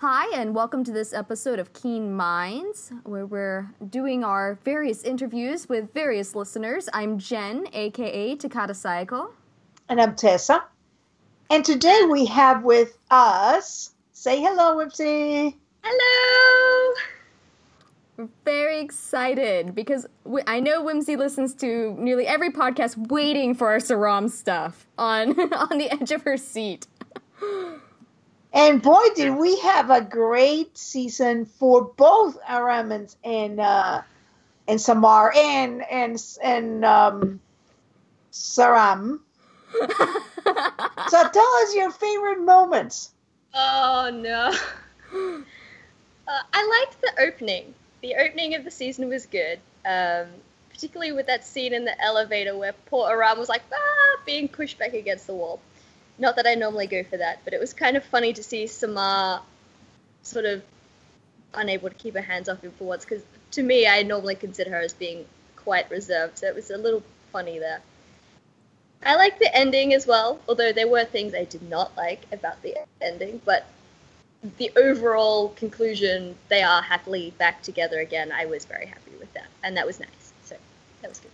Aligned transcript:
Hi, 0.00 0.30
and 0.32 0.54
welcome 0.54 0.84
to 0.84 0.92
this 0.92 1.12
episode 1.12 1.58
of 1.58 1.72
Keen 1.72 2.14
Minds, 2.14 2.92
where 3.02 3.26
we're 3.26 3.68
doing 3.90 4.22
our 4.22 4.56
various 4.64 5.02
interviews 5.02 5.68
with 5.68 5.92
various 5.92 6.36
listeners. 6.36 6.88
I'm 6.92 7.18
Jen, 7.18 7.66
aka 7.72 8.36
Takata 8.36 8.74
Cycle. 8.74 9.32
And 9.88 10.00
I'm 10.00 10.14
Tessa. 10.14 10.62
And 11.50 11.64
today 11.64 12.02
we 12.08 12.26
have 12.26 12.62
with 12.62 12.96
us, 13.10 13.90
say 14.12 14.40
hello, 14.40 14.76
Whimsy. 14.76 15.56
Hello. 15.82 16.94
We're 18.18 18.28
very 18.44 18.78
excited 18.78 19.74
because 19.74 20.06
we, 20.22 20.42
I 20.46 20.60
know 20.60 20.80
Whimsy 20.80 21.16
listens 21.16 21.54
to 21.54 21.96
nearly 21.98 22.24
every 22.24 22.52
podcast 22.52 23.08
waiting 23.10 23.52
for 23.52 23.66
our 23.70 23.78
Saram 23.78 24.30
stuff 24.30 24.86
on, 24.96 25.30
on 25.52 25.76
the 25.76 25.90
edge 25.90 26.12
of 26.12 26.22
her 26.22 26.36
seat. 26.36 26.86
And 28.52 28.80
boy, 28.82 29.02
did 29.14 29.36
we 29.36 29.58
have 29.60 29.90
a 29.90 30.00
great 30.00 30.76
season 30.76 31.44
for 31.44 31.82
both 31.82 32.38
Aramans 32.48 33.16
and 33.22 33.60
uh, 33.60 34.02
and 34.66 34.80
Samar 34.80 35.32
and 35.36 35.82
and 35.90 36.22
and 36.42 36.84
um, 36.84 37.40
Saram. 38.32 39.20
so 39.88 41.28
tell 41.28 41.52
us 41.62 41.74
your 41.74 41.90
favorite 41.90 42.40
moments. 42.40 43.10
Oh 43.54 44.10
no. 44.12 44.52
Uh, 46.28 46.40
I 46.52 46.84
liked 46.86 47.00
the 47.00 47.22
opening. 47.22 47.74
The 48.02 48.14
opening 48.16 48.54
of 48.54 48.64
the 48.64 48.70
season 48.70 49.08
was 49.08 49.24
good, 49.24 49.58
um, 49.86 50.26
particularly 50.70 51.12
with 51.12 51.26
that 51.26 51.44
scene 51.44 51.72
in 51.72 51.84
the 51.84 51.98
elevator 52.04 52.56
where 52.56 52.74
poor 52.86 53.10
Aram 53.10 53.38
was 53.38 53.48
like, 53.48 53.62
ah, 53.72 54.20
being 54.26 54.46
pushed 54.46 54.78
back 54.78 54.92
against 54.92 55.26
the 55.26 55.34
wall. 55.34 55.58
Not 56.18 56.36
that 56.36 56.46
I 56.46 56.54
normally 56.54 56.86
go 56.86 57.04
for 57.04 57.16
that, 57.16 57.40
but 57.44 57.52
it 57.52 57.60
was 57.60 57.72
kind 57.72 57.96
of 57.96 58.04
funny 58.04 58.32
to 58.32 58.42
see 58.42 58.66
Samar 58.66 59.42
sort 60.22 60.44
of 60.44 60.62
unable 61.54 61.88
to 61.88 61.94
keep 61.94 62.14
her 62.14 62.20
hands 62.20 62.48
off 62.48 62.62
him 62.62 62.72
for 62.72 62.84
once, 62.84 63.04
because 63.04 63.22
to 63.52 63.62
me, 63.62 63.86
I 63.86 64.02
normally 64.02 64.34
consider 64.34 64.70
her 64.70 64.80
as 64.80 64.92
being 64.92 65.24
quite 65.56 65.90
reserved, 65.90 66.38
so 66.38 66.46
it 66.46 66.54
was 66.54 66.70
a 66.70 66.76
little 66.76 67.02
funny 67.32 67.58
there. 67.58 67.80
I 69.04 69.14
like 69.14 69.38
the 69.38 69.54
ending 69.56 69.94
as 69.94 70.06
well, 70.06 70.40
although 70.48 70.72
there 70.72 70.88
were 70.88 71.04
things 71.04 71.34
I 71.34 71.44
did 71.44 71.62
not 71.68 71.96
like 71.96 72.26
about 72.32 72.60
the 72.62 72.76
ending, 73.00 73.40
but 73.44 73.66
the 74.56 74.72
overall 74.76 75.50
conclusion, 75.50 76.36
they 76.48 76.62
are 76.62 76.82
happily 76.82 77.32
back 77.38 77.62
together 77.62 78.00
again. 78.00 78.32
I 78.32 78.46
was 78.46 78.64
very 78.64 78.86
happy 78.86 79.12
with 79.18 79.32
that, 79.34 79.46
and 79.62 79.76
that 79.76 79.86
was 79.86 80.00
nice. 80.00 80.32
So 80.44 80.56
that 81.02 81.08
was 81.08 81.20
good. 81.20 81.30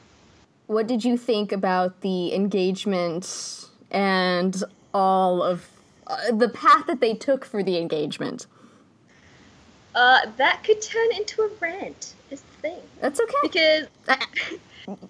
What 0.66 0.86
did 0.86 1.04
you 1.04 1.16
think 1.16 1.52
about 1.52 2.00
the 2.02 2.34
engagement 2.34 3.63
and 3.94 4.62
all 4.92 5.42
of 5.42 5.70
uh, 6.06 6.32
the 6.32 6.48
path 6.48 6.86
that 6.88 7.00
they 7.00 7.14
took 7.14 7.44
for 7.44 7.62
the 7.62 7.78
engagement? 7.78 8.46
Uh, 9.94 10.18
that 10.36 10.62
could 10.64 10.82
turn 10.82 11.12
into 11.16 11.42
a 11.42 11.48
rant. 11.60 12.14
Is 12.30 12.40
the 12.40 12.68
thing. 12.68 12.80
That's 13.00 13.20
okay. 13.20 13.32
Because 13.42 13.86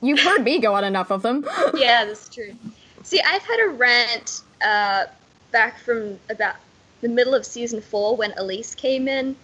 you've 0.02 0.20
heard 0.20 0.44
me 0.44 0.60
go 0.60 0.74
on 0.74 0.84
enough 0.84 1.10
of 1.10 1.22
them. 1.22 1.46
yeah, 1.74 2.04
that's 2.04 2.28
true. 2.28 2.54
See, 3.02 3.20
I've 3.20 3.42
had 3.42 3.60
a 3.60 3.68
rant 3.70 4.42
uh, 4.62 5.06
back 5.50 5.78
from 5.78 6.18
about 6.28 6.56
the 7.00 7.08
middle 7.08 7.34
of 7.34 7.46
season 7.46 7.80
four 7.80 8.16
when 8.16 8.32
Elise 8.36 8.74
came 8.74 9.08
in, 9.08 9.36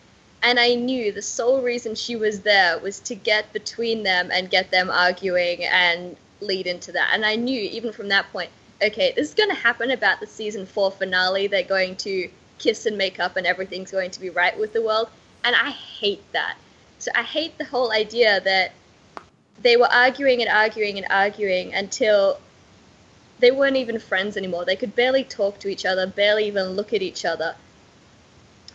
and 0.42 0.60
I 0.60 0.74
knew 0.74 1.12
the 1.12 1.22
sole 1.22 1.62
reason 1.62 1.94
she 1.94 2.16
was 2.16 2.40
there 2.40 2.78
was 2.78 3.00
to 3.00 3.14
get 3.14 3.50
between 3.54 4.02
them 4.02 4.30
and 4.30 4.50
get 4.50 4.70
them 4.70 4.90
arguing 4.90 5.64
and 5.64 6.16
lead 6.40 6.66
into 6.66 6.92
that. 6.92 7.10
And 7.14 7.24
I 7.24 7.36
knew 7.36 7.60
even 7.60 7.92
from 7.92 8.08
that 8.08 8.30
point, 8.32 8.50
okay, 8.82 9.12
this 9.14 9.28
is 9.28 9.34
going 9.34 9.50
to 9.50 9.54
happen 9.54 9.90
about 9.90 10.20
the 10.20 10.26
season 10.26 10.66
four 10.66 10.90
finale. 10.90 11.46
They're 11.46 11.62
going 11.62 11.96
to 11.96 12.28
kiss 12.58 12.86
and 12.86 12.96
make 12.96 13.20
up, 13.20 13.36
and 13.36 13.46
everything's 13.46 13.90
going 13.90 14.10
to 14.12 14.20
be 14.20 14.30
right 14.30 14.58
with 14.58 14.72
the 14.72 14.82
world. 14.82 15.08
And 15.44 15.54
I 15.56 15.70
hate 15.70 16.22
that. 16.32 16.56
So 16.98 17.10
I 17.14 17.22
hate 17.22 17.56
the 17.58 17.64
whole 17.64 17.92
idea 17.92 18.40
that 18.40 18.72
they 19.62 19.76
were 19.76 19.90
arguing 19.90 20.40
and 20.40 20.50
arguing 20.50 20.98
and 20.98 21.06
arguing 21.10 21.74
until 21.74 22.38
they 23.38 23.50
weren't 23.50 23.76
even 23.76 23.98
friends 23.98 24.36
anymore. 24.36 24.64
They 24.64 24.76
could 24.76 24.94
barely 24.94 25.24
talk 25.24 25.58
to 25.60 25.68
each 25.68 25.86
other, 25.86 26.06
barely 26.06 26.46
even 26.46 26.70
look 26.70 26.92
at 26.92 27.02
each 27.02 27.24
other. 27.24 27.54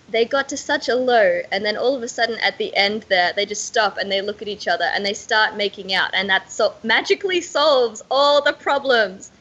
They 0.09 0.25
got 0.25 0.49
to 0.49 0.57
such 0.57 0.87
a 0.87 0.95
low, 0.95 1.41
and 1.51 1.65
then 1.65 1.77
all 1.77 1.95
of 1.95 2.03
a 2.03 2.07
sudden 2.07 2.39
at 2.39 2.57
the 2.57 2.75
end 2.75 3.05
there, 3.09 3.33
they 3.35 3.45
just 3.45 3.65
stop 3.65 3.97
and 3.97 4.11
they 4.11 4.21
look 4.21 4.41
at 4.41 4.47
each 4.47 4.67
other 4.67 4.85
and 4.85 5.03
they 5.03 5.13
start 5.13 5.55
making 5.55 5.93
out, 5.93 6.11
and 6.13 6.29
that 6.29 6.51
so- 6.51 6.75
magically 6.83 7.41
solves 7.41 8.03
all 8.11 8.41
the 8.41 8.53
problems. 8.53 9.31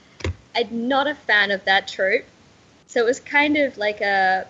I'm 0.55 0.89
not 0.89 1.07
a 1.07 1.15
fan 1.15 1.51
of 1.51 1.65
that 1.65 1.89
trope. 1.89 2.25
So 2.87 3.01
it 3.01 3.05
was 3.05 3.21
kind 3.21 3.57
of 3.57 3.77
like 3.77 4.01
a 4.01 4.47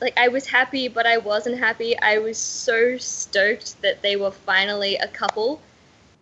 like 0.00 0.16
I 0.16 0.28
was 0.28 0.46
happy 0.46 0.88
but 0.88 1.06
I 1.06 1.18
wasn't 1.18 1.58
happy. 1.58 1.98
I 1.98 2.18
was 2.18 2.38
so 2.38 2.96
stoked 2.98 3.80
that 3.82 4.02
they 4.02 4.16
were 4.16 4.30
finally 4.30 4.96
a 4.96 5.08
couple. 5.08 5.60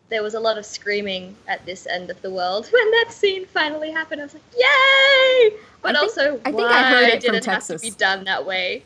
There 0.09 0.23
was 0.23 0.35
a 0.35 0.41
lot 0.41 0.57
of 0.57 0.65
screaming 0.65 1.37
at 1.49 1.67
this 1.67 1.87
end 1.87 2.11
of 2.11 2.21
the 2.23 2.31
world 2.31 2.69
when 2.73 2.91
that 2.93 3.07
scene 3.11 3.45
finally 3.47 3.91
happened. 3.91 4.21
I 4.21 4.25
was 4.25 4.35
like, 4.35 4.43
"Yay!" 4.57 5.57
But 5.83 5.97
I 5.97 6.01
think, 6.01 6.19
also, 6.19 6.41
I 6.45 6.51
why 6.53 6.59
think 6.59 6.71
I 6.71 6.83
heard 6.91 7.09
it 7.09 7.21
did 7.21 7.35
it 7.35 7.43
Texas. 7.43 7.71
have 7.71 7.81
to 7.81 7.87
be 7.87 7.99
done 7.99 8.25
that 8.25 8.47
way? 8.47 8.85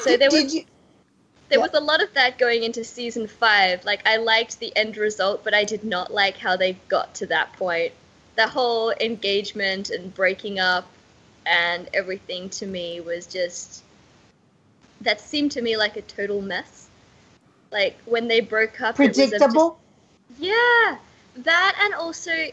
So 0.00 0.16
there 0.16 0.30
was 0.30 0.54
you? 0.54 0.64
there 1.48 1.58
Yeah. 1.58 1.66
was 1.66 1.74
a 1.74 1.80
lot 1.80 2.02
of 2.02 2.12
that 2.14 2.38
going 2.38 2.64
into 2.64 2.82
season 2.82 3.26
five. 3.28 3.84
Like 3.84 4.06
I 4.08 4.16
liked 4.16 4.58
the 4.58 4.74
end 4.74 4.96
result, 4.96 5.44
but 5.44 5.54
I 5.54 5.64
did 5.64 5.84
not 5.84 6.12
like 6.12 6.38
how 6.38 6.56
they 6.56 6.72
got 6.88 7.14
to 7.16 7.26
that 7.26 7.52
point. 7.52 7.92
The 8.36 8.48
whole 8.48 8.90
engagement 9.00 9.90
and 9.90 10.14
breaking 10.14 10.58
up 10.58 10.86
and 11.44 11.88
everything 11.92 12.48
to 12.50 12.66
me 12.66 13.00
was 13.00 13.26
just 13.26 13.82
that 15.00 15.20
seemed 15.20 15.52
to 15.52 15.62
me 15.62 15.76
like 15.76 15.96
a 15.96 16.02
total 16.02 16.40
mess. 16.40 16.88
Like 17.70 17.98
when 18.04 18.28
they 18.28 18.40
broke 18.40 18.80
up, 18.80 18.98
it 19.00 19.08
was 19.08 19.16
just- 19.16 19.30
Predictable. 19.30 19.78
yeah, 20.38 20.98
that 21.36 21.76
and 21.82 21.94
also 21.94 22.50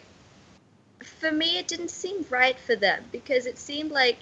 for 1.03 1.31
me 1.31 1.57
it 1.57 1.67
didn't 1.67 1.91
seem 1.91 2.25
right 2.29 2.59
for 2.59 2.75
them 2.75 3.06
because 3.11 3.46
it 3.46 3.57
seemed 3.57 3.91
like 3.91 4.17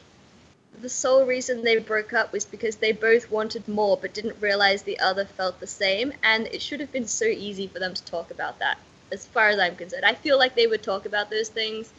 the 0.82 0.90
sole 0.90 1.26
reason 1.26 1.64
they 1.64 1.78
broke 1.78 2.14
up 2.14 2.32
was 2.32 2.46
because 2.46 2.76
they 2.76 2.92
both 2.92 3.32
wanted 3.32 3.68
more 3.68 3.98
but 3.98 4.14
didn't 4.14 4.36
realize 4.40 4.84
the 4.84 5.00
other 5.00 5.26
felt 5.26 5.60
the 5.60 5.68
same 5.68 6.14
and 6.22 6.46
it 6.48 6.62
should 6.62 6.80
have 6.80 6.92
been 6.92 7.08
so 7.08 7.26
easy 7.26 7.68
for 7.68 7.80
them 7.80 7.94
to 7.96 8.04
talk 8.04 8.30
about 8.30 8.60
that 8.60 8.78
as 9.12 9.26
far 9.26 9.50
as 9.50 9.60
I'm 9.60 9.76
concerned. 9.76 10.06
I 10.06 10.14
feel 10.14 10.38
like 10.38 10.56
they 10.56 10.68
would 10.68 10.84
talk 10.84 11.06
about 11.06 11.30
those 11.30 11.50
things, 11.50 11.94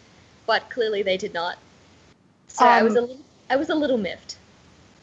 but 0.47 0.71
clearly 0.71 1.03
they 1.03 1.17
did 1.17 1.35
not. 1.35 1.59
So 2.49 2.67
I 2.69 2.83
was 2.83 2.95
a 2.97 3.01
Um, 3.01 3.01
little, 3.01 3.25
I 3.51 3.57
was 3.57 3.69
a 3.71 3.75
little 3.75 3.99
miffed. 3.99 4.37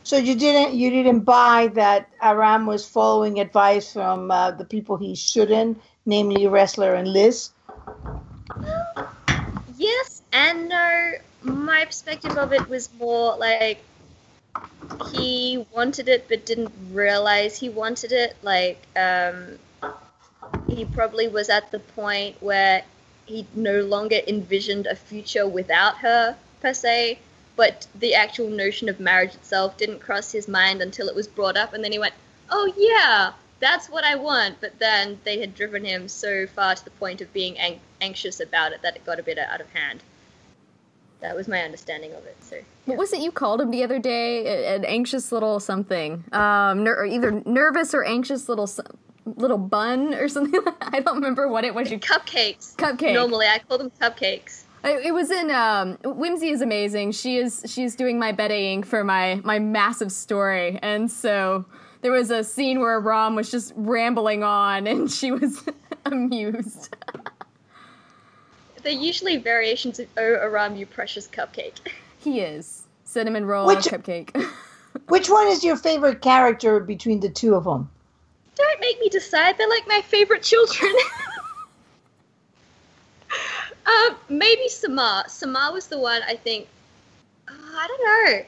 So 0.03 0.17
you 0.17 0.35
didn't 0.35 0.75
you 0.75 0.89
didn't 0.89 1.21
buy 1.21 1.67
that 1.75 2.09
Aram 2.21 2.65
was 2.65 2.87
following 2.87 3.39
advice 3.39 3.91
from 3.93 4.31
uh, 4.31 4.51
the 4.51 4.65
people 4.65 4.97
he 4.97 5.15
shouldn't, 5.15 5.81
namely 6.05 6.43
Ressler 6.43 6.97
and 6.97 7.07
Liz. 7.07 7.51
Yes 9.77 10.21
and 10.31 10.69
no. 10.69 11.13
My 11.43 11.85
perspective 11.85 12.37
of 12.37 12.51
it 12.53 12.67
was 12.69 12.89
more 12.99 13.37
like 13.37 13.79
he 15.11 15.65
wanted 15.73 16.07
it 16.07 16.27
but 16.27 16.45
didn't 16.45 16.71
realize 16.91 17.57
he 17.59 17.69
wanted 17.69 18.11
it. 18.11 18.35
Like, 18.41 18.87
um, 18.95 19.59
he 20.67 20.85
probably 20.85 21.27
was 21.27 21.49
at 21.49 21.71
the 21.71 21.79
point 21.79 22.41
where 22.41 22.83
he 23.25 23.47
no 23.55 23.81
longer 23.81 24.19
envisioned 24.27 24.85
a 24.87 24.95
future 24.95 25.47
without 25.47 25.97
her, 25.97 26.37
per 26.61 26.73
se, 26.73 27.19
but 27.55 27.87
the 27.95 28.13
actual 28.13 28.49
notion 28.49 28.89
of 28.89 28.99
marriage 28.99 29.33
itself 29.33 29.77
didn't 29.77 29.99
cross 29.99 30.31
his 30.31 30.47
mind 30.47 30.81
until 30.81 31.07
it 31.07 31.15
was 31.15 31.27
brought 31.27 31.57
up, 31.57 31.73
and 31.73 31.83
then 31.83 31.91
he 31.91 31.99
went, 31.99 32.13
Oh, 32.49 32.71
yeah, 32.77 33.31
that's 33.59 33.89
what 33.89 34.03
I 34.03 34.15
want. 34.15 34.61
But 34.61 34.77
then 34.77 35.19
they 35.23 35.39
had 35.39 35.55
driven 35.55 35.83
him 35.83 36.07
so 36.07 36.45
far 36.45 36.75
to 36.75 36.83
the 36.83 36.91
point 36.91 37.21
of 37.21 37.33
being 37.33 37.57
ang- 37.57 37.79
anxious 38.01 38.39
about 38.39 38.71
it 38.71 38.81
that 38.83 38.95
it 38.95 39.05
got 39.05 39.19
a 39.19 39.23
bit 39.23 39.39
out 39.39 39.61
of 39.61 39.69
hand. 39.73 40.03
That 41.21 41.35
was 41.35 41.47
my 41.47 41.61
understanding 41.61 42.11
of 42.13 42.23
it. 42.25 42.37
So 42.41 42.57
What 42.85 42.97
was 42.97 43.13
it 43.13 43.19
you 43.19 43.31
called 43.31 43.61
him 43.61 43.71
the 43.71 43.83
other 43.83 43.97
day? 43.97 44.75
An 44.75 44.85
anxious 44.85 45.31
little 45.31 45.59
something. 45.59 46.25
Um, 46.31 46.83
ner- 46.83 46.97
or 46.97 47.05
either 47.05 47.41
nervous 47.45 47.95
or 47.95 48.03
anxious 48.03 48.47
little 48.47 48.67
little 49.25 49.57
bun 49.57 50.13
or 50.13 50.27
something. 50.27 50.61
I 50.81 50.99
don't 50.99 51.15
remember 51.15 51.47
what 51.47 51.63
it 51.65 51.73
was. 51.73 51.91
You 51.91 51.99
cupcakes. 51.99 52.75
Cupcake. 52.75 53.13
Normally, 53.13 53.47
I 53.47 53.59
call 53.59 53.77
them 53.77 53.91
cupcakes. 54.01 54.63
It 54.83 55.07
it 55.07 55.11
was 55.13 55.31
in 55.31 55.49
um, 55.51 55.97
Whimsy 56.03 56.49
is 56.49 56.61
amazing. 56.61 57.11
She 57.11 57.37
is 57.37 57.63
she's 57.67 57.95
doing 57.95 58.19
my 58.19 58.31
bedding 58.31 58.83
for 58.83 59.03
my 59.03 59.41
my 59.43 59.59
massive 59.59 60.11
story, 60.11 60.79
and 60.81 61.11
so 61.11 61.65
there 62.01 62.11
was 62.11 62.29
a 62.29 62.43
scene 62.43 62.79
where 62.79 62.99
Rom 62.99 63.35
was 63.35 63.49
just 63.49 63.73
rambling 63.75 64.43
on, 64.43 64.85
and 64.91 65.11
she 65.11 65.31
was 65.31 65.63
amused. 66.05 66.95
They're 68.83 68.93
usually 68.93 69.37
variations 69.37 69.97
of 69.99 70.07
"Oh, 70.17 70.21
Aram, 70.21 70.75
you 70.75 70.85
precious 70.85 71.27
cupcake." 71.27 71.79
He 72.19 72.41
is 72.41 72.83
cinnamon 73.03 73.45
roll 73.45 73.65
Which- 73.67 73.85
cupcake. 73.85 74.35
Which 75.09 75.29
one 75.29 75.47
is 75.47 75.63
your 75.63 75.75
favorite 75.75 76.21
character 76.21 76.79
between 76.79 77.19
the 77.19 77.29
two 77.29 77.53
of 77.55 77.65
them? 77.65 77.89
Don't 78.55 78.79
make 78.79 78.99
me 78.99 79.09
decide. 79.09 79.57
They're 79.57 79.69
like 79.69 79.87
my 79.87 80.01
favorite 80.01 80.43
children. 80.43 80.93
um, 83.85 84.15
maybe 84.29 84.69
Samar. 84.69 85.25
Samar 85.27 85.73
was 85.73 85.87
the 85.87 85.99
one 85.99 86.21
I 86.23 86.35
think. 86.35 86.67
Uh, 87.47 87.51
I 87.53 87.87
don't 87.87 88.03
know. 88.03 88.45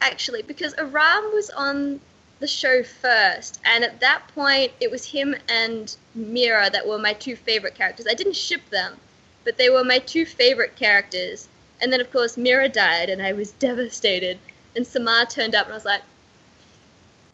actually, 0.00 0.42
because 0.42 0.74
Aram 0.74 1.32
was 1.32 1.50
on 1.50 2.00
the 2.40 2.46
show 2.46 2.82
first, 2.84 3.60
and 3.64 3.82
at 3.82 4.00
that 4.00 4.22
point, 4.34 4.72
it 4.80 4.90
was 4.90 5.04
him 5.04 5.34
and 5.48 5.96
Mira 6.14 6.70
that 6.70 6.86
were 6.86 6.98
my 6.98 7.12
two 7.14 7.34
favorite 7.34 7.74
characters. 7.74 8.06
I 8.08 8.14
didn't 8.14 8.36
ship 8.36 8.60
them, 8.70 8.96
but 9.44 9.56
they 9.56 9.70
were 9.70 9.82
my 9.82 9.98
two 9.98 10.24
favorite 10.24 10.76
characters. 10.76 11.48
And 11.80 11.92
then, 11.92 12.00
of 12.00 12.12
course, 12.12 12.36
Mira 12.36 12.68
died, 12.68 13.08
and 13.08 13.22
I 13.22 13.32
was 13.32 13.50
devastated. 13.66 14.38
And 14.76 14.86
Samar 14.86 15.26
turned 15.26 15.54
up, 15.54 15.66
and 15.66 15.72
I 15.72 15.76
was 15.76 15.84
like, 15.84 16.02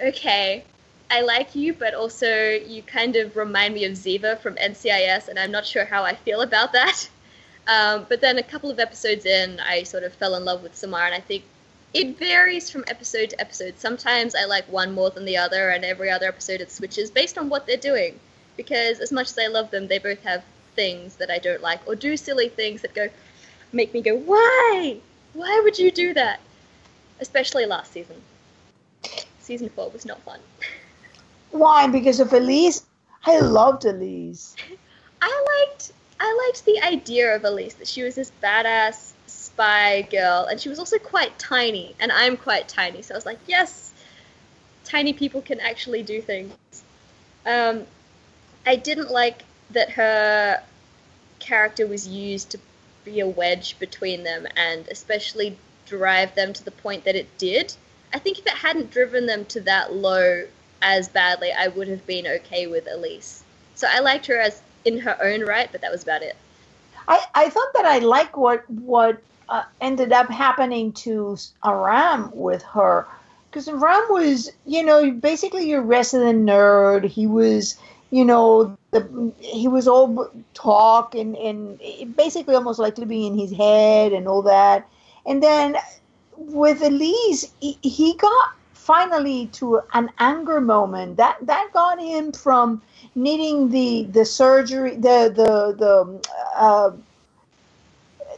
okay, 0.01 0.65
I 1.11 1.21
like 1.21 1.55
you, 1.55 1.75
but 1.75 1.95
also 1.95 2.51
you 2.51 2.83
kind 2.83 3.17
of 3.17 3.37
remind 3.37 3.75
me 3.75 3.85
of 3.85 3.93
Ziva 3.93 4.39
from 4.41 4.57
NCIS, 4.57 5.29
and 5.29 5.39
I'm 5.39 5.51
not 5.51 5.67
sure 5.67 5.85
how 5.85 6.03
I 6.05 6.15
feel 6.15 6.41
about 6.43 6.73
that. 6.73 7.09
Um, 7.67 8.05
but 8.11 8.21
then 8.21 8.37
a 8.37 8.43
couple 8.43 8.71
of 8.71 8.79
episodes 8.79 9.25
in, 9.25 9.59
I 9.59 9.85
sort 9.85 10.03
of 10.03 10.13
fell 10.13 10.35
in 10.35 10.45
love 10.45 10.63
with 10.63 10.77
Samar, 10.77 11.07
and 11.07 11.15
I 11.15 11.21
think 11.21 11.45
it 11.95 12.19
varies 12.19 12.69
from 12.69 12.85
episode 12.89 13.31
to 13.31 13.41
episode. 13.41 13.79
Sometimes 13.79 14.35
I 14.35 14.45
like 14.45 14.71
one 14.71 14.93
more 14.93 15.09
than 15.09 15.25
the 15.25 15.39
other, 15.39 15.71
and 15.71 15.83
every 15.83 16.11
other 16.11 16.27
episode 16.27 16.61
it 16.61 16.71
switches 16.71 17.11
based 17.11 17.39
on 17.39 17.49
what 17.49 17.67
they're 17.67 17.79
doing. 17.79 18.21
Because 18.59 19.01
as 19.01 19.11
much 19.11 19.31
as 19.31 19.39
I 19.39 19.47
love 19.47 19.71
them, 19.71 19.89
they 19.89 19.99
both 19.99 20.23
have 20.25 20.45
things 20.77 21.17
that 21.17 21.31
I 21.31 21.39
don't 21.39 21.63
like, 21.63 21.81
or 21.87 21.95
do 21.95 22.19
silly 22.19 22.51
things 22.51 22.83
that 22.83 22.95
go 22.95 23.09
make 23.73 23.95
me 23.95 24.03
go, 24.03 24.15
why? 24.15 24.99
Why 25.33 25.61
would 25.65 25.79
you 25.79 25.91
do 25.91 26.13
that? 26.15 26.41
Especially 27.21 27.65
last 27.65 27.93
season. 27.93 28.21
Season 29.41 29.69
four 29.71 29.91
was 29.91 30.05
not 30.05 30.21
fun. 30.23 30.41
Why? 31.55 31.87
Because 31.87 32.19
of 32.19 32.33
Elise. 32.33 32.85
I 33.25 33.39
loved 33.39 33.85
Elise. 33.85 34.57
I 35.23 35.67
liked 35.69 35.93
I 36.19 36.47
liked 36.47 36.65
the 36.65 36.83
idea 36.83 37.37
of 37.37 37.45
Elise 37.45 37.75
that 37.75 37.87
she 37.87 38.03
was 38.03 38.17
this 38.17 38.33
badass 38.43 39.13
spy 39.29 40.03
girl, 40.03 40.49
and 40.51 40.61
she 40.61 40.69
was 40.69 40.81
also 40.81 40.99
quite 40.99 41.39
tiny, 41.39 41.95
and 42.01 42.11
I'm 42.11 42.37
quite 42.37 42.67
tiny, 42.67 43.03
so 43.03 43.15
I 43.15 43.17
was 43.17 43.25
like, 43.25 43.39
yes, 43.47 43.95
tiny 44.83 45.13
people 45.13 45.43
can 45.43 45.61
actually 45.61 46.03
do 46.03 46.21
things. 46.21 46.55
Um, 47.47 47.87
I 48.67 48.75
didn't 48.75 49.13
like 49.13 49.45
that 49.71 49.91
her 49.91 50.61
character 51.39 51.87
was 51.87 52.09
used 52.09 52.51
to 52.51 52.59
be 53.05 53.21
a 53.21 53.29
wedge 53.29 53.79
between 53.79 54.25
them, 54.25 54.49
and 54.57 54.89
especially 54.89 55.57
drive 55.87 56.35
them 56.35 56.53
to 56.53 56.65
the 56.65 56.73
point 56.73 57.05
that 57.05 57.15
it 57.15 57.29
did. 57.39 57.73
I 58.13 58.19
think 58.19 58.41
if 58.41 58.47
it 58.47 58.55
hadn't 58.55 58.91
driven 58.91 59.27
them 59.27 59.45
to 59.47 59.61
that 59.61 59.93
low 59.95 60.47
as 60.85 61.09
badly, 61.09 61.51
I 61.51 61.69
would 61.69 61.89
have 61.89 62.07
been 62.07 62.27
okay 62.27 62.67
with 62.67 62.87
Elise. 62.87 63.43
So 63.75 63.89
I 63.91 64.01
liked 64.01 64.27
her 64.27 64.39
as 64.39 64.63
in 64.85 64.99
her 64.99 65.17
own 65.21 65.43
right, 65.43 65.69
but 65.73 65.81
that 65.81 65.91
was 65.91 66.03
about 66.03 66.23
it. 66.23 66.37
I, 67.09 67.25
I 67.35 67.49
thought 67.49 67.73
that 67.75 67.87
I 67.87 67.99
like 67.99 68.37
what 68.37 68.69
what 68.71 69.21
uh, 69.49 69.65
ended 69.81 70.13
up 70.13 70.29
happening 70.29 70.93
to 70.93 71.37
Aram 71.65 72.31
with 72.35 72.63
her 72.63 73.07
because 73.51 73.67
Aram 73.67 74.05
was 74.11 74.53
you 74.67 74.83
know 74.85 75.11
basically 75.11 75.69
your 75.69 75.83
resident 75.83 76.47
nerd. 76.47 77.05
He 77.05 77.27
was 77.27 77.77
you 78.11 78.25
know 78.25 78.77
the, 78.91 79.33
he 79.41 79.69
was 79.69 79.89
all 79.89 80.31
talk 80.53 81.15
and 81.15 81.35
and 81.37 82.17
basically 82.17 82.55
almost 82.55 82.79
like 82.79 82.99
living 82.99 83.25
in 83.25 83.39
his 83.39 83.53
head 83.53 84.13
and 84.13 84.29
all 84.29 84.43
that. 84.43 84.87
And 85.27 85.43
then 85.43 85.77
with 86.37 86.83
Elise, 86.83 87.51
he, 87.61 87.79
he 87.83 88.15
got 88.17 88.55
finally 88.85 89.47
to 89.47 89.81
an 89.95 90.11
anger 90.19 90.61
moment 90.61 91.17
that 91.17 91.39
that 91.41 91.71
got 91.73 91.99
him 91.99 92.31
from 92.33 92.83
needing 93.15 93.71
the 93.71 94.05
the 94.11 94.25
surgery 94.27 94.95
the 94.97 95.33
the 95.41 95.51
the 95.83 96.31
uh, 96.55 96.91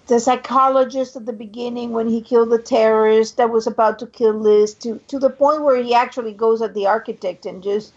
the 0.06 0.20
psychologist 0.20 1.16
at 1.16 1.26
the 1.26 1.32
beginning 1.32 1.90
when 1.90 2.08
he 2.08 2.20
killed 2.20 2.50
the 2.50 2.62
terrorist 2.62 3.36
that 3.38 3.50
was 3.50 3.66
about 3.66 3.98
to 3.98 4.06
kill 4.06 4.34
Liz 4.34 4.72
to 4.74 5.00
to 5.08 5.18
the 5.18 5.30
point 5.30 5.62
where 5.62 5.82
he 5.82 5.92
actually 5.94 6.32
goes 6.32 6.62
at 6.62 6.74
the 6.74 6.86
architect 6.86 7.44
and 7.44 7.60
just 7.60 7.92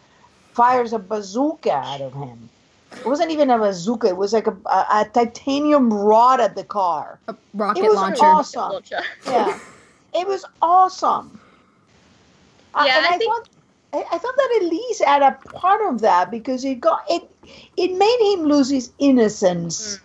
fires 0.53 0.91
a 0.91 0.99
bazooka 0.99 1.71
out 1.71 2.01
of 2.01 2.13
him. 2.13 2.49
It 2.91 3.05
wasn't 3.05 3.29
even 3.29 3.51
a 3.51 3.59
bazooka. 3.59 4.07
It 4.07 4.17
was 4.17 4.33
like 4.33 4.47
a, 4.47 4.57
a, 4.65 4.85
a 5.01 5.09
titanium 5.13 5.93
rod 5.93 6.41
at 6.41 6.55
the 6.55 6.63
car. 6.63 7.19
A 7.27 7.35
rocket 7.53 7.83
it 7.83 7.87
was 7.87 7.95
launcher. 7.95 8.25
awesome. 8.25 8.83
Yeah, 9.27 9.59
it 10.15 10.27
was 10.27 10.43
awesome. 10.63 11.39
Uh, 12.73 12.83
Yeah, 12.85 12.97
and 12.97 13.05
I 13.05 13.15
I, 13.15 13.17
think- 13.17 13.33
thought 13.33 13.49
I, 13.91 14.17
thought 14.19 14.35
that 14.37 14.59
Elise 14.61 14.99
had 15.01 15.21
a 15.23 15.31
part 15.57 15.81
of 15.91 16.01
that 16.01 16.29
because 16.29 16.63
it 16.63 16.79
got 16.79 17.03
it 17.09 17.23
it 17.75 17.91
made 17.97 18.33
him 18.33 18.45
lose 18.45 18.69
his 18.69 18.91
innocence. 18.99 19.99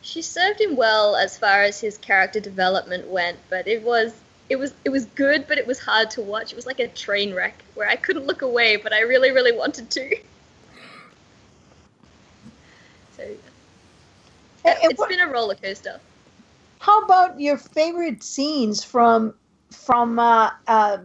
She 0.00 0.20
served 0.22 0.60
him 0.60 0.74
well 0.74 1.14
as 1.14 1.38
far 1.38 1.62
as 1.62 1.80
his 1.80 1.96
character 1.98 2.40
development 2.40 3.06
went, 3.06 3.38
but 3.48 3.68
it 3.68 3.82
was 3.82 4.12
it 4.48 4.56
was 4.56 4.74
it 4.84 4.88
was 4.90 5.04
good, 5.06 5.46
but 5.46 5.56
it 5.58 5.66
was 5.66 5.78
hard 5.78 6.10
to 6.12 6.20
watch. 6.20 6.50
It 6.52 6.56
was 6.56 6.66
like 6.66 6.80
a 6.80 6.88
train 6.88 7.32
wreck 7.32 7.54
where 7.74 7.88
I 7.88 7.94
couldn't 7.94 8.26
look 8.26 8.42
away, 8.42 8.74
but 8.76 8.92
I 8.92 9.00
really 9.02 9.30
really 9.30 9.56
wanted 9.56 9.88
to. 9.90 10.16
So 13.16 13.22
And- 13.22 14.78
and 14.82 14.90
it's 14.92 15.06
been 15.06 15.20
a 15.20 15.28
roller 15.28 15.54
coaster. 15.54 16.00
How 16.80 17.02
about 17.02 17.38
your 17.40 17.56
favorite 17.58 18.22
scenes 18.24 18.82
from 18.82 19.34
from 19.72 20.18
uh, 20.18 20.50
uh, 20.66 20.98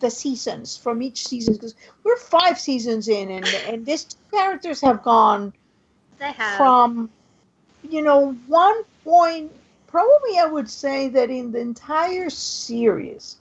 the 0.00 0.10
seasons 0.10 0.76
from 0.76 1.02
each 1.02 1.26
season? 1.26 1.54
Because 1.54 1.74
we're 2.04 2.16
five 2.18 2.58
seasons 2.58 3.08
in, 3.08 3.30
and 3.30 3.46
and 3.68 3.86
these 3.86 4.04
two 4.04 4.16
characters 4.32 4.80
have 4.80 5.02
gone 5.02 5.52
They 6.18 6.32
have 6.32 6.58
from 6.58 7.10
you 7.88 8.02
know 8.02 8.32
one 8.46 8.82
point. 9.04 9.52
Probably, 9.86 10.38
I 10.38 10.46
would 10.46 10.68
say 10.70 11.08
that 11.08 11.30
in 11.30 11.52
the 11.52 11.60
entire 11.60 12.30
series, 12.30 13.36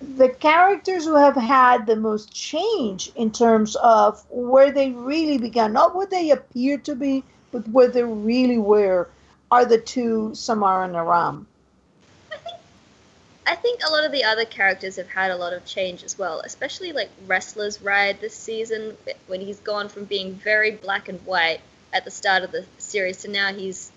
the 0.00 0.28
characters 0.28 1.04
who 1.04 1.14
have 1.16 1.36
had 1.36 1.86
the 1.86 1.96
most 1.96 2.32
change 2.32 3.10
in 3.16 3.30
terms 3.32 3.76
of 3.76 4.24
where 4.30 4.72
they 4.72 4.92
really 4.92 5.38
began, 5.38 5.72
not 5.72 5.94
what 5.94 6.10
they 6.10 6.30
appear 6.30 6.78
to 6.78 6.94
be, 6.94 7.24
but 7.52 7.66
where 7.68 7.88
they 7.88 8.04
really 8.04 8.58
were, 8.58 9.10
are 9.50 9.64
the 9.66 9.78
two 9.78 10.34
Samara 10.34 10.84
and 10.86 10.96
Aram. 10.96 11.46
I 12.32 12.36
think 12.36 12.59
a 13.90 13.90
lot 13.90 14.04
of 14.04 14.12
the 14.12 14.24
other 14.24 14.44
characters 14.44 14.96
have 14.96 15.08
had 15.08 15.30
a 15.30 15.36
lot 15.36 15.52
of 15.52 15.64
change 15.64 16.02
as 16.04 16.18
well, 16.18 16.40
especially 16.44 16.92
like 16.92 17.08
Ressler's 17.26 17.82
Ride 17.82 18.20
this 18.20 18.34
season, 18.34 18.96
when 19.26 19.40
he's 19.40 19.60
gone 19.60 19.88
from 19.88 20.04
being 20.04 20.34
very 20.34 20.70
black 20.70 21.08
and 21.08 21.20
white 21.26 21.60
at 21.92 22.04
the 22.04 22.10
start 22.10 22.42
of 22.42 22.52
the 22.52 22.64
series 22.78 23.22
to 23.22 23.30
now 23.30 23.52
he's, 23.52 23.90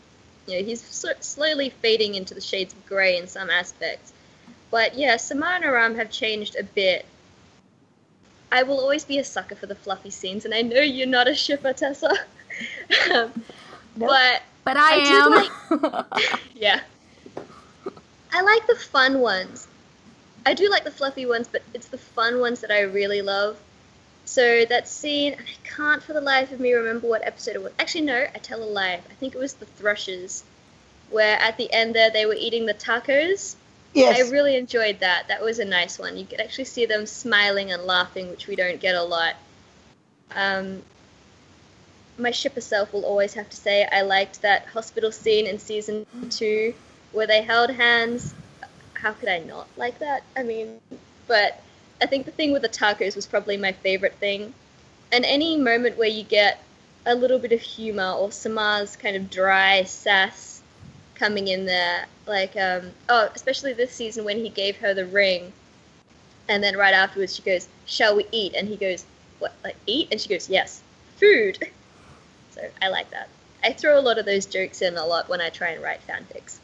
you 0.48 0.58
know, 0.58 0.66
he's 0.66 0.82
sl- 0.82 1.20
slowly 1.20 1.70
fading 1.70 2.16
into 2.16 2.34
the 2.34 2.42
shades 2.42 2.74
of 2.74 2.86
grey 2.86 3.18
in 3.18 3.28
some 3.28 3.50
aspects. 3.50 4.14
But 4.72 4.96
yeah, 4.96 5.18
Samar 5.18 5.56
and 5.56 5.66
Aram 5.66 5.96
have 5.96 6.10
changed 6.10 6.56
a 6.56 6.64
bit. 6.64 7.06
I 8.52 8.64
will 8.64 8.80
always 8.80 9.04
be 9.04 9.20
a 9.20 9.24
sucker 9.24 9.56
for 9.56 9.68
the 9.68 9.76
fluffy 9.76 10.10
scenes, 10.10 10.46
and 10.46 10.54
I 10.54 10.62
know 10.62 10.80
you're 10.80 11.08
not 11.08 11.28
a 11.28 11.36
shipper, 11.36 11.74
Tessa. 11.74 12.10
um, 13.14 13.44
No. 13.96 14.08
But 14.08 14.42
But 14.64 14.78
I, 14.78 14.96
I 14.96 15.46
am. 15.72 16.06
yeah. 16.56 16.82
I 18.34 18.42
like 18.42 18.66
the 18.66 18.76
fun 18.76 19.20
ones. 19.20 19.68
I 20.44 20.56
do 20.56 20.68
like 20.70 20.84
the 20.84 20.92
fluffy 20.92 21.28
ones, 21.28 21.48
but 21.50 21.62
it's 21.74 21.88
the 21.88 22.00
fun 22.00 22.40
ones 22.40 22.62
that 22.62 22.72
I 22.72 22.82
really 22.82 23.22
love. 23.22 23.60
So 24.26 24.66
that 24.66 24.88
scene, 24.88 25.36
I 25.36 25.68
can't 25.68 26.02
for 26.02 26.14
the 26.14 26.22
life 26.22 26.52
of 26.52 26.60
me 26.60 26.74
remember 26.74 27.08
what 27.08 27.26
episode 27.26 27.56
it 27.56 27.62
was. 27.62 27.74
Actually, 27.78 28.06
no, 28.06 28.26
I 28.34 28.40
tell 28.40 28.64
a 28.64 28.66
lie. 28.66 28.94
I 28.94 29.14
think 29.20 29.36
it 29.36 29.38
was 29.38 29.54
the 29.54 29.66
Thrushes, 29.66 30.44
where 31.12 31.38
at 31.40 31.58
the 31.58 31.72
end 31.72 31.94
there 31.94 32.10
they 32.10 32.26
were 32.26 32.34
eating 32.34 32.66
the 32.66 32.74
tacos. 32.74 33.56
Yes. 33.94 34.18
I 34.18 34.32
really 34.32 34.56
enjoyed 34.56 35.02
that. 35.02 35.28
That 35.28 35.44
was 35.44 35.60
a 35.60 35.66
nice 35.66 36.00
one. 36.00 36.18
You 36.18 36.26
could 36.26 36.42
actually 36.42 36.66
see 36.66 36.88
them 36.88 37.06
smiling 37.06 37.72
and 37.72 37.84
laughing, 37.84 38.32
which 38.32 38.48
we 38.48 38.56
don't 38.56 38.80
get 38.80 38.96
a 38.96 39.04
lot. 39.04 39.36
Um, 40.32 40.82
my 42.18 42.32
shipper 42.32 42.62
self 42.62 42.92
will 42.94 43.06
always 43.06 43.36
have 43.36 43.50
to 43.52 43.56
say 43.56 43.88
I 43.92 44.02
liked 44.02 44.42
that 44.42 44.66
hospital 44.68 45.12
scene 45.12 45.46
in 45.46 45.60
season 45.60 46.08
two 46.32 46.74
where 47.14 47.28
they 47.28 47.42
held 47.42 47.70
hands. 47.70 48.34
How 48.96 49.14
could 49.14 49.30
I 49.30 49.40
not 49.40 49.68
like 49.78 50.00
that? 50.00 50.24
I 50.36 50.44
mean, 50.44 50.80
but 51.28 51.62
I 52.02 52.06
think 52.06 52.26
the 52.26 52.32
thing 52.32 52.52
with 52.52 52.62
the 52.62 52.70
tacos 52.70 53.16
was 53.16 53.26
probably 53.26 53.58
my 53.58 53.72
favorite 53.72 54.16
thing. 54.16 54.54
And 55.12 55.24
any 55.26 55.58
moment 55.58 55.98
where 55.98 56.08
you 56.10 56.24
get 56.24 56.60
a 57.06 57.16
little 57.16 57.40
bit 57.40 57.52
of 57.52 57.62
humor 57.62 58.12
or 58.12 58.32
Samar's 58.32 58.96
kind 58.96 59.16
of 59.16 59.30
dry 59.30 59.84
sass 59.84 60.62
coming 61.16 61.48
in 61.48 61.66
there, 61.66 62.06
like 62.26 62.56
um, 62.56 62.92
oh, 63.10 63.30
especially 63.36 63.74
this 63.74 63.92
season 63.92 64.26
when 64.26 64.38
he 64.38 64.50
gave 64.50 64.78
her 64.78 64.94
the 64.94 65.06
ring, 65.06 65.54
and 66.50 66.64
then 66.64 66.76
right 66.76 66.94
afterwards 66.94 67.36
she 67.36 67.42
goes, 67.42 67.68
"Shall 67.86 68.16
we 68.16 68.26
eat?" 68.32 68.56
and 68.56 68.68
he 68.68 68.76
goes, 68.76 69.06
"What? 69.40 69.54
Like 69.64 69.76
eat?" 69.86 70.08
and 70.12 70.20
she 70.20 70.30
goes, 70.30 70.50
"Yes, 70.50 70.82
food." 71.18 71.60
So 72.52 72.62
I 72.84 72.90
like 72.90 73.10
that. 73.10 73.30
I 73.64 73.74
throw 73.74 73.98
a 73.98 74.02
lot 74.02 74.20
of 74.20 74.26
those 74.28 74.46
jokes 74.46 74.84
in 74.84 74.96
a 74.96 75.04
lot 75.04 75.28
when 75.28 75.42
I 75.42 75.50
try 75.50 75.70
and 75.70 75.82
write 75.82 76.02
fanfics. 76.08 76.60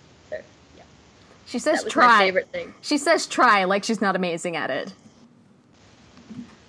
She 1.50 1.60
says 1.60 1.80
that 1.80 1.86
was 1.86 1.96
my 1.96 2.04
try. 2.04 2.20
favorite 2.20 2.50
thing. 2.52 2.74
She 2.82 2.98
says 2.98 3.26
try 3.26 3.64
like 3.64 3.84
she's 3.84 4.02
not 4.02 4.16
amazing 4.16 4.56
at 4.56 4.70
it. 4.70 4.94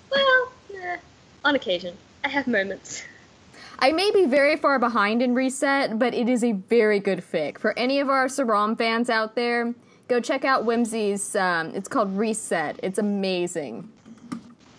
Well, 0.09 0.51
eh, 0.75 0.97
on 1.45 1.55
occasion, 1.55 1.95
I 2.23 2.29
have 2.29 2.47
moments. 2.47 3.03
I 3.79 3.91
may 3.91 4.11
be 4.11 4.25
very 4.25 4.57
far 4.57 4.79
behind 4.79 5.21
in 5.21 5.33
Reset, 5.33 5.97
but 5.97 6.13
it 6.13 6.27
is 6.29 6.43
a 6.43 6.51
very 6.53 6.99
good 6.99 7.19
fic. 7.19 7.57
For 7.57 7.77
any 7.77 7.99
of 7.99 8.09
our 8.09 8.27
Saram 8.27 8.77
fans 8.77 9.09
out 9.09 9.35
there, 9.35 9.73
Go 10.07 10.19
check 10.19 10.43
out 10.43 10.65
Whimsy's. 10.65 11.37
Um, 11.37 11.73
it's 11.73 11.87
called 11.87 12.17
Reset. 12.17 12.77
It's 12.83 12.99
amazing. 12.99 13.87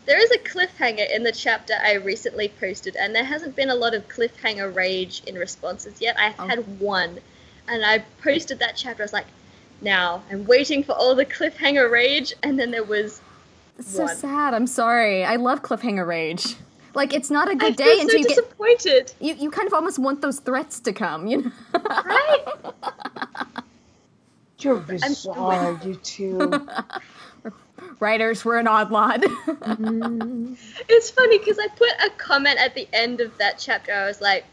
There 0.04 0.23
is 0.23 0.30
a 0.30 0.37
cliffhanger 0.37 1.11
in 1.11 1.23
the 1.23 1.32
chapter 1.32 1.73
I 1.82 1.94
recently 1.94 2.49
posted, 2.61 2.97
and 2.97 3.14
there 3.14 3.25
hasn't 3.25 3.56
been 3.56 3.71
a 3.71 3.75
lot 3.75 3.94
of 3.94 4.06
cliffhanger 4.09 4.75
rage 4.76 5.23
in 5.26 5.37
responses 5.37 6.02
yet. 6.02 6.16
I've 6.18 6.35
Oh. 6.38 6.47
had 6.49 6.78
one, 6.78 7.18
and 7.66 7.82
I 7.82 8.00
posted 8.23 8.59
that 8.59 8.75
chapter. 8.76 9.02
I 9.02 9.04
was 9.06 9.14
like, 9.14 9.25
now 9.83 10.23
I'm 10.31 10.45
waiting 10.47 10.83
for 10.83 10.93
all 10.93 11.15
the 11.15 11.27
cliffhanger 11.27 11.91
rage, 11.91 12.33
and 12.43 12.59
then 12.59 12.71
there 12.71 12.85
was. 12.85 13.21
So 13.81 14.05
One. 14.05 14.17
sad. 14.17 14.55
I'm 14.55 14.67
sorry. 14.67 15.25
I 15.25 15.37
love 15.37 15.62
cliffhanger 15.62 16.07
rage. 16.07 16.57
Like 16.95 17.15
it's 17.15 17.31
not 17.31 17.51
a 17.51 17.55
good 17.55 17.77
feel 17.77 17.87
day 17.87 17.97
so 17.97 18.01
until 18.03 18.19
you 18.19 18.25
get. 18.27 18.37
disappointed. 18.37 19.12
You, 19.21 19.35
you 19.35 19.51
kind 19.51 19.67
of 19.67 19.75
almost 19.75 19.99
want 19.99 20.21
those 20.21 20.41
threats 20.41 20.79
to 20.81 20.93
come, 20.93 21.27
you 21.27 21.43
know? 21.43 21.53
Right? 21.75 22.45
You're 24.59 24.77
bizarre, 24.77 25.81
you 25.85 25.95
two. 25.97 26.53
Writers, 27.99 28.45
we're 28.45 28.59
an 28.59 28.69
odd 28.69 28.91
lot. 28.91 29.21
Mm. 29.23 30.57
It's 30.89 31.11
funny 31.11 31.39
because 31.39 31.59
I 31.59 31.67
put 31.69 31.91
a 32.05 32.11
comment 32.11 32.59
at 32.59 32.75
the 32.75 32.87
end 32.93 33.21
of 33.21 33.37
that 33.39 33.59
chapter. 33.59 33.93
I 33.93 34.07
was 34.07 34.21
like, 34.21 34.45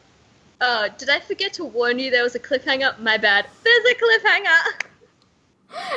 "Oh, 0.62 0.88
did 0.98 1.10
I 1.10 1.20
forget 1.20 1.54
to 1.54 1.66
warn 1.66 2.00
you 2.00 2.10
there 2.10 2.24
was 2.24 2.36
a 2.36 2.40
cliffhanger? 2.40 2.98
My 3.00 3.18
bad. 3.18 3.46
There's 3.64 3.86
a 3.86 3.96
cliffhanger." 3.96 4.89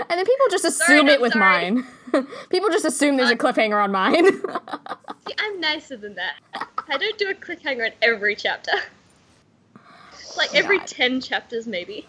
And 0.09 0.19
then 0.19 0.25
people 0.25 0.47
just 0.50 0.64
Sorry, 0.64 0.99
assume 0.99 1.09
it 1.09 1.21
with 1.21 1.33
sorry. 1.33 1.71
mine. 1.71 1.87
people 2.50 2.69
just 2.71 2.85
assume 2.85 3.17
there's 3.17 3.31
a 3.31 3.35
uh, 3.35 3.37
cliffhanger 3.37 3.83
on 3.83 3.91
mine. 3.93 4.25
See, 5.26 5.35
I'm 5.38 5.61
nicer 5.61 5.97
than 5.97 6.14
that. 6.14 6.35
I 6.55 6.97
don't 6.99 7.19
do 7.19 7.31
a 7.31 7.35
cliffhanger 7.35 7.87
in 7.87 7.93
every 8.02 8.37
chapter. 8.37 8.73
Like 10.35 10.55
every 10.55 10.79
God. 10.79 10.87
ten 10.87 11.21
chapters, 11.21 11.67
maybe. 11.67 12.09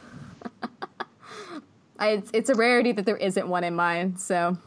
I, 1.99 2.09
it's, 2.09 2.31
it's 2.33 2.49
a 2.49 2.55
rarity 2.55 2.93
that 2.93 3.05
there 3.05 3.17
isn't 3.17 3.47
one 3.49 3.65
in 3.65 3.75
mine, 3.75 4.15
so. 4.15 4.57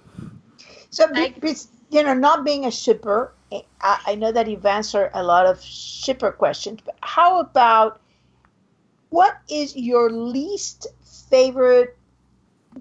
So, 0.91 1.11
be, 1.12 1.31
be- 1.41 1.55
you 1.91 2.03
know, 2.03 2.12
not 2.12 2.45
being 2.45 2.67
a 2.67 2.71
shipper, 2.71 3.33
eh, 3.50 3.62
I, 3.81 4.00
I 4.09 4.15
know 4.15 4.31
that 4.31 4.47
you've 4.47 4.67
answered 4.67 5.11
a 5.15 5.23
lot 5.23 5.47
of 5.47 5.62
shipper 5.62 6.33
questions, 6.33 6.81
but 6.85 6.97
how 7.00 7.41
about 7.41 8.00
what 9.09 9.38
is 9.49 9.75
your 9.75 10.11
least 10.11 10.87
favorite? 11.31 11.97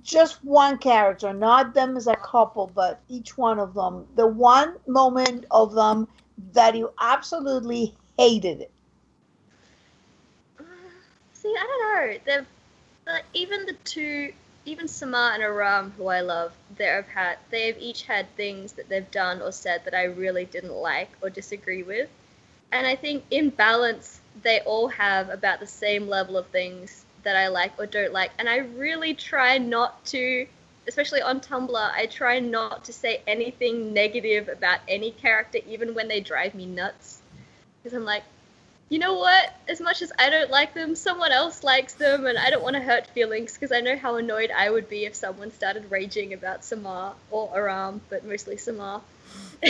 Just 0.03 0.43
one 0.43 0.77
character, 0.77 1.33
not 1.33 1.73
them 1.73 1.95
as 1.97 2.07
a 2.07 2.15
couple, 2.15 2.71
but 2.73 3.01
each 3.07 3.37
one 3.37 3.59
of 3.59 3.73
them. 3.73 4.07
The 4.15 4.27
one 4.27 4.75
moment 4.87 5.45
of 5.51 5.73
them 5.73 6.07
that 6.53 6.75
you 6.75 6.91
absolutely 6.99 7.95
hated 8.17 8.61
it. 8.61 8.71
See, 11.33 11.53
I 11.57 11.63
don't 11.63 12.07
know. 12.07 12.19
They've 12.25 12.47
uh, 13.07 13.19
even 13.33 13.65
the 13.65 13.73
two, 13.83 14.33
even 14.65 14.87
Samar 14.87 15.33
and 15.33 15.43
Aram, 15.43 15.93
who 15.95 16.07
I 16.07 16.21
love, 16.21 16.53
they've 16.75 17.05
had 17.07 17.37
they've 17.51 17.77
each 17.79 18.03
had 18.03 18.33
things 18.35 18.73
that 18.73 18.89
they've 18.89 19.09
done 19.11 19.41
or 19.41 19.51
said 19.51 19.85
that 19.85 19.93
I 19.93 20.05
really 20.05 20.45
didn't 20.45 20.73
like 20.73 21.11
or 21.21 21.29
disagree 21.29 21.83
with, 21.83 22.09
and 22.71 22.87
I 22.87 22.95
think 22.95 23.23
in 23.29 23.49
balance 23.49 24.19
they 24.41 24.61
all 24.61 24.87
have 24.87 25.29
about 25.29 25.59
the 25.59 25.67
same 25.67 26.07
level 26.07 26.37
of 26.37 26.47
things 26.47 27.04
that 27.25 27.35
I 27.35 27.49
like 27.49 27.73
or 27.77 27.85
don't 27.85 28.13
like, 28.13 28.31
and 28.39 28.47
I 28.47 28.57
really 28.57 29.13
try 29.13 29.57
not 29.57 30.05
to. 30.05 30.47
Especially 30.87 31.19
on 31.21 31.41
Tumblr, 31.41 31.75
I 31.75 32.05
try 32.05 32.39
not 32.39 32.85
to 32.85 32.93
say 32.93 33.21
anything 33.25 33.91
negative 33.91 34.47
about 34.47 34.81
any 34.87 35.09
character, 35.09 35.57
even 35.67 35.95
when 35.95 36.07
they 36.07 36.19
drive 36.21 36.53
me 36.53 36.67
nuts. 36.67 37.21
Because 37.81 37.97
I'm 37.97 38.05
like, 38.05 38.21
you 38.89 38.99
know 38.99 39.15
what? 39.15 39.51
As 39.67 39.81
much 39.81 40.03
as 40.03 40.11
I 40.19 40.29
don't 40.29 40.51
like 40.51 40.75
them, 40.75 40.93
someone 40.95 41.31
else 41.31 41.63
likes 41.63 41.95
them, 41.95 42.27
and 42.27 42.37
I 42.37 42.51
don't 42.51 42.61
want 42.61 42.75
to 42.75 42.81
hurt 42.81 43.07
feelings 43.07 43.53
because 43.53 43.71
I 43.71 43.81
know 43.81 43.97
how 43.97 44.17
annoyed 44.17 44.51
I 44.55 44.69
would 44.69 44.87
be 44.87 45.05
if 45.05 45.15
someone 45.15 45.51
started 45.51 45.89
raging 45.89 46.33
about 46.33 46.63
Samar 46.63 47.15
or 47.31 47.49
Aram, 47.55 48.01
but 48.09 48.23
mostly 48.23 48.57
Samar. 48.57 49.01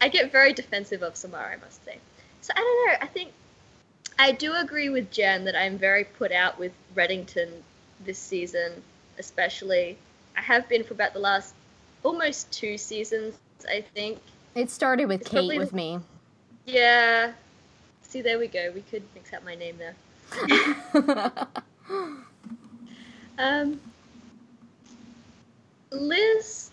I 0.00 0.08
get 0.08 0.30
very 0.30 0.52
defensive 0.52 1.02
of 1.02 1.16
Samar, 1.16 1.52
I 1.52 1.56
must 1.56 1.82
say. 1.84 1.96
So 2.42 2.52
I 2.54 2.60
don't 2.60 2.86
know. 2.86 2.96
I 3.00 3.06
think 3.06 3.32
I 4.18 4.32
do 4.32 4.54
agree 4.54 4.88
with 4.88 5.10
Jen 5.10 5.44
that 5.44 5.56
I'm 5.56 5.78
very 5.78 6.04
put 6.04 6.32
out 6.32 6.58
with 6.58 6.72
Reddington 6.94 7.48
this 8.04 8.18
season, 8.18 8.82
especially. 9.18 9.96
I 10.36 10.40
have 10.40 10.68
been 10.68 10.84
for 10.84 10.94
about 10.94 11.12
the 11.12 11.18
last 11.20 11.54
almost 12.02 12.50
two 12.52 12.78
seasons, 12.78 13.36
I 13.68 13.84
think. 13.94 14.18
It 14.54 14.70
started 14.70 15.06
with 15.06 15.22
It's 15.22 15.30
Kate 15.30 15.38
probably 15.38 15.58
with 15.58 15.72
me. 15.72 16.00
Yeah. 16.66 17.32
See, 18.02 18.22
there 18.22 18.38
we 18.38 18.48
go. 18.48 18.70
We 18.74 18.82
could 18.82 19.02
mix 19.14 19.32
up 19.32 19.44
my 19.44 19.54
name 19.54 19.78
there. 19.78 19.96
Um, 23.38 23.80
Liz, 25.90 26.70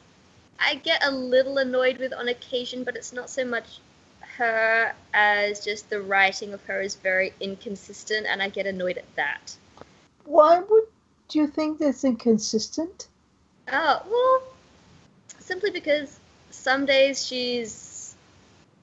I 0.60 0.76
get 0.76 1.06
a 1.06 1.12
little 1.12 1.58
annoyed 1.58 1.98
with 1.98 2.14
on 2.14 2.28
occasion, 2.28 2.84
but 2.84 2.96
it's 2.96 3.14
not 3.14 3.30
so 3.30 3.46
much 3.46 3.80
her 4.40 4.94
as 5.14 5.64
just 5.64 5.90
the 5.90 6.02
writing 6.02 6.54
of 6.54 6.64
her 6.64 6.82
is 6.82 6.96
very 6.96 7.34
inconsistent, 7.40 8.26
and 8.26 8.42
I 8.42 8.50
get 8.50 8.66
annoyed 8.66 8.98
at 8.98 9.16
that. 9.16 9.56
Why 10.26 10.60
would 10.60 10.86
you 11.32 11.48
think 11.48 11.80
that's 11.80 12.04
inconsistent? 12.04 13.08
Oh 13.72 14.02
well, 14.10 14.44
simply 15.40 15.72
because 15.72 16.20
some 16.50 16.86
days 16.86 17.26
she's 17.26 18.16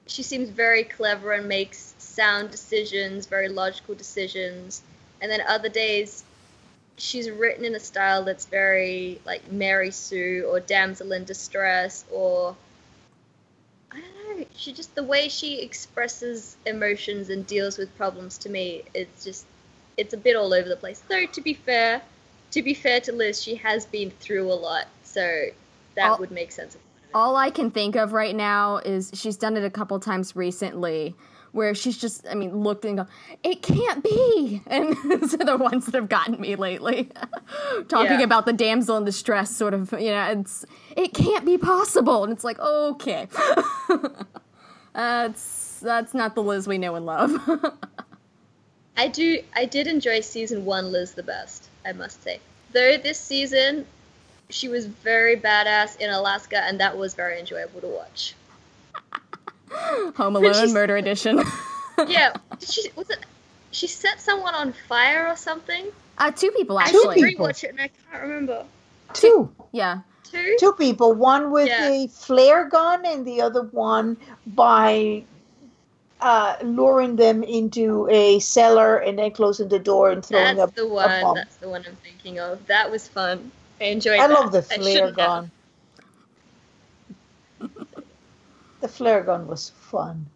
she 0.05 0.23
seems 0.23 0.49
very 0.49 0.83
clever 0.83 1.33
and 1.33 1.47
makes 1.47 1.95
sound 1.97 2.51
decisions, 2.51 3.25
very 3.25 3.49
logical 3.49 3.95
decisions, 3.95 4.83
and 5.21 5.31
then 5.31 5.41
other 5.41 5.69
days 5.69 6.23
she's 6.97 7.29
written 7.29 7.65
in 7.65 7.73
a 7.75 7.79
style 7.79 8.23
that's 8.23 8.45
very 8.45 9.19
like 9.25 9.51
Mary 9.51 9.91
Sue 9.91 10.45
or 10.47 10.59
damsel 10.59 11.11
in 11.11 11.23
distress 11.25 12.05
or 12.11 12.55
I 13.91 14.01
don't 14.01 14.39
know. 14.39 14.45
She 14.55 14.73
just 14.73 14.95
the 14.95 15.03
way 15.03 15.29
she 15.29 15.61
expresses 15.61 16.57
emotions 16.65 17.29
and 17.29 17.45
deals 17.47 17.77
with 17.77 17.95
problems 17.97 18.37
to 18.39 18.49
me, 18.49 18.83
it's 18.93 19.23
just 19.23 19.45
it's 19.97 20.13
a 20.13 20.17
bit 20.17 20.35
all 20.35 20.53
over 20.53 20.67
the 20.67 20.75
place. 20.75 21.01
Though 21.07 21.25
to 21.25 21.41
be 21.41 21.53
fair, 21.53 22.01
to 22.51 22.61
be 22.61 22.73
fair 22.73 22.99
to 23.01 23.11
Liz, 23.11 23.41
she 23.41 23.55
has 23.55 23.85
been 23.85 24.11
through 24.19 24.51
a 24.51 24.55
lot, 24.55 24.87
so 25.03 25.45
that 25.95 26.11
All- 26.11 26.17
would 26.19 26.31
make 26.31 26.51
sense. 26.51 26.77
All 27.13 27.37
I 27.37 27.49
can 27.49 27.71
think 27.71 27.95
of 27.95 28.11
right 28.13 28.35
now 28.35 28.77
is 28.77 29.11
she's 29.13 29.37
done 29.37 29.55
it 29.55 29.63
a 29.63 29.69
couple 29.69 29.97
times 29.99 30.35
recently 30.35 31.15
where 31.51 31.73
she's 31.73 31.97
just, 31.97 32.27
I 32.29 32.35
mean, 32.35 32.55
looked 32.63 32.85
and 32.85 32.97
go, 32.97 33.07
it 33.43 33.61
can't 33.61 34.03
be. 34.03 34.61
And 34.67 34.95
those 35.09 35.33
are 35.33 35.37
the 35.45 35.57
ones 35.57 35.85
that 35.85 35.95
have 35.95 36.09
gotten 36.09 36.39
me 36.39 36.55
lately. 36.55 37.09
Talking 37.87 38.19
Yeah. 38.19 38.23
about 38.23 38.45
the 38.45 38.53
damsel 38.53 38.97
in 38.97 39.05
distress, 39.05 39.55
sort 39.55 39.73
of, 39.73 39.91
you 39.93 40.11
know, 40.11 40.23
it's, 40.31 40.65
it 40.95 41.13
can't 41.13 41.45
be 41.45 41.57
possible. 41.57 42.23
And 42.23 42.31
it's 42.33 42.43
like, 42.43 42.59
okay. 42.59 43.27
that's, 44.93 45.79
that's 45.81 46.13
not 46.13 46.35
the 46.35 46.43
Liz 46.43 46.67
we 46.67 46.77
know 46.77 46.95
and 46.95 47.05
love. 47.05 47.31
I 48.97 49.07
do. 49.07 49.39
I 49.55 49.65
did 49.65 49.87
enjoy 49.87 50.21
season 50.21 50.65
one 50.65 50.91
Liz 50.91 51.13
the 51.13 51.23
best. 51.23 51.69
I 51.85 51.93
must 51.93 52.21
say. 52.23 52.39
Though 52.73 52.97
this 52.97 53.19
season, 53.19 53.85
she 54.49 54.67
was 54.69 54.85
very 54.87 55.37
badass 55.37 55.99
in 55.99 56.09
Alaska, 56.09 56.63
and 56.63 56.79
that 56.79 56.97
was 56.97 57.13
very 57.13 57.39
enjoyable 57.39 57.79
to 57.81 57.87
watch. 57.87 58.33
Home 59.71 60.35
Alone 60.35 60.73
Murder 60.73 60.97
Edition. 60.97 61.43
Yeah, 62.07 62.33
did 62.59 62.69
she 62.69 62.91
was 62.95 63.09
it? 63.09 63.17
She 63.71 63.87
set 63.87 64.21
someone 64.21 64.53
on 64.53 64.71
fire 64.87 65.27
or 65.29 65.35
something. 65.35 65.87
uh, 66.19 66.29
two 66.29 66.51
people, 66.51 66.77
I 66.77 66.83
actually. 66.83 67.19
should 67.19 67.27
people. 67.29 67.47
rewatch 67.47 67.63
it, 67.63 67.71
and 67.71 67.81
I 67.81 67.89
can't 68.11 68.21
remember. 68.21 68.63
Two. 69.13 69.49
Yeah. 69.71 70.01
Two. 70.23 70.55
Two 70.59 70.73
people, 70.73 71.13
one 71.13 71.49
with 71.49 71.67
Yeah. 71.69 71.89
a 71.89 72.07
flare 72.09 72.65
gun 72.69 73.03
and 73.03 73.25
the 73.25 73.41
other 73.41 73.63
one 73.63 74.15
by 74.45 75.23
uh, 76.21 76.57
luring 76.61 77.15
them 77.15 77.41
into 77.41 78.07
a 78.11 78.37
cellar 78.41 78.97
and 78.97 79.17
then 79.17 79.31
closing 79.31 79.67
the 79.67 79.79
door 79.79 80.11
and 80.11 80.23
throwing 80.23 80.57
That's 80.57 80.69
up 80.69 80.75
the 80.75 80.87
one. 80.87 81.09
That's 81.33 81.55
the 81.55 81.67
one 81.67 81.83
I'm 81.87 81.95
thinking 82.03 82.37
of. 82.39 82.63
That 82.67 82.91
was 82.91 83.07
fun. 83.07 83.51
I 83.81 83.85
enjoyed. 83.85 84.19
I 84.19 84.27
that. 84.27 84.33
love 84.39 84.51
the 84.51 84.61
flare 84.61 84.83
shouldn't 84.83 85.19
have. 85.19 85.49
gun. 87.59 87.71
The 88.81 88.87
flare 88.87 89.21
gun 89.23 89.47
was 89.47 89.69
fun. 89.69 90.27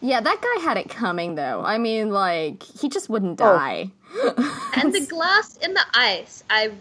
Yeah, 0.00 0.20
that 0.20 0.40
guy 0.42 0.62
had 0.62 0.76
it 0.76 0.90
coming, 0.90 1.34
though. 1.34 1.62
I 1.64 1.78
mean, 1.78 2.10
like, 2.10 2.62
he 2.62 2.88
just 2.88 3.08
wouldn't 3.08 3.38
die. 3.38 3.90
Oh. 4.14 4.34
die. 4.34 4.60
And 4.80 4.92
the 4.92 5.06
glass 5.06 5.56
in 5.58 5.72
the 5.72 5.84
ice. 5.94 6.42
I 6.50 6.72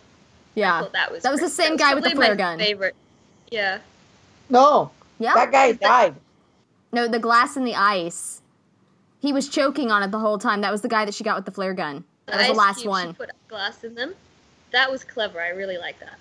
yeah. 0.55 0.81
thought 0.81 0.93
that 0.93 1.11
was. 1.11 1.23
That 1.23 1.31
was 1.31 1.41
the 1.41 1.49
same 1.49 1.73
was 1.73 1.81
guy 1.81 1.93
with 1.93 2.03
the 2.03 2.09
probably 2.09 2.25
flare 2.25 2.35
my 2.35 2.37
gun. 2.37 2.59
Favorite. 2.59 2.95
Yeah. 3.51 3.79
No, 4.49 4.91
Yeah. 5.19 5.35
that 5.35 5.51
guy 5.51 5.71
died. 5.73 6.15
No, 6.91 7.07
the 7.07 7.19
glass 7.19 7.55
in 7.55 7.63
the 7.63 7.75
ice. 7.75 8.41
He 9.21 9.31
was 9.31 9.47
choking 9.47 9.89
on 9.89 10.03
it 10.03 10.11
the 10.11 10.19
whole 10.19 10.37
time. 10.37 10.61
That 10.61 10.71
was 10.71 10.81
the 10.81 10.89
guy 10.89 11.05
that 11.05 11.13
she 11.13 11.23
got 11.23 11.35
with 11.37 11.45
the 11.45 11.51
flare 11.51 11.73
gun. 11.73 12.03
That 12.25 12.37
was 12.37 12.47
the 12.47 12.53
last 12.53 12.75
cubes, 12.77 12.87
one. 12.87 13.07
She 13.09 13.13
put 13.13 13.29
glass 13.47 13.83
in 13.83 13.95
them. 13.95 14.13
That 14.71 14.91
was 14.91 15.03
clever. 15.03 15.39
I 15.39 15.49
really 15.49 15.77
like 15.77 15.99
that. 15.99 16.17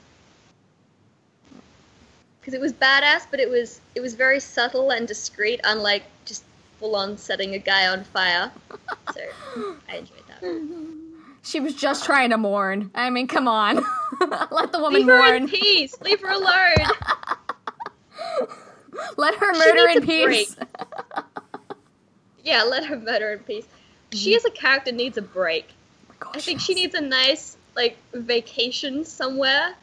Because 2.43 2.55
it 2.55 2.61
was 2.61 2.73
badass, 2.73 3.27
but 3.31 3.39
it 3.41 3.49
was 3.49 3.81
it 3.95 4.01
was 4.01 4.15
very 4.15 4.41
subtle 4.41 4.91
and 4.91 5.07
discreet, 5.07 5.61
unlike 5.65 6.03
just 6.25 6.43
full 6.81 6.97
on 6.97 7.17
setting 7.17 7.55
a 7.55 7.59
guy 7.59 7.87
on 7.87 8.03
fire. 8.05 8.51
So 9.15 9.21
I 9.89 9.97
enjoyed 9.97 10.23
that. 10.29 10.43
She 11.45 11.59
was 11.59 11.75
just 11.75 12.05
trying 12.05 12.31
to 12.31 12.39
mourn. 12.39 12.93
I 12.95 13.11
mean, 13.11 13.27
come 13.27 13.49
on. 13.49 13.77
Let 14.53 14.71
the 14.71 14.79
woman 14.79 15.01
Leave 15.01 15.07
her 15.09 15.19
mourn. 15.19 15.35
in 15.43 15.49
peace. 15.49 16.01
Leave 16.01 16.21
her 16.21 16.31
alone. 16.31 16.87
Let 19.17 19.35
her 19.35 19.53
murder 19.53 19.89
in 19.89 20.07
peace. 20.07 20.55
yeah, 22.45 22.63
let 22.63 22.85
her 22.85 22.97
murder 22.97 23.33
in 23.33 23.39
peace. 23.41 23.67
She 24.13 24.31
mm-hmm. 24.31 24.37
as 24.37 24.45
a 24.45 24.51
character 24.51 24.93
needs 24.93 25.19
a 25.19 25.23
break. 25.23 25.71
I 26.33 26.39
think 26.39 26.61
she 26.61 26.75
needs 26.75 26.95
a 26.95 27.01
nice 27.01 27.57
like 27.75 27.97
vacation 28.13 29.05
somewhere 29.05 29.75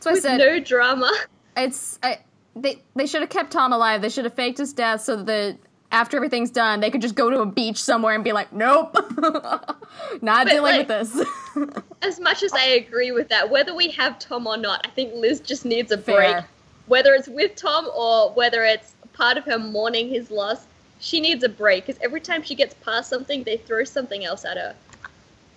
That's 0.00 0.06
what 0.06 0.10
I 0.10 0.14
with 0.14 0.22
said. 0.22 0.38
no 0.38 0.58
drama. 0.58 1.12
It's 1.56 1.98
I, 2.02 2.18
they 2.56 2.82
they 2.94 3.06
should 3.06 3.20
have 3.20 3.30
kept 3.30 3.50
Tom 3.52 3.72
alive. 3.72 4.02
They 4.02 4.08
should 4.08 4.24
have 4.24 4.34
faked 4.34 4.58
his 4.58 4.72
death 4.72 5.02
so 5.02 5.22
that 5.24 5.56
after 5.92 6.16
everything's 6.16 6.50
done, 6.50 6.80
they 6.80 6.90
could 6.90 7.00
just 7.02 7.14
go 7.16 7.30
to 7.30 7.40
a 7.40 7.46
beach 7.46 7.78
somewhere 7.82 8.14
and 8.14 8.22
be 8.22 8.32
like, 8.32 8.52
"Nope, 8.52 8.96
not 10.22 10.46
dealing 10.46 10.62
like- 10.62 10.88
with 10.88 10.88
this." 10.88 11.26
As 12.02 12.18
much 12.20 12.42
as 12.42 12.52
I 12.52 12.64
agree 12.64 13.12
with 13.12 13.28
that, 13.28 13.50
whether 13.50 13.74
we 13.74 13.90
have 13.90 14.18
Tom 14.18 14.46
or 14.46 14.56
not, 14.56 14.86
I 14.86 14.90
think 14.90 15.12
Liz 15.14 15.40
just 15.40 15.64
needs 15.64 15.92
a 15.92 15.98
Fair. 15.98 16.16
break. 16.16 16.44
Whether 16.86 17.12
it's 17.14 17.28
with 17.28 17.56
Tom 17.56 17.88
or 17.94 18.30
whether 18.32 18.64
it's 18.64 18.94
part 19.12 19.36
of 19.36 19.44
her 19.44 19.58
mourning 19.58 20.08
his 20.08 20.30
loss, 20.30 20.64
she 20.98 21.20
needs 21.20 21.44
a 21.44 21.48
break 21.48 21.84
because 21.86 22.00
every 22.02 22.20
time 22.20 22.42
she 22.42 22.54
gets 22.54 22.72
past 22.74 23.10
something, 23.10 23.42
they 23.44 23.58
throw 23.58 23.84
something 23.84 24.24
else 24.24 24.44
at 24.46 24.56
her. 24.56 24.74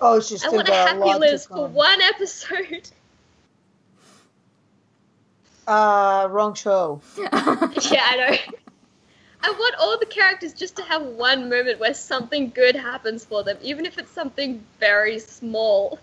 Oh, 0.02 0.20
she's 0.20 0.44
I 0.44 0.50
want 0.50 0.68
a 0.68 0.72
got 0.72 0.98
a 0.98 1.00
happy 1.06 1.20
Liz 1.20 1.46
for 1.46 1.68
one 1.68 2.02
episode. 2.02 2.90
Uh, 5.68 6.28
wrong 6.30 6.54
show. 6.54 7.02
yeah, 7.18 7.30
I 7.32 8.16
know. 8.18 8.38
I 9.46 9.52
want 9.52 9.76
all 9.80 10.00
the 10.00 10.06
characters 10.06 10.54
just 10.54 10.78
to 10.78 10.84
have 10.84 11.02
one 11.02 11.50
moment 11.50 11.80
where 11.80 11.94
something 11.94 12.50
good 12.50 12.76
happens 12.76 13.26
for 13.26 13.44
them, 13.44 13.58
even 13.62 13.86
if 13.86 13.98
it's 13.98 14.12
something 14.12 14.64
very 14.80 15.20
small. 15.20 16.00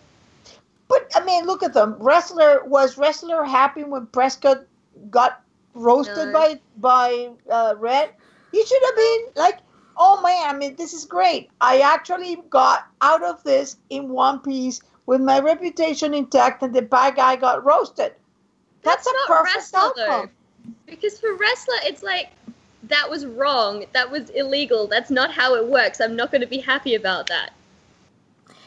But 0.89 1.11
I 1.15 1.25
mean, 1.25 1.47
look 1.47 1.63
at 1.63 1.73
them. 1.73 1.95
Ressler 1.95 2.67
was 2.67 2.97
Ressler 2.97 3.47
happy 3.47 3.85
when 3.85 4.07
Prescott 4.07 4.65
got 5.11 5.43
roasted 5.75 6.29
No. 6.29 6.33
by 6.33 6.61
by 6.77 7.31
uh, 7.51 7.75
Red. 7.79 8.11
He 8.53 8.65
should 8.67 8.83
have 8.85 8.97
been 8.97 9.21
like, 9.37 9.59
oh 9.97 10.21
man, 10.21 10.55
I 10.55 10.59
mean, 10.59 10.77
this 10.77 10.93
is 10.93 11.05
great. 11.07 11.49
I 11.61 11.81
actually 11.81 12.37
got 12.51 12.87
out 13.01 13.23
of 13.23 13.43
this 13.45 13.77
in 13.89 14.09
one 14.09 14.41
piece 14.41 14.83
with 15.07 15.21
my 15.21 15.39
reputation 15.41 16.13
intact, 16.13 16.63
and 16.63 16.75
the 16.75 16.83
bad 16.83 17.17
guy 17.17 17.37
got 17.37 17.65
roasted. 17.65 18.13
That's, 18.83 19.05
That's 19.05 19.09
a 19.29 19.33
not 19.33 19.47
Ressler, 19.47 19.93
though. 19.97 20.29
Because 20.87 21.19
for 21.21 21.37
Ressler, 21.37 21.79
it's 21.85 22.03
like, 22.03 22.31
that 22.85 23.09
was 23.11 23.27
wrong. 23.27 23.85
That 23.93 24.11
was 24.11 24.31
illegal. 24.31 24.87
That's 24.87 25.11
not 25.11 25.31
how 25.33 25.55
it 25.55 25.67
works. 25.67 26.01
I'm 26.01 26.17
not 26.17 26.31
going 26.31 26.41
to 26.41 26.47
be 26.47 26.59
happy 26.59 26.95
about 26.95 27.27
that. 27.29 27.51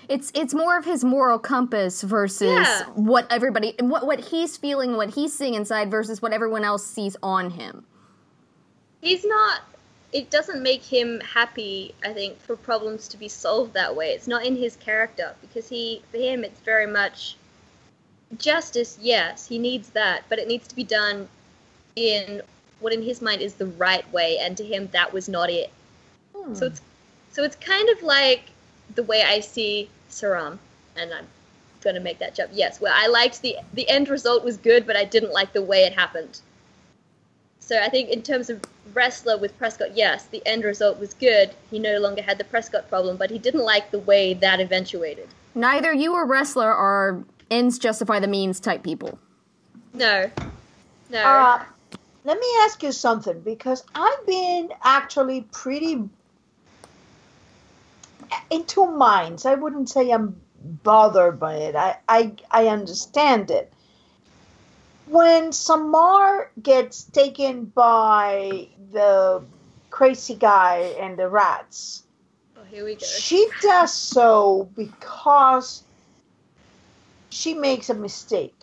it's 0.10 0.32
it's 0.36 0.54
more 0.54 0.78
of 0.78 0.86
his 0.86 1.04
moral 1.04 1.40
compass 1.40 2.02
versus 2.04 2.52
Yeah. 2.52 2.84
what 2.94 3.26
everybody 3.32 3.74
what 3.80 4.06
what 4.06 4.20
he's 4.20 4.56
feeling, 4.58 4.96
what 4.98 5.10
he's 5.16 5.34
seeing 5.36 5.56
inside 5.56 5.90
versus 5.90 6.22
what 6.22 6.32
everyone 6.34 6.64
else 6.64 6.86
sees 6.86 7.16
on 7.24 7.50
him. 7.52 7.86
He's 9.02 9.26
not. 9.26 9.62
It 10.12 10.30
doesn't 10.30 10.62
make 10.62 10.84
him 10.84 11.20
happy, 11.22 11.96
I 12.06 12.14
think, 12.14 12.40
for 12.40 12.56
problems 12.56 13.08
to 13.10 13.18
be 13.18 13.28
solved 13.28 13.74
that 13.74 13.96
way. 13.96 14.10
It's 14.12 14.28
not 14.28 14.46
in 14.46 14.56
his 14.56 14.76
character 14.76 15.34
because 15.42 15.68
he, 15.68 16.04
for 16.12 16.18
him, 16.18 16.44
it's 16.44 16.60
very 16.60 16.86
much 16.86 17.36
justice. 18.38 18.98
Yes, 19.02 19.48
he 19.48 19.58
needs 19.58 19.90
that, 19.90 20.24
but 20.30 20.40
it 20.40 20.48
needs 20.48 20.68
to 20.68 20.76
be 20.76 20.84
done 20.84 21.28
in 21.96 22.42
what, 22.80 22.94
in 22.94 23.02
his 23.02 23.22
mind, 23.22 23.42
is 23.42 23.56
the 23.56 23.68
right 23.68 24.12
way. 24.12 24.38
And 24.40 24.58
to 24.58 24.64
him, 24.64 24.90
that 24.92 25.14
was 25.14 25.30
not 25.30 25.50
it. 25.50 25.72
Hmm. 26.36 26.54
So 26.54 26.68
it's, 26.68 26.82
so 27.32 27.44
it's 27.44 27.56
kind 27.56 27.90
of 27.90 28.02
like 28.04 28.46
the 28.96 29.04
way 29.04 29.24
I 29.24 29.40
see 29.40 29.90
Saram, 30.10 30.58
and 30.96 31.14
I'm 31.14 31.28
gonna 31.84 32.00
make 32.00 32.20
that 32.20 32.36
jump. 32.36 32.52
Yes, 32.54 32.80
where 32.80 32.94
I 32.94 33.08
liked 33.08 33.42
the 33.42 33.58
the 33.74 33.88
end 33.90 34.10
result 34.10 34.44
was 34.44 34.58
good, 34.58 34.86
but 34.88 34.96
I 34.96 35.06
didn't 35.06 35.34
like 35.34 35.54
the 35.54 35.62
way 35.62 35.84
it 35.84 35.94
happened. 35.94 36.40
So 37.60 37.80
I 37.80 37.90
think 37.90 38.10
in 38.10 38.22
terms 38.22 38.50
of 38.50 38.62
Ressler 38.94 39.40
with 39.40 39.58
Prescott, 39.58 39.96
yes, 39.96 40.26
the 40.26 40.46
end 40.46 40.64
result 40.66 41.00
was 41.00 41.14
good. 41.14 41.52
He 41.72 41.80
no 41.80 41.98
longer 42.00 42.22
had 42.22 42.38
the 42.38 42.44
Prescott 42.44 42.90
problem, 42.90 43.16
but 43.16 43.30
he 43.30 43.40
didn't 43.40 43.64
like 43.64 43.90
the 43.90 44.00
way 44.00 44.34
that 44.34 44.60
eventuated. 44.60 45.30
Neither 45.56 45.94
you 45.94 46.14
or 46.14 46.28
Ressler 46.28 46.66
are 46.66 47.24
ends 47.54 47.78
justify 47.78 48.20
the 48.20 48.28
means 48.28 48.60
type 48.60 48.84
people. 48.84 49.20
No, 49.94 50.30
no. 51.10 51.20
Uh, 51.20 51.64
let 52.26 52.40
me 52.40 52.48
ask 52.62 52.82
you 52.82 52.92
something 52.92 53.42
because 53.42 53.84
I've 53.94 54.26
been 54.26 54.70
actually 54.84 55.42
pretty 55.52 56.10
in 58.50 58.66
two 58.66 58.88
minds. 58.88 59.46
I 59.46 59.54
wouldn't 59.54 59.90
say 59.90 60.10
I'm 60.12 60.42
bothered 60.84 61.40
by 61.40 61.56
it. 61.56 61.76
I 61.76 61.98
I, 62.08 62.34
I 62.50 62.68
understand 62.68 63.52
it. 63.52 63.72
When 65.06 65.52
Samar 65.52 66.50
gets 66.62 67.04
taken 67.04 67.66
by 67.66 68.70
the 68.92 69.44
crazy 69.90 70.36
guy 70.36 70.96
and 71.00 71.20
the 71.20 71.28
rats, 71.28 72.04
oh, 72.58 72.64
here 72.72 72.86
we 72.86 72.96
go. 72.96 73.06
she 73.06 73.46
does 73.62 73.94
so 73.94 74.70
because 74.76 75.84
she 77.34 77.54
makes 77.56 77.90
a 77.90 77.96
mistake. 77.96 78.56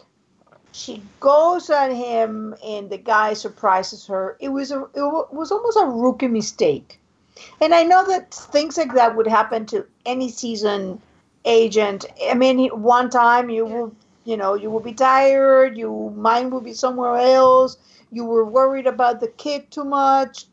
She 0.73 1.03
goes 1.19 1.69
at 1.71 1.91
him, 1.91 2.55
and 2.65 2.89
the 2.89 2.99
guy 2.99 3.33
surprises 3.35 4.07
her. 4.07 4.37
It 4.39 4.51
was 4.51 4.71
a 4.71 4.83
it 4.95 5.03
was 5.03 5.51
almost 5.51 5.77
a 5.77 5.87
rookie 5.87 6.29
mistake, 6.29 7.01
and 7.61 7.75
I 7.75 7.83
know 7.83 8.07
that 8.07 8.33
things 8.33 8.79
like 8.79 8.95
that 8.95 9.17
would 9.17 9.27
happen 9.27 9.67
to 9.67 9.87
any 10.07 10.31
season 10.31 11.03
agent. 11.45 12.07
I 12.31 12.35
mean, 12.35 12.69
one 12.69 13.11
time 13.11 13.51
you 13.51 13.67
will, 13.67 13.93
you 14.25 14.37
know, 14.37 14.55
you 14.55 14.71
will 14.71 14.81
be 14.81 14.93
tired. 14.95 15.77
You 15.77 16.15
mind 16.17 16.53
will 16.53 16.61
be 16.61 16.75
somewhere 16.75 17.17
else. 17.17 17.77
You 18.13 18.25
were 18.25 18.45
worried 18.45 18.87
about 18.87 19.19
the 19.19 19.29
kid 19.29 19.71
too 19.73 19.85
much. 19.85 20.47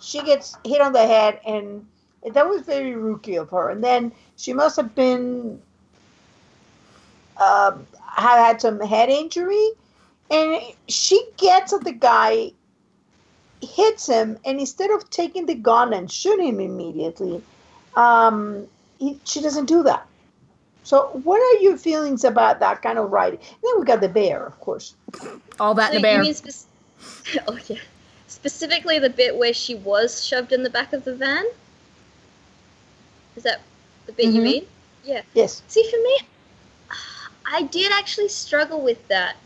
She 0.00 0.22
gets 0.22 0.56
hit 0.64 0.80
on 0.80 0.92
the 0.92 1.06
head, 1.06 1.40
and 1.46 1.86
that 2.34 2.48
was 2.48 2.62
very 2.62 2.96
rookie 2.96 3.36
of 3.36 3.50
her. 3.50 3.70
And 3.70 3.84
then 3.84 4.12
she 4.36 4.52
must 4.52 4.76
have 4.76 4.96
been 4.96 5.60
um, 7.36 7.86
had 8.06 8.44
had 8.44 8.60
some 8.60 8.80
head 8.80 9.08
injury, 9.08 9.70
and 10.30 10.60
she 10.88 11.24
gets 11.36 11.72
at 11.72 11.84
the 11.84 11.92
guy, 11.92 12.52
hits 13.60 14.06
him, 14.06 14.38
and 14.44 14.58
instead 14.60 14.90
of 14.90 15.08
taking 15.10 15.46
the 15.46 15.54
gun 15.54 15.92
and 15.92 16.10
shooting 16.10 16.48
him 16.48 16.60
immediately, 16.60 17.42
um, 17.94 18.66
he, 18.98 19.18
she 19.24 19.40
doesn't 19.40 19.66
do 19.66 19.82
that. 19.84 20.06
So, 20.84 21.08
what 21.22 21.40
are 21.40 21.62
your 21.62 21.76
feelings 21.76 22.24
about 22.24 22.60
that 22.60 22.82
kind 22.82 22.98
of 22.98 23.10
writing? 23.12 23.38
And 23.38 23.58
then 23.62 23.80
we 23.80 23.86
got 23.86 24.00
the 24.00 24.08
bear, 24.08 24.44
of 24.44 24.58
course. 24.60 24.94
All 25.60 25.74
that 25.74 25.90
So 25.90 25.92
in 25.92 25.98
a 25.98 26.02
bear. 26.02 26.16
You 26.16 26.22
mean 26.22 26.34
spec- 26.34 27.44
oh 27.48 27.58
yeah, 27.68 27.78
specifically 28.26 28.98
the 28.98 29.10
bit 29.10 29.36
where 29.36 29.52
she 29.54 29.74
was 29.76 30.24
shoved 30.26 30.52
in 30.52 30.62
the 30.62 30.70
back 30.70 30.92
of 30.92 31.04
the 31.04 31.14
van. 31.14 31.44
Is 33.36 33.44
that 33.44 33.60
the 34.06 34.12
bit 34.12 34.26
you 34.26 34.40
Mhm. 34.40 34.44
mean? 34.44 34.66
Yeah. 35.04 35.22
Yes. 35.34 35.62
See, 35.68 35.88
for 35.88 35.96
me, 35.96 36.18
I 37.44 37.62
did 37.62 37.92
actually 37.92 38.28
struggle 38.28 38.80
with 38.80 39.06
that 39.08 39.36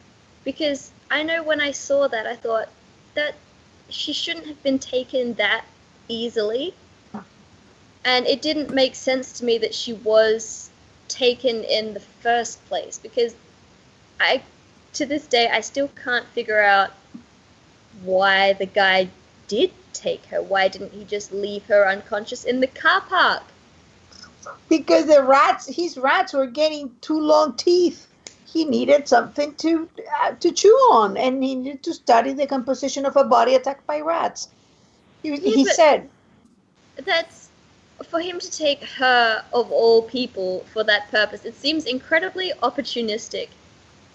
because 0.45 0.93
I 1.11 1.23
know 1.23 1.43
when 1.43 1.61
I 1.61 1.73
saw 1.73 2.09
that, 2.09 2.27
I 2.27 2.37
thought 2.37 2.69
that 3.15 3.35
she 3.89 4.13
shouldn't 4.13 4.47
have 4.47 4.63
been 4.63 4.79
taken 4.79 5.35
that 5.35 5.65
easily. 6.09 6.75
And 8.05 8.27
it 8.27 8.41
didn't 8.43 8.73
make 8.73 8.95
sense 8.95 9.33
to 9.39 9.45
me 9.45 9.59
that 9.59 9.75
she 9.75 9.93
was 9.93 10.71
taken 11.09 11.65
in 11.65 11.95
the 11.95 12.01
first 12.01 12.65
place 12.67 12.99
because 12.99 13.35
I, 14.21 14.43
to 14.95 15.07
this 15.07 15.27
day, 15.27 15.49
I 15.49 15.61
still 15.61 15.89
can't 15.89 16.27
figure 16.27 16.63
out 16.63 16.93
why 18.03 18.53
the 18.53 18.67
guy 18.67 19.09
did 19.49 19.73
take 19.93 20.27
her. 20.27 20.43
Why 20.43 20.69
didn't 20.69 20.93
he 20.93 21.05
just 21.05 21.33
leave 21.33 21.65
her 21.67 21.89
unconscious 21.89 22.45
in 22.45 22.61
the 22.61 22.67
car 22.67 23.01
park? 23.01 23.43
Because 24.69 25.07
the 25.07 25.23
rats, 25.23 25.67
his 25.67 25.97
rats 25.97 26.33
were 26.33 26.47
getting 26.47 26.95
too 27.01 27.21
long 27.21 27.57
teeth. 27.57 28.07
He 28.45 28.65
needed 28.65 29.09
something 29.09 29.55
to 29.57 29.89
uh, 30.23 30.33
to 30.33 30.51
chew 30.51 30.75
on, 30.93 31.17
and 31.17 31.43
he 31.43 31.55
needed 31.55 31.83
to 31.85 31.95
study 31.95 32.33
the 32.33 32.47
composition 32.47 33.05
of 33.05 33.17
a 33.17 33.25
body 33.25 33.55
attacked 33.55 33.87
by 33.87 34.01
rats. 34.01 34.49
He, 35.23 35.37
he 35.37 35.65
said, 35.67 36.09
that's 37.05 37.47
for 38.05 38.21
him 38.21 38.39
to 38.39 38.51
take 38.51 38.85
her 38.85 39.43
of 39.53 39.71
all 39.73 40.03
people 40.03 40.65
for 40.73 40.85
that 40.85 41.11
purpose 41.11 41.45
it 41.45 41.55
seems 41.55 41.87
incredibly 41.87 42.53
opportunistic 42.63 43.49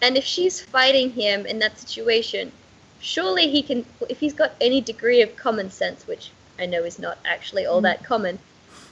and 0.02 0.17
if 0.17 0.24
she's 0.24 0.62
fighting 0.62 1.10
him 1.12 1.46
in 1.46 1.58
that 1.60 1.78
situation 1.78 2.52
surely 3.00 3.50
he 3.50 3.62
can 3.63 3.84
if 4.10 4.20
he's 4.20 4.34
got 4.34 4.54
any 4.62 4.82
degree 4.82 5.22
of 5.22 5.36
common 5.36 5.70
sense 5.70 6.06
which 6.06 6.32
i 6.60 6.65
know 6.65 6.84
is 6.84 7.00
not 7.00 7.17
actually 7.26 7.65
all 7.65 7.82
that 7.82 8.04
common 8.04 8.38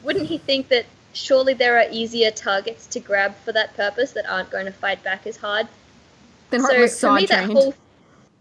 wouldn't 0.01 0.25
he 0.25 0.37
think 0.37 0.67
that 0.69 0.85
surely 1.19 1.53
there 1.53 1.77
are 1.77 1.85
easier 1.91 2.31
targets 2.31 2.87
to 2.87 2.99
grab 2.99 3.35
for 3.43 3.51
that 3.51 3.75
purpose 3.75 4.11
that 4.11 4.25
aren't 4.29 4.49
going 4.49 4.65
to 4.65 4.71
fight 4.71 5.03
back 5.03 5.27
as 5.27 5.37
hard 5.37 5.67
Then 6.49 6.61
was 6.61 6.99
for 6.99 7.13
me 7.13 7.25
that 7.27 7.49
whole 7.49 7.73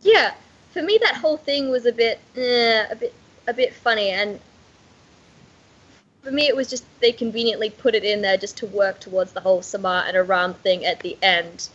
yeah 0.02 0.34
for 0.70 0.82
me 0.82 0.98
that 1.02 1.16
whole 1.16 1.36
thing 1.36 1.70
was 1.70 1.86
a 1.86 1.92
bit 1.92 2.18
eh, 2.36 2.86
a 2.90 2.96
bit 2.96 3.14
a 3.46 3.54
bit 3.54 3.74
funny 3.74 4.10
and 4.10 4.40
for 6.28 6.34
me, 6.34 6.46
it 6.46 6.54
was 6.54 6.68
just 6.68 6.84
they 7.00 7.12
conveniently 7.12 7.70
put 7.70 7.94
it 7.94 8.04
in 8.04 8.20
there 8.20 8.36
just 8.36 8.58
to 8.58 8.66
work 8.66 9.00
towards 9.00 9.32
the 9.32 9.40
whole 9.40 9.62
Samar 9.62 10.04
and 10.06 10.14
Aram 10.14 10.52
thing 10.52 10.84
at 10.84 11.00
the 11.00 11.16
end. 11.22 11.70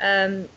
Um, 0.00 0.48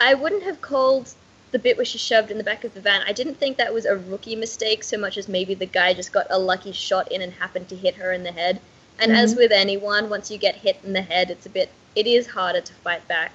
I 0.00 0.14
wouldn't 0.14 0.42
have 0.42 0.60
called 0.60 1.14
the 1.52 1.58
bit 1.60 1.76
where 1.76 1.84
she 1.84 1.98
shoved 1.98 2.32
in 2.32 2.38
the 2.38 2.44
back 2.44 2.64
of 2.64 2.74
the 2.74 2.80
van. 2.80 3.02
I 3.06 3.12
didn't 3.12 3.36
think 3.36 3.58
that 3.58 3.72
was 3.72 3.84
a 3.84 3.96
rookie 3.96 4.34
mistake 4.34 4.82
so 4.82 4.98
much 4.98 5.16
as 5.18 5.28
maybe 5.28 5.54
the 5.54 5.66
guy 5.66 5.94
just 5.94 6.12
got 6.12 6.26
a 6.30 6.38
lucky 6.38 6.72
shot 6.72 7.12
in 7.12 7.22
and 7.22 7.32
happened 7.32 7.68
to 7.68 7.76
hit 7.76 7.94
her 7.94 8.12
in 8.12 8.24
the 8.24 8.32
head. 8.32 8.60
And 8.98 9.10
mm-hmm. 9.10 9.20
as 9.20 9.34
with 9.34 9.52
anyone, 9.52 10.08
once 10.08 10.30
you 10.30 10.38
get 10.38 10.56
hit 10.56 10.78
in 10.84 10.92
the 10.92 11.02
head, 11.02 11.30
it's 11.30 11.46
a 11.46 11.50
bit, 11.50 11.70
it 11.94 12.06
is 12.06 12.26
harder 12.26 12.60
to 12.60 12.72
fight 12.74 13.06
back. 13.08 13.32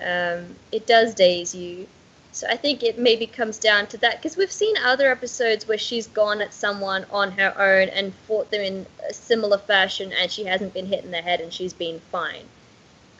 Um, 0.00 0.56
it 0.72 0.86
does 0.86 1.14
daze 1.14 1.54
you. 1.54 1.86
So 2.32 2.46
I 2.48 2.56
think 2.56 2.82
it 2.82 2.98
maybe 2.98 3.26
comes 3.26 3.58
down 3.58 3.86
to 3.86 3.98
that 3.98 4.20
because 4.20 4.36
we've 4.36 4.52
seen 4.52 4.76
other 4.76 5.10
episodes 5.10 5.66
where 5.66 5.78
she's 5.78 6.06
gone 6.06 6.42
at 6.42 6.52
someone 6.52 7.06
on 7.10 7.30
her 7.32 7.54
own 7.58 7.88
and 7.88 8.14
fought 8.26 8.50
them 8.50 8.60
in 8.60 8.86
a 9.08 9.14
similar 9.14 9.56
fashion, 9.56 10.12
and 10.12 10.30
she 10.30 10.44
hasn't 10.44 10.74
been 10.74 10.84
hit 10.84 11.02
in 11.02 11.10
the 11.10 11.22
head 11.22 11.40
and 11.40 11.50
she's 11.50 11.72
been 11.72 11.98
fine. 12.12 12.44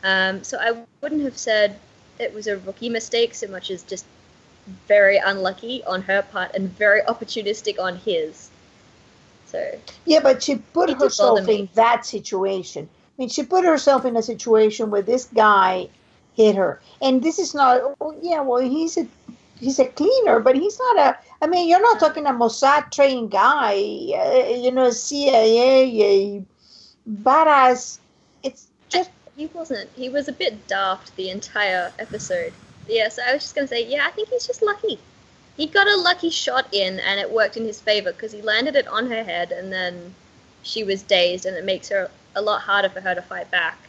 Um, 0.03 0.43
so 0.43 0.59
I 0.59 0.83
wouldn't 1.01 1.23
have 1.23 1.37
said 1.37 1.79
it 2.19 2.31
was 2.31 2.45
a 2.45 2.57
rookie 2.59 2.89
mistake 2.89 3.33
so 3.33 3.47
much 3.47 3.71
as 3.71 3.81
just 3.81 4.05
very 4.87 5.17
unlucky 5.17 5.83
on 5.85 6.03
her 6.03 6.21
part 6.21 6.53
and 6.53 6.69
very 6.77 7.01
opportunistic 7.01 7.79
on 7.79 7.95
his. 7.95 8.49
So 9.47 9.79
yeah, 10.05 10.19
but 10.19 10.43
she 10.43 10.57
put 10.57 10.89
herself 10.91 11.47
in 11.47 11.69
that 11.73 12.05
situation. 12.05 12.89
I 12.91 13.21
mean, 13.21 13.29
she 13.29 13.43
put 13.43 13.65
herself 13.65 14.05
in 14.05 14.15
a 14.15 14.21
situation 14.21 14.91
where 14.91 15.01
this 15.01 15.25
guy 15.33 15.89
hit 16.35 16.55
her. 16.55 16.79
And 17.01 17.23
this 17.23 17.39
is 17.39 17.55
not, 17.55 17.95
oh, 17.99 18.15
yeah, 18.21 18.41
well, 18.41 18.61
he's 18.61 18.97
a 18.97 19.07
he's 19.59 19.79
a 19.79 19.85
cleaner, 19.85 20.39
but 20.39 20.55
he's 20.55 20.77
not 20.79 20.97
a. 20.97 21.17
I 21.41 21.47
mean, 21.47 21.67
you're 21.67 21.81
not 21.81 21.99
talking 21.99 22.25
a 22.25 22.31
Mossad 22.31 22.91
trained 22.91 23.31
guy, 23.31 23.73
uh, 23.73 24.55
you 24.55 24.71
know, 24.71 24.91
CIA, 24.91 26.45
badass. 27.09 27.99
It's 28.43 28.67
just 28.89 29.09
he 29.35 29.47
wasn't. 29.47 29.89
He 29.95 30.09
was 30.09 30.27
a 30.27 30.33
bit 30.33 30.67
daft 30.67 31.15
the 31.15 31.29
entire 31.29 31.91
episode. 31.99 32.53
Yeah, 32.87 33.09
so 33.09 33.21
I 33.27 33.33
was 33.33 33.43
just 33.43 33.55
gonna 33.55 33.67
say, 33.67 33.85
yeah, 33.85 34.05
I 34.05 34.11
think 34.11 34.29
he's 34.29 34.47
just 34.47 34.61
lucky. 34.61 34.99
He 35.57 35.65
got 35.65 35.87
a 35.87 35.97
lucky 35.97 36.29
shot 36.29 36.71
in, 36.71 36.99
and 36.99 37.19
it 37.19 37.29
worked 37.29 37.57
in 37.57 37.65
his 37.65 37.81
favor 37.81 38.13
because 38.13 38.31
he 38.31 38.41
landed 38.41 38.75
it 38.75 38.87
on 38.87 39.09
her 39.09 39.23
head, 39.23 39.51
and 39.51 39.73
then 39.73 40.13
she 40.63 40.83
was 40.83 41.01
dazed, 41.01 41.45
and 41.45 41.57
it 41.57 41.65
makes 41.65 41.89
her 41.89 42.09
a 42.35 42.41
lot 42.41 42.61
harder 42.61 42.89
for 42.89 43.01
her 43.01 43.15
to 43.15 43.21
fight 43.21 43.49
back 43.49 43.79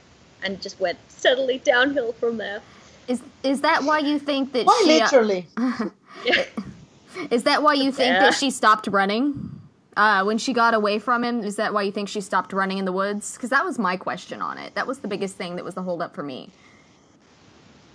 and 0.42 0.60
just 0.60 0.80
went 0.80 0.98
steadily 1.08 1.58
downhill 1.58 2.12
from 2.12 2.38
there. 2.38 2.62
Is 3.06 3.22
is 3.42 3.60
that 3.62 3.84
why 3.84 3.98
you 3.98 4.18
think 4.18 4.52
that 4.52 4.66
why 4.66 4.82
she 4.84 5.00
uh, 5.00 5.04
literally? 5.04 5.46
is 7.30 7.42
that 7.44 7.62
why 7.62 7.74
you 7.74 7.92
think 7.92 8.14
yeah. 8.14 8.20
that 8.20 8.34
she 8.34 8.50
stopped 8.50 8.86
running? 8.86 9.50
Uh, 9.96 10.22
when 10.22 10.38
she 10.38 10.52
got 10.52 10.74
away 10.74 10.98
from 10.98 11.24
him, 11.24 11.42
is 11.42 11.56
that 11.56 11.74
why 11.74 11.82
you 11.82 11.90
think 11.90 12.08
she 12.08 12.20
stopped 12.20 12.52
running 12.52 12.78
in 12.78 12.84
the 12.84 12.92
woods? 12.92 13.34
Because 13.34 13.50
that 13.50 13.64
was 13.64 13.80
my 13.80 13.96
question 13.96 14.40
on 14.40 14.56
it. 14.56 14.72
That 14.76 14.86
was 14.86 15.00
the 15.00 15.08
biggest 15.08 15.34
thing 15.34 15.56
that 15.56 15.64
was 15.64 15.74
the 15.74 15.82
holdup 15.82 16.14
for 16.14 16.22
me. 16.22 16.50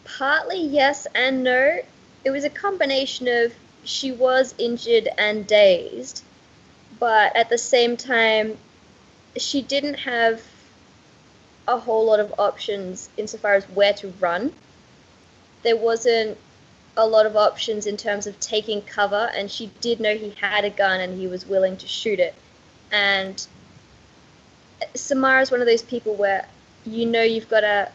Partly 0.03 0.61
yes 0.61 1.07
and 1.15 1.43
no. 1.43 1.79
It 2.25 2.31
was 2.31 2.43
a 2.43 2.49
combination 2.49 3.27
of 3.29 3.53
she 3.83 4.11
was 4.11 4.55
injured 4.57 5.09
and 5.17 5.45
dazed, 5.45 6.23
but 6.99 7.35
at 7.35 7.49
the 7.49 7.57
same 7.57 7.97
time, 7.97 8.57
she 9.37 9.61
didn't 9.61 9.95
have 9.95 10.41
a 11.67 11.77
whole 11.77 12.05
lot 12.05 12.19
of 12.19 12.33
options 12.37 13.09
insofar 13.17 13.55
as 13.55 13.65
where 13.65 13.93
to 13.93 14.09
run. 14.19 14.53
There 15.63 15.77
wasn't 15.77 16.37
a 16.95 17.05
lot 17.07 17.25
of 17.25 17.35
options 17.35 17.85
in 17.85 17.97
terms 17.97 18.27
of 18.27 18.39
taking 18.39 18.81
cover, 18.81 19.31
and 19.35 19.49
she 19.49 19.67
did 19.81 19.99
know 19.99 20.15
he 20.15 20.31
had 20.39 20.65
a 20.65 20.69
gun 20.69 20.99
and 20.99 21.17
he 21.17 21.27
was 21.27 21.45
willing 21.45 21.77
to 21.77 21.87
shoot 21.87 22.19
it. 22.19 22.35
And 22.91 23.45
Samara 24.93 25.41
is 25.41 25.51
one 25.51 25.61
of 25.61 25.67
those 25.67 25.81
people 25.81 26.15
where 26.15 26.47
you 26.85 27.05
know 27.05 27.23
you've 27.23 27.49
got 27.49 27.61
to, 27.61 27.89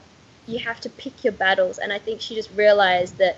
you 0.46 0.58
have 0.58 0.80
to 0.80 0.90
pick 0.90 1.22
your 1.22 1.32
battles, 1.32 1.78
and 1.78 1.92
I 1.92 1.98
think 1.98 2.20
she 2.20 2.34
just 2.34 2.50
realized 2.54 3.18
that 3.18 3.36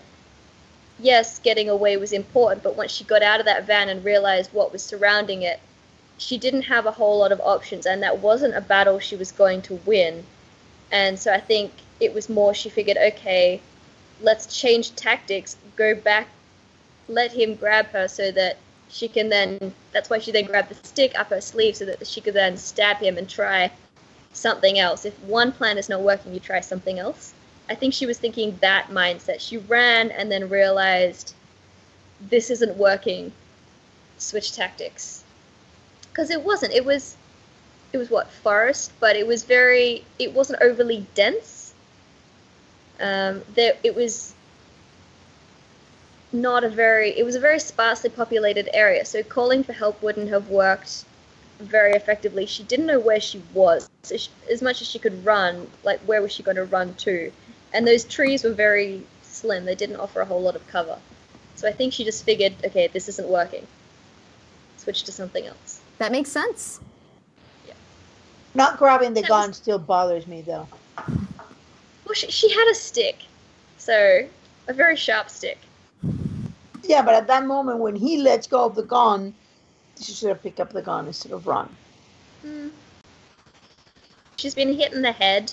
yes, 1.02 1.38
getting 1.38 1.68
away 1.68 1.96
was 1.96 2.12
important, 2.12 2.62
but 2.62 2.76
once 2.76 2.92
she 2.92 3.04
got 3.04 3.22
out 3.22 3.40
of 3.40 3.46
that 3.46 3.66
van 3.66 3.88
and 3.88 4.04
realized 4.04 4.52
what 4.52 4.72
was 4.72 4.82
surrounding 4.82 5.42
it, 5.42 5.60
she 6.18 6.36
didn't 6.36 6.62
have 6.62 6.86
a 6.86 6.90
whole 6.92 7.18
lot 7.18 7.32
of 7.32 7.40
options, 7.40 7.86
and 7.86 8.02
that 8.02 8.18
wasn't 8.18 8.54
a 8.54 8.60
battle 8.60 8.98
she 8.98 9.16
was 9.16 9.32
going 9.32 9.62
to 9.62 9.74
win. 9.86 10.24
And 10.92 11.18
so 11.18 11.32
I 11.32 11.40
think 11.40 11.72
it 12.00 12.12
was 12.12 12.28
more 12.28 12.52
she 12.54 12.68
figured, 12.68 12.96
okay, 12.96 13.60
let's 14.20 14.46
change 14.46 14.94
tactics, 14.96 15.56
go 15.76 15.94
back, 15.94 16.28
let 17.08 17.32
him 17.32 17.54
grab 17.54 17.86
her 17.86 18.06
so 18.08 18.30
that 18.32 18.56
she 18.88 19.08
can 19.08 19.28
then. 19.28 19.72
That's 19.92 20.10
why 20.10 20.18
she 20.18 20.32
then 20.32 20.44
grabbed 20.44 20.68
the 20.70 20.86
stick 20.86 21.18
up 21.18 21.30
her 21.30 21.40
sleeve 21.40 21.76
so 21.76 21.84
that 21.86 22.06
she 22.06 22.20
could 22.20 22.34
then 22.34 22.56
stab 22.56 22.98
him 22.98 23.16
and 23.16 23.28
try 23.28 23.70
something 24.32 24.78
else. 24.78 25.04
If 25.04 25.18
one 25.20 25.52
plan 25.52 25.78
is 25.78 25.88
not 25.88 26.00
working, 26.00 26.34
you 26.34 26.40
try 26.40 26.60
something 26.60 26.98
else. 26.98 27.32
I 27.70 27.76
think 27.76 27.94
she 27.94 28.04
was 28.04 28.18
thinking 28.18 28.58
that 28.60 28.88
mindset. 28.88 29.40
She 29.40 29.58
ran 29.58 30.10
and 30.10 30.30
then 30.30 30.48
realized 30.48 31.34
this 32.20 32.50
isn't 32.50 32.76
working. 32.76 33.32
Switch 34.18 34.52
tactics 34.52 35.24
because 36.10 36.30
it 36.30 36.42
wasn't. 36.42 36.74
It 36.74 36.84
was 36.84 37.16
it 37.92 37.98
was 37.98 38.10
what 38.10 38.30
forest, 38.30 38.92
but 39.00 39.16
it 39.16 39.26
was 39.26 39.44
very. 39.44 40.04
It 40.18 40.32
wasn't 40.32 40.60
overly 40.62 41.06
dense. 41.14 41.72
Um, 43.00 43.42
there, 43.54 43.76
it 43.82 43.94
was 43.94 44.34
not 46.32 46.64
a 46.64 46.68
very. 46.68 47.16
It 47.18 47.24
was 47.24 47.34
a 47.34 47.40
very 47.40 47.58
sparsely 47.60 48.10
populated 48.10 48.68
area, 48.74 49.04
so 49.04 49.22
calling 49.22 49.64
for 49.64 49.72
help 49.72 50.02
wouldn't 50.02 50.28
have 50.28 50.48
worked 50.48 51.04
very 51.60 51.92
effectively. 51.92 52.46
She 52.46 52.62
didn't 52.64 52.86
know 52.86 53.00
where 53.00 53.20
she 53.20 53.42
was. 53.54 53.88
So 54.02 54.16
she, 54.16 54.30
as 54.50 54.60
much 54.60 54.80
as 54.80 54.88
she 54.88 54.98
could 54.98 55.24
run, 55.24 55.68
like 55.84 56.00
where 56.00 56.20
was 56.20 56.32
she 56.32 56.42
going 56.42 56.56
to 56.56 56.64
run 56.64 56.94
to? 56.94 57.32
And 57.72 57.86
those 57.86 58.04
trees 58.04 58.44
were 58.44 58.52
very 58.52 59.02
slim. 59.22 59.64
They 59.64 59.74
didn't 59.74 59.96
offer 59.96 60.20
a 60.20 60.24
whole 60.24 60.42
lot 60.42 60.56
of 60.56 60.66
cover. 60.68 60.98
So 61.56 61.68
I 61.68 61.72
think 61.72 61.92
she 61.92 62.04
just 62.04 62.24
figured, 62.24 62.54
okay, 62.64 62.88
this 62.88 63.08
isn't 63.08 63.28
working. 63.28 63.66
Switch 64.76 65.02
to 65.04 65.12
something 65.12 65.46
else. 65.46 65.80
That 65.98 66.10
makes 66.10 66.30
sense. 66.30 66.80
Yeah. 67.66 67.74
Not 68.54 68.78
grabbing 68.78 69.14
the 69.14 69.22
gun 69.22 69.48
was... 69.48 69.56
still 69.58 69.78
bothers 69.78 70.26
me 70.26 70.40
though. 70.40 70.66
Well, 71.06 72.14
she, 72.14 72.30
she 72.30 72.50
had 72.50 72.68
a 72.70 72.74
stick, 72.74 73.18
so 73.78 74.26
a 74.66 74.72
very 74.72 74.96
sharp 74.96 75.28
stick. 75.28 75.58
Yeah, 76.82 77.02
but 77.02 77.14
at 77.14 77.26
that 77.26 77.44
moment 77.46 77.78
when 77.78 77.94
he 77.94 78.16
lets 78.22 78.46
go 78.46 78.64
of 78.64 78.74
the 78.74 78.82
gun, 78.82 79.34
she 80.00 80.12
should 80.12 80.30
have 80.30 80.42
picked 80.42 80.60
up 80.60 80.72
the 80.72 80.82
gun 80.82 81.06
instead 81.06 81.32
of 81.32 81.46
run. 81.46 81.68
Hmm. 82.42 82.68
She's 84.36 84.54
been 84.54 84.72
hit 84.72 84.94
in 84.94 85.02
the 85.02 85.12
head. 85.12 85.52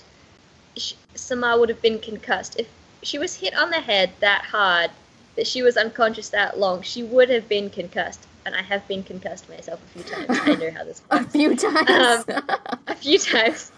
She, 0.78 0.96
Samar 1.16 1.60
would 1.60 1.70
have 1.70 1.82
been 1.82 2.00
concussed. 2.00 2.60
If 2.60 2.68
she 3.04 3.18
was 3.18 3.36
hit 3.36 3.56
on 3.56 3.70
the 3.70 3.82
head 3.82 4.12
that 4.20 4.44
hard, 4.46 4.92
that 5.36 5.48
she 5.48 5.62
was 5.62 5.78
unconscious 5.78 6.30
that 6.30 6.60
long, 6.60 6.82
she 6.82 7.04
would 7.04 7.30
have 7.30 7.48
been 7.48 7.70
concussed 7.70 8.28
and 8.48 8.56
I 8.56 8.62
have 8.62 8.88
been 8.88 9.04
concussed 9.04 9.50
myself 9.50 9.82
a 9.84 9.88
few 10.00 10.04
times. 10.04 10.28
I 10.30 10.56
know 10.56 10.72
how 10.72 10.86
this 10.86 11.02
works. 11.12 11.26
a 11.26 11.30
few 11.30 11.54
times. 11.56 11.90
Um, 12.30 12.42
a 12.88 12.96
few 12.96 13.20
times. 13.34 13.74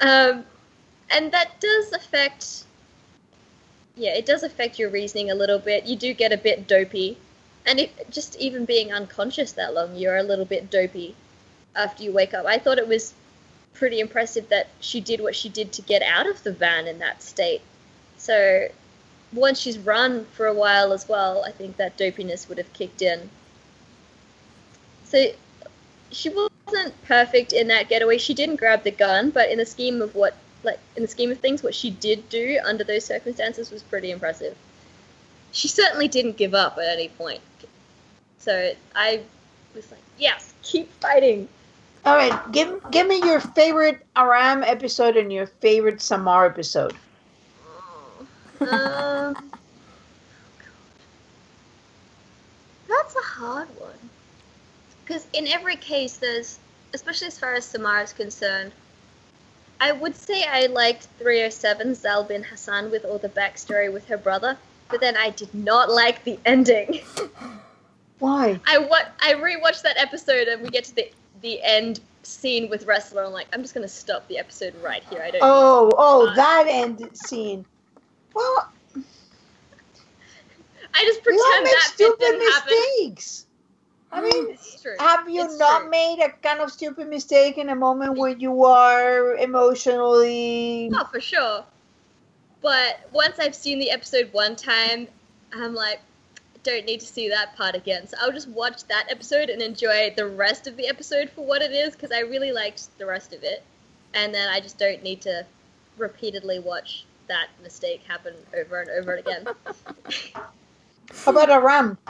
um, 0.00 0.44
and 1.10 1.30
that 1.32 1.60
does 1.60 1.92
affect. 1.92 2.64
Yeah, 3.96 4.14
it 4.14 4.24
does 4.24 4.42
affect 4.44 4.78
your 4.78 4.88
reasoning 4.88 5.30
a 5.30 5.34
little 5.34 5.58
bit. 5.58 5.84
You 5.84 5.94
do 5.94 6.14
get 6.14 6.32
a 6.32 6.38
bit 6.38 6.66
dopey, 6.66 7.18
and 7.66 7.78
it, 7.78 8.10
just 8.10 8.34
even 8.36 8.64
being 8.64 8.94
unconscious 8.94 9.52
that 9.52 9.74
long, 9.74 9.94
you're 9.94 10.16
a 10.16 10.22
little 10.22 10.46
bit 10.46 10.70
dopey 10.70 11.14
after 11.76 12.02
you 12.02 12.12
wake 12.12 12.32
up. 12.32 12.46
I 12.46 12.56
thought 12.58 12.78
it 12.78 12.88
was 12.88 13.12
pretty 13.74 14.00
impressive 14.00 14.48
that 14.48 14.68
she 14.80 15.00
did 15.00 15.20
what 15.20 15.36
she 15.36 15.48
did 15.48 15.72
to 15.72 15.82
get 15.82 16.02
out 16.02 16.28
of 16.28 16.42
the 16.42 16.52
van 16.52 16.86
in 16.86 16.98
that 16.98 17.22
state. 17.22 17.62
So 18.16 18.68
once 19.32 19.60
she's 19.60 19.78
run 19.78 20.24
for 20.26 20.46
a 20.46 20.54
while 20.54 20.92
as 20.92 21.08
well, 21.08 21.44
I 21.44 21.50
think 21.50 21.76
that 21.76 21.96
dopiness 21.96 22.48
would 22.48 22.58
have 22.58 22.72
kicked 22.72 23.02
in. 23.02 23.30
So 25.04 25.26
she 26.10 26.28
wasn't 26.28 27.00
perfect 27.04 27.52
in 27.52 27.68
that 27.68 27.88
getaway. 27.88 28.18
She 28.18 28.34
didn't 28.34 28.56
grab 28.56 28.82
the 28.82 28.90
gun, 28.90 29.30
but 29.30 29.50
in 29.50 29.58
the 29.58 29.66
scheme 29.66 30.02
of 30.02 30.14
what, 30.14 30.34
like 30.62 30.78
in 30.96 31.02
the 31.02 31.08
scheme 31.08 31.30
of 31.30 31.38
things, 31.38 31.62
what 31.62 31.74
she 31.74 31.90
did 31.90 32.28
do 32.28 32.58
under 32.64 32.84
those 32.84 33.04
circumstances 33.04 33.70
was 33.70 33.82
pretty 33.82 34.10
impressive. 34.10 34.56
She 35.52 35.68
certainly 35.68 36.08
didn't 36.08 36.36
give 36.36 36.54
up 36.54 36.78
at 36.78 36.84
any 36.84 37.08
point. 37.08 37.40
So 38.38 38.72
I 38.94 39.22
was 39.74 39.90
like, 39.90 40.00
yes, 40.18 40.52
keep 40.62 40.90
fighting. 41.00 41.48
All 42.04 42.16
right, 42.16 42.52
give 42.52 42.80
give 42.90 43.06
me 43.06 43.18
your 43.18 43.40
favorite 43.40 44.06
Aram 44.16 44.62
episode 44.62 45.16
and 45.16 45.32
your 45.32 45.46
favorite 45.46 46.00
Samar 46.00 46.46
episode 46.46 46.94
um, 48.60 49.36
that's 52.88 53.14
a 53.14 53.22
hard 53.22 53.68
one. 53.78 53.90
Because 55.04 55.26
in 55.32 55.46
every 55.46 55.76
case, 55.76 56.16
there's, 56.16 56.58
especially 56.92 57.28
as 57.28 57.38
far 57.38 57.54
as 57.54 57.64
Samar 57.64 58.02
is 58.02 58.12
concerned, 58.12 58.72
I 59.80 59.92
would 59.92 60.16
say 60.16 60.42
I 60.44 60.66
liked 60.66 61.06
307 61.18 61.94
Zal 61.94 62.24
bin 62.24 62.42
Hassan 62.42 62.90
with 62.90 63.04
all 63.04 63.18
the 63.18 63.28
backstory 63.28 63.92
with 63.92 64.06
her 64.08 64.16
brother, 64.16 64.58
but 64.90 65.00
then 65.00 65.16
I 65.16 65.30
did 65.30 65.54
not 65.54 65.88
like 65.88 66.24
the 66.24 66.38
ending. 66.44 67.00
Why? 68.18 68.58
I 68.66 68.78
what 68.78 69.12
I 69.20 69.34
rewatched 69.34 69.82
that 69.82 69.96
episode 69.96 70.48
and 70.48 70.60
we 70.62 70.70
get 70.70 70.82
to 70.84 70.94
the 70.96 71.08
the 71.40 71.62
end 71.62 72.00
scene 72.22 72.68
with 72.68 72.86
Ressler. 72.86 73.26
I'm 73.26 73.32
like, 73.32 73.48
I'm 73.52 73.62
just 73.62 73.74
gonna 73.74 73.88
stop 73.88 74.26
the 74.28 74.38
episode 74.38 74.74
right 74.82 75.02
here. 75.10 75.22
I 75.22 75.30
don't. 75.30 75.40
Oh, 75.42 75.90
oh, 75.96 76.32
that 76.34 76.66
end 76.68 77.08
scene. 77.14 77.64
Well, 78.34 78.70
I 80.94 81.04
just 81.04 81.22
pretend 81.22 81.66
that 81.66 81.90
stupid 81.94 82.18
didn't 82.18 82.52
happen. 82.52 82.74
mistakes. 82.74 83.46
I 84.10 84.20
mm, 84.20 84.24
mean, 84.24 84.58
have 84.98 85.28
you 85.28 85.44
It's 85.44 85.58
not 85.58 85.82
true. 85.82 85.90
made 85.90 86.20
a 86.20 86.30
kind 86.30 86.60
of 86.60 86.72
stupid 86.72 87.08
mistake 87.08 87.58
in 87.58 87.68
a 87.68 87.76
moment 87.76 88.16
where 88.16 88.30
you 88.30 88.64
are 88.64 89.36
emotionally? 89.36 90.90
Oh, 90.94 91.04
for 91.04 91.20
sure. 91.20 91.64
But 92.62 93.00
once 93.12 93.38
I've 93.38 93.54
seen 93.54 93.78
the 93.78 93.90
episode 93.90 94.32
one 94.32 94.56
time, 94.56 95.08
I'm 95.52 95.74
like, 95.74 96.00
don't 96.68 96.84
need 96.84 97.00
to 97.00 97.06
see 97.06 97.30
that 97.30 97.56
part 97.56 97.74
again. 97.74 98.06
So 98.06 98.18
I'll 98.20 98.32
just 98.32 98.48
watch 98.48 98.84
that 98.84 99.06
episode 99.08 99.48
and 99.48 99.62
enjoy 99.62 100.12
the 100.14 100.26
rest 100.26 100.66
of 100.66 100.76
the 100.76 100.86
episode 100.86 101.30
for 101.30 101.42
what 101.42 101.62
it 101.62 101.72
is 101.72 101.94
because 101.94 102.12
I 102.12 102.20
really 102.20 102.52
liked 102.52 102.96
the 102.98 103.06
rest 103.06 103.32
of 103.32 103.42
it. 103.42 103.62
And 104.12 104.34
then 104.34 104.48
I 104.50 104.60
just 104.60 104.76
don't 104.78 105.02
need 105.02 105.22
to 105.22 105.46
repeatedly 105.96 106.58
watch 106.58 107.06
that 107.26 107.48
mistake 107.62 108.02
happen 108.06 108.34
over 108.54 108.82
and 108.82 108.90
over 108.90 109.14
again. 109.14 109.46
How 111.24 111.32
about 111.32 111.50
Aram? 111.50 111.96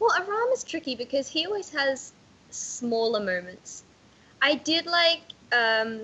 Well, 0.00 0.12
Aram 0.20 0.52
is 0.52 0.64
tricky 0.64 0.96
because 0.96 1.28
he 1.28 1.46
always 1.46 1.70
has 1.70 2.12
smaller 2.50 3.20
moments. 3.20 3.84
I 4.42 4.56
did 4.56 4.84
like 4.84 5.22
um, 5.50 6.00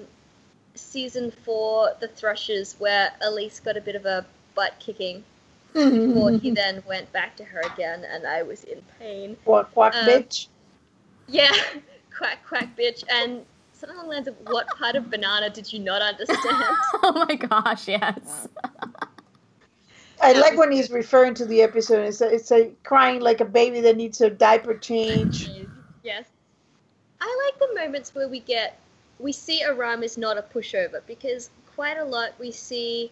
season 0.75 1.31
four, 1.31 1.91
The 2.01 2.09
Thrushes, 2.09 2.77
where 2.79 3.13
Elise 3.21 3.61
got 3.61 3.77
a 3.77 3.81
bit 3.83 3.97
of 3.97 4.07
a 4.07 4.25
butt 4.55 4.73
kicking 4.79 5.23
before 5.73 6.33
he 6.33 6.51
then 6.51 6.83
went 6.87 7.13
back 7.13 7.37
to 7.37 7.45
her 7.45 7.61
again, 7.61 8.05
and 8.05 8.27
I 8.27 8.43
was 8.43 8.65
in 8.65 8.83
pain. 8.99 9.37
Quack, 9.45 9.73
quack, 9.73 9.95
Um, 9.95 10.07
bitch. 10.07 10.49
Yeah, 11.29 11.53
quack, 12.17 12.39
quack, 12.47 12.77
bitch. 12.77 13.05
And 13.11 13.45
something 13.73 13.97
along 13.97 14.09
the 14.09 14.15
lines 14.15 14.29
of, 14.29 14.37
what 14.49 14.67
part 14.69 14.97
of 14.97 15.11
banana 15.11 15.51
did 15.51 15.73
you 15.73 15.79
not 15.79 16.03
understand? 16.03 16.41
oh 17.03 17.25
my 17.29 17.35
gosh, 17.37 17.89
yes. 17.89 18.49
I 20.23 20.33
like 20.33 20.59
when 20.59 20.71
he's 20.71 20.91
referring 20.91 21.35
to 21.35 21.47
the 21.47 21.63
episode. 21.63 22.07
It's 22.07 22.21
a, 22.21 22.35
it's 22.35 22.53
a 22.53 22.73
crying 22.85 23.21
like 23.21 23.41
a 23.41 23.45
baby 23.45 23.81
that 23.81 23.97
needs 23.97 24.21
a 24.21 24.31
diaper 24.31 24.75
change. 24.77 25.51
Yes. 26.03 26.25
I 27.21 27.51
like 27.53 27.59
the 27.69 27.75
moments 27.79 28.15
where 28.15 28.27
we 28.27 28.41
get 28.41 28.81
we 29.19 29.33
see 29.33 29.63
Aram 29.63 30.03
is 30.03 30.17
not 30.17 30.39
a 30.39 30.43
pushover 30.43 31.03
because 31.07 31.51
quite 31.75 31.99
a 31.99 32.05
lot 32.05 32.31
we 32.41 32.51
see 32.51 33.11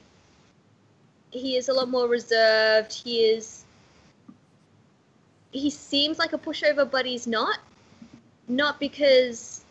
he 1.31 1.57
is 1.57 1.69
a 1.69 1.73
lot 1.73 1.89
more 1.89 2.09
reserved. 2.09 2.93
He 2.93 3.25
is 3.25 3.65
he 5.51 5.71
seems 5.71 6.19
like 6.19 6.33
a 6.33 6.39
pushover 6.39 6.89
but 6.91 7.07
he's 7.07 7.27
not. 7.27 7.59
Not 8.49 8.81
because 8.81 9.65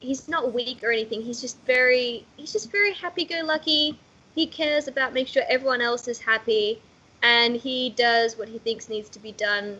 he's 0.00 0.28
not 0.28 0.52
weak 0.52 0.82
or 0.82 0.90
anything. 0.90 1.22
He's 1.22 1.40
just 1.40 1.58
very 1.66 2.24
he's 2.36 2.52
just 2.52 2.70
very 2.70 2.92
happy 2.92 3.24
go 3.24 3.42
lucky. 3.44 3.98
He 4.34 4.46
cares 4.46 4.88
about 4.88 5.12
making 5.12 5.32
sure 5.32 5.42
everyone 5.48 5.82
else 5.82 6.08
is 6.08 6.20
happy 6.20 6.80
and 7.22 7.56
he 7.56 7.90
does 7.90 8.36
what 8.36 8.48
he 8.48 8.58
thinks 8.58 8.88
needs 8.88 9.08
to 9.10 9.18
be 9.18 9.32
done 9.32 9.78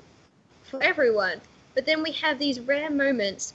for 0.64 0.82
everyone. 0.82 1.40
But 1.74 1.86
then 1.86 2.02
we 2.02 2.12
have 2.12 2.38
these 2.38 2.60
rare 2.60 2.90
moments 2.90 3.54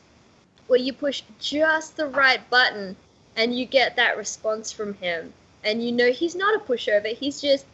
where 0.67 0.79
you 0.79 0.91
push 0.91 1.23
just 1.39 1.95
the 1.95 2.07
right 2.07 2.47
button 2.49 2.95
and 3.35 3.57
you 3.57 3.65
get 3.65 3.95
that 3.95 4.17
response 4.17 4.71
from 4.71 4.95
him. 4.95 5.33
And 5.67 5.83
you 5.83 5.91
know 5.91 6.11
he's 6.11 6.35
not 6.35 6.55
a 6.55 6.59
pushover, 6.59 7.13
he's 7.13 7.41
just 7.41 7.65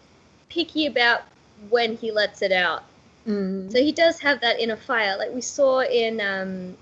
picky 0.49 0.87
about 0.87 1.21
when 1.69 1.95
he 1.95 2.11
lets 2.11 2.41
it 2.41 2.51
out. 2.51 2.83
Mm. 3.27 3.71
So 3.71 3.77
he 3.77 3.91
does 3.91 4.19
have 4.19 4.41
that 4.41 4.59
inner 4.59 4.75
fire, 4.75 5.15
like 5.17 5.31
we 5.31 5.41
saw 5.41 5.81
in 5.81 6.19
um, 6.19 6.75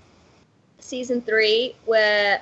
season 0.78 1.20
three, 1.20 1.74
where 1.84 2.40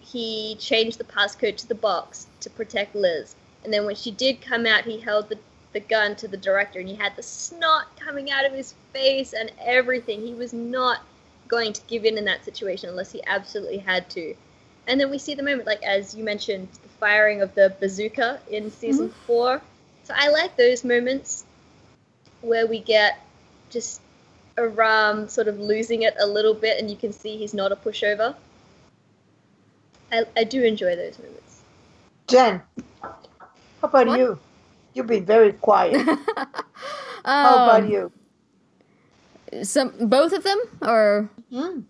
he 0.00 0.56
changed 0.60 0.98
the 0.98 1.04
passcode 1.04 1.56
to 1.56 1.68
the 1.68 1.74
box 1.74 2.26
to 2.40 2.50
protect 2.50 2.94
Liz. 2.94 3.34
And 3.64 3.72
then 3.72 3.86
when 3.86 3.96
she 3.96 4.10
did 4.10 4.40
come 4.40 4.66
out, 4.66 4.84
he 4.84 4.98
held 5.00 5.28
the, 5.28 5.38
the 5.72 5.80
gun 5.80 6.14
to 6.16 6.28
the 6.28 6.36
director, 6.36 6.78
and 6.78 6.88
he 6.88 6.94
had 6.94 7.16
the 7.16 7.22
snot 7.22 7.96
coming 7.98 8.30
out 8.30 8.44
of 8.44 8.52
his 8.52 8.74
face 8.92 9.32
and 9.32 9.50
everything. 9.64 10.20
He 10.20 10.34
was 10.34 10.52
not 10.52 11.00
going 11.48 11.72
to 11.72 11.80
give 11.88 12.04
in 12.04 12.18
in 12.18 12.24
that 12.26 12.44
situation 12.44 12.90
unless 12.90 13.12
he 13.12 13.22
absolutely 13.26 13.78
had 13.78 14.08
to. 14.10 14.34
And 14.86 15.00
then 15.00 15.10
we 15.10 15.18
see 15.18 15.34
the 15.34 15.42
moment, 15.42 15.66
like 15.66 15.82
as 15.82 16.14
you 16.14 16.24
mentioned, 16.24 16.68
the 16.82 16.88
firing 17.00 17.42
of 17.42 17.54
the 17.56 17.74
bazooka 17.80 18.40
in 18.50 18.70
season 18.70 19.10
four. 19.26 19.62
So 20.04 20.14
I 20.16 20.28
like 20.30 20.56
those 20.56 20.84
moments 20.84 21.44
where 22.42 22.66
we 22.66 22.80
get 22.80 23.20
just 23.70 24.00
Aram 24.58 25.28
sort 25.28 25.48
of 25.48 25.58
losing 25.58 26.02
it 26.02 26.14
a 26.20 26.26
little 26.26 26.54
bit, 26.54 26.78
and 26.78 26.90
you 26.90 26.96
can 26.96 27.12
see 27.12 27.36
he's 27.38 27.54
not 27.54 27.72
a 27.72 27.76
pushover. 27.76 28.36
I, 30.12 30.24
I 30.36 30.44
do 30.44 30.62
enjoy 30.62 30.96
those 30.96 31.18
moments. 31.18 31.62
Jen, 32.28 32.62
how 33.80 33.88
about 33.88 34.08
What? 34.08 34.18
you? 34.18 34.38
You've 34.94 35.06
been 35.06 35.24
very 35.24 35.52
quiet. 35.52 36.02
How 37.42 37.56
Um, 37.56 37.62
about 37.62 37.88
you? 37.88 38.12
Some 39.62 40.08
both 40.08 40.32
of 40.32 40.44
them 40.44 40.60
or 40.82 41.30
Mm. 41.52 41.84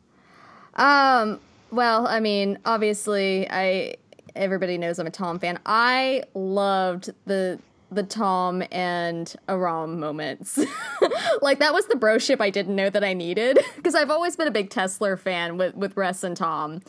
Um, 0.76 1.40
well, 1.70 2.06
I 2.06 2.20
mean, 2.20 2.58
obviously, 2.64 3.48
I 3.50 3.96
everybody 4.34 4.78
knows 4.78 4.98
I'm 4.98 5.06
a 5.06 5.10
Tom 5.10 5.38
fan. 5.38 5.58
I 5.66 6.24
loved 6.34 7.10
the 7.26 7.58
the 7.92 8.02
Tom 8.04 8.62
and 8.70 9.34
Aram 9.48 9.98
moments. 9.98 10.58
like 11.42 11.58
that 11.58 11.74
was 11.74 11.86
the 11.86 11.96
broship 11.96 12.40
I 12.40 12.50
didn't 12.50 12.76
know 12.76 12.88
that 12.88 13.02
I 13.02 13.14
needed 13.14 13.58
because 13.76 13.94
I've 13.94 14.10
always 14.10 14.36
been 14.36 14.46
a 14.46 14.52
big 14.52 14.70
Tesla 14.70 15.16
fan 15.16 15.56
with 15.56 15.74
with 15.74 15.96
Russ 15.96 16.22
and 16.22 16.36
Tom. 16.36 16.82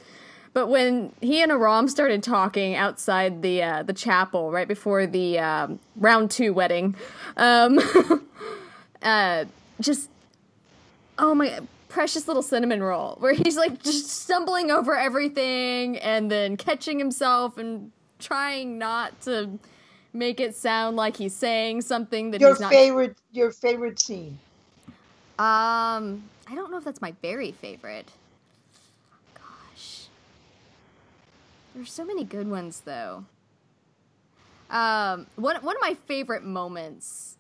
But 0.54 0.68
when 0.68 1.14
he 1.22 1.42
and 1.42 1.52
Aram 1.52 1.88
started 1.88 2.22
talking 2.24 2.76
outside 2.76 3.42
the 3.42 3.64
uh, 3.64 3.84
the 3.84 3.94
chapel 3.94 4.52
right 4.52 4.68
before 4.68 5.08
the 5.08 5.40
um, 5.40 5.80
round 5.96 6.30
two 6.30 6.54
wedding, 6.54 6.96
um, 7.38 7.80
uh, 9.02 9.46
just 9.80 10.10
oh 11.18 11.34
my 11.34 11.60
precious 11.92 12.28
little 12.28 12.44
cinnamon 12.44 12.82
roll 12.82 13.18
where 13.20 13.34
he's 13.34 13.58
like 13.58 13.84
just 13.84 14.10
stumbling 14.10 14.72
over 14.72 14.96
everything 14.98 15.98
and 16.00 16.32
then 16.32 16.58
catching 16.58 17.00
himself 17.00 17.58
and 17.58 17.92
trying 18.20 18.78
not 18.78 19.20
to 19.22 19.60
make 20.14 20.40
it 20.40 20.56
sound 20.56 20.96
like 20.98 21.18
he's 21.18 21.36
saying 21.36 21.82
something 21.82 22.32
that 22.32 22.42
Your 22.42 22.50
he's 22.50 22.60
not 22.60 22.72
favorite, 22.72 23.18
your 23.32 23.52
favorite 23.52 24.00
scene. 24.00 24.40
um 25.40 26.30
i 26.48 26.56
don't 26.56 26.72
know 26.72 26.78
if 26.78 26.84
that's 26.84 27.02
my 27.02 27.14
very 27.22 27.52
favorite. 27.52 28.14
Gosh. 29.36 30.08
There's 31.76 31.92
so 31.92 32.06
many 32.06 32.24
good 32.24 32.50
ones 32.50 32.82
though. 32.86 33.26
Um 34.70 35.28
one, 35.36 35.58
one 35.58 35.76
of 35.76 35.82
my 35.82 35.96
favorite 36.08 36.44
moments 36.44 37.38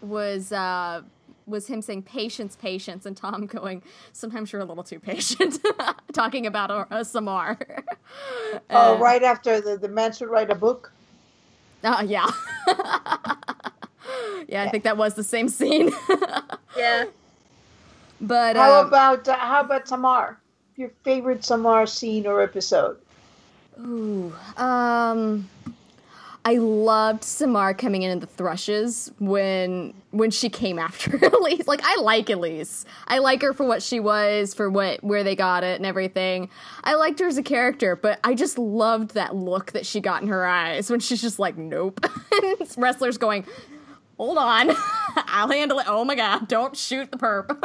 was 0.00 0.52
uh 0.52 1.02
was 1.46 1.66
him 1.66 1.82
saying 1.82 2.02
patience 2.02 2.56
patience 2.56 3.04
and 3.06 3.16
tom 3.16 3.46
going 3.46 3.82
sometimes 4.12 4.52
you're 4.52 4.62
a 4.62 4.64
little 4.64 4.84
too 4.84 4.98
patient 5.00 5.58
talking 6.12 6.46
about 6.46 6.70
a, 6.70 6.86
a 6.90 7.04
samar 7.04 7.58
Oh, 8.70 8.94
Uh, 8.94 8.98
right 9.00 9.22
after 9.22 9.60
the, 9.60 9.76
the 9.76 9.88
man 9.88 10.12
should 10.12 10.28
write 10.28 10.50
a 10.50 10.54
book. 10.54 10.92
uh, 11.82 12.02
yeah 12.06 12.30
yeah 14.48 14.62
i 14.62 14.68
think 14.70 14.84
that 14.84 14.96
was 14.96 15.14
the 15.14 15.24
same 15.24 15.48
scene 15.48 15.90
Yeah. 16.76 17.06
but 18.20 18.56
How 18.56 18.80
um, 18.80 18.88
about 18.88 19.28
uh, 19.28 19.36
how 19.36 19.60
about 19.60 19.86
Tamar? 19.86 20.40
Your 20.76 20.90
favorite 21.04 21.44
Samar 21.44 21.86
scene 21.86 22.26
or 22.26 22.40
episode? 22.40 22.96
Ooh, 23.80 24.32
um, 24.56 25.48
I 26.46 26.56
loved 26.56 27.24
Samar 27.24 27.72
coming 27.72 28.02
in 28.02 28.10
in 28.10 28.20
the 28.20 28.26
thrushes 28.26 29.10
when 29.18 29.94
when 30.10 30.30
she 30.30 30.50
came 30.50 30.78
after 30.88 31.16
Elise. 31.16 31.66
Like 31.66 31.80
I 31.82 32.00
like 32.00 32.28
Elise. 32.28 32.84
I 33.08 33.18
like 33.18 33.40
her 33.42 33.54
for 33.54 33.64
what 33.64 33.82
she 33.82 33.98
was, 33.98 34.52
for 34.52 34.68
what 34.68 35.02
where 35.02 35.24
they 35.24 35.36
got 35.36 35.64
it 35.64 35.76
and 35.76 35.86
everything. 35.86 36.50
I 36.82 36.94
liked 36.94 37.20
her 37.20 37.26
as 37.26 37.38
a 37.38 37.42
character, 37.42 37.96
but 37.96 38.20
I 38.24 38.34
just 38.34 38.58
loved 38.58 39.14
that 39.14 39.34
look 39.34 39.72
that 39.72 39.86
she 39.86 40.00
got 40.00 40.22
in 40.22 40.28
her 40.28 40.46
eyes 40.46 40.90
when 40.90 41.00
she's 41.00 41.22
just 41.22 41.38
like, 41.38 41.56
nope. 41.56 42.00
and 42.32 42.58
Ressler's 42.58 43.18
going, 43.18 43.46
hold 44.18 44.36
on, 44.36 44.70
I'll 45.16 45.50
handle 45.50 45.78
it. 45.78 45.86
Oh 45.88 46.04
my 46.04 46.14
god, 46.14 46.46
don't 46.46 46.76
shoot 46.76 47.10
the 47.10 47.16
perp. 47.16 47.58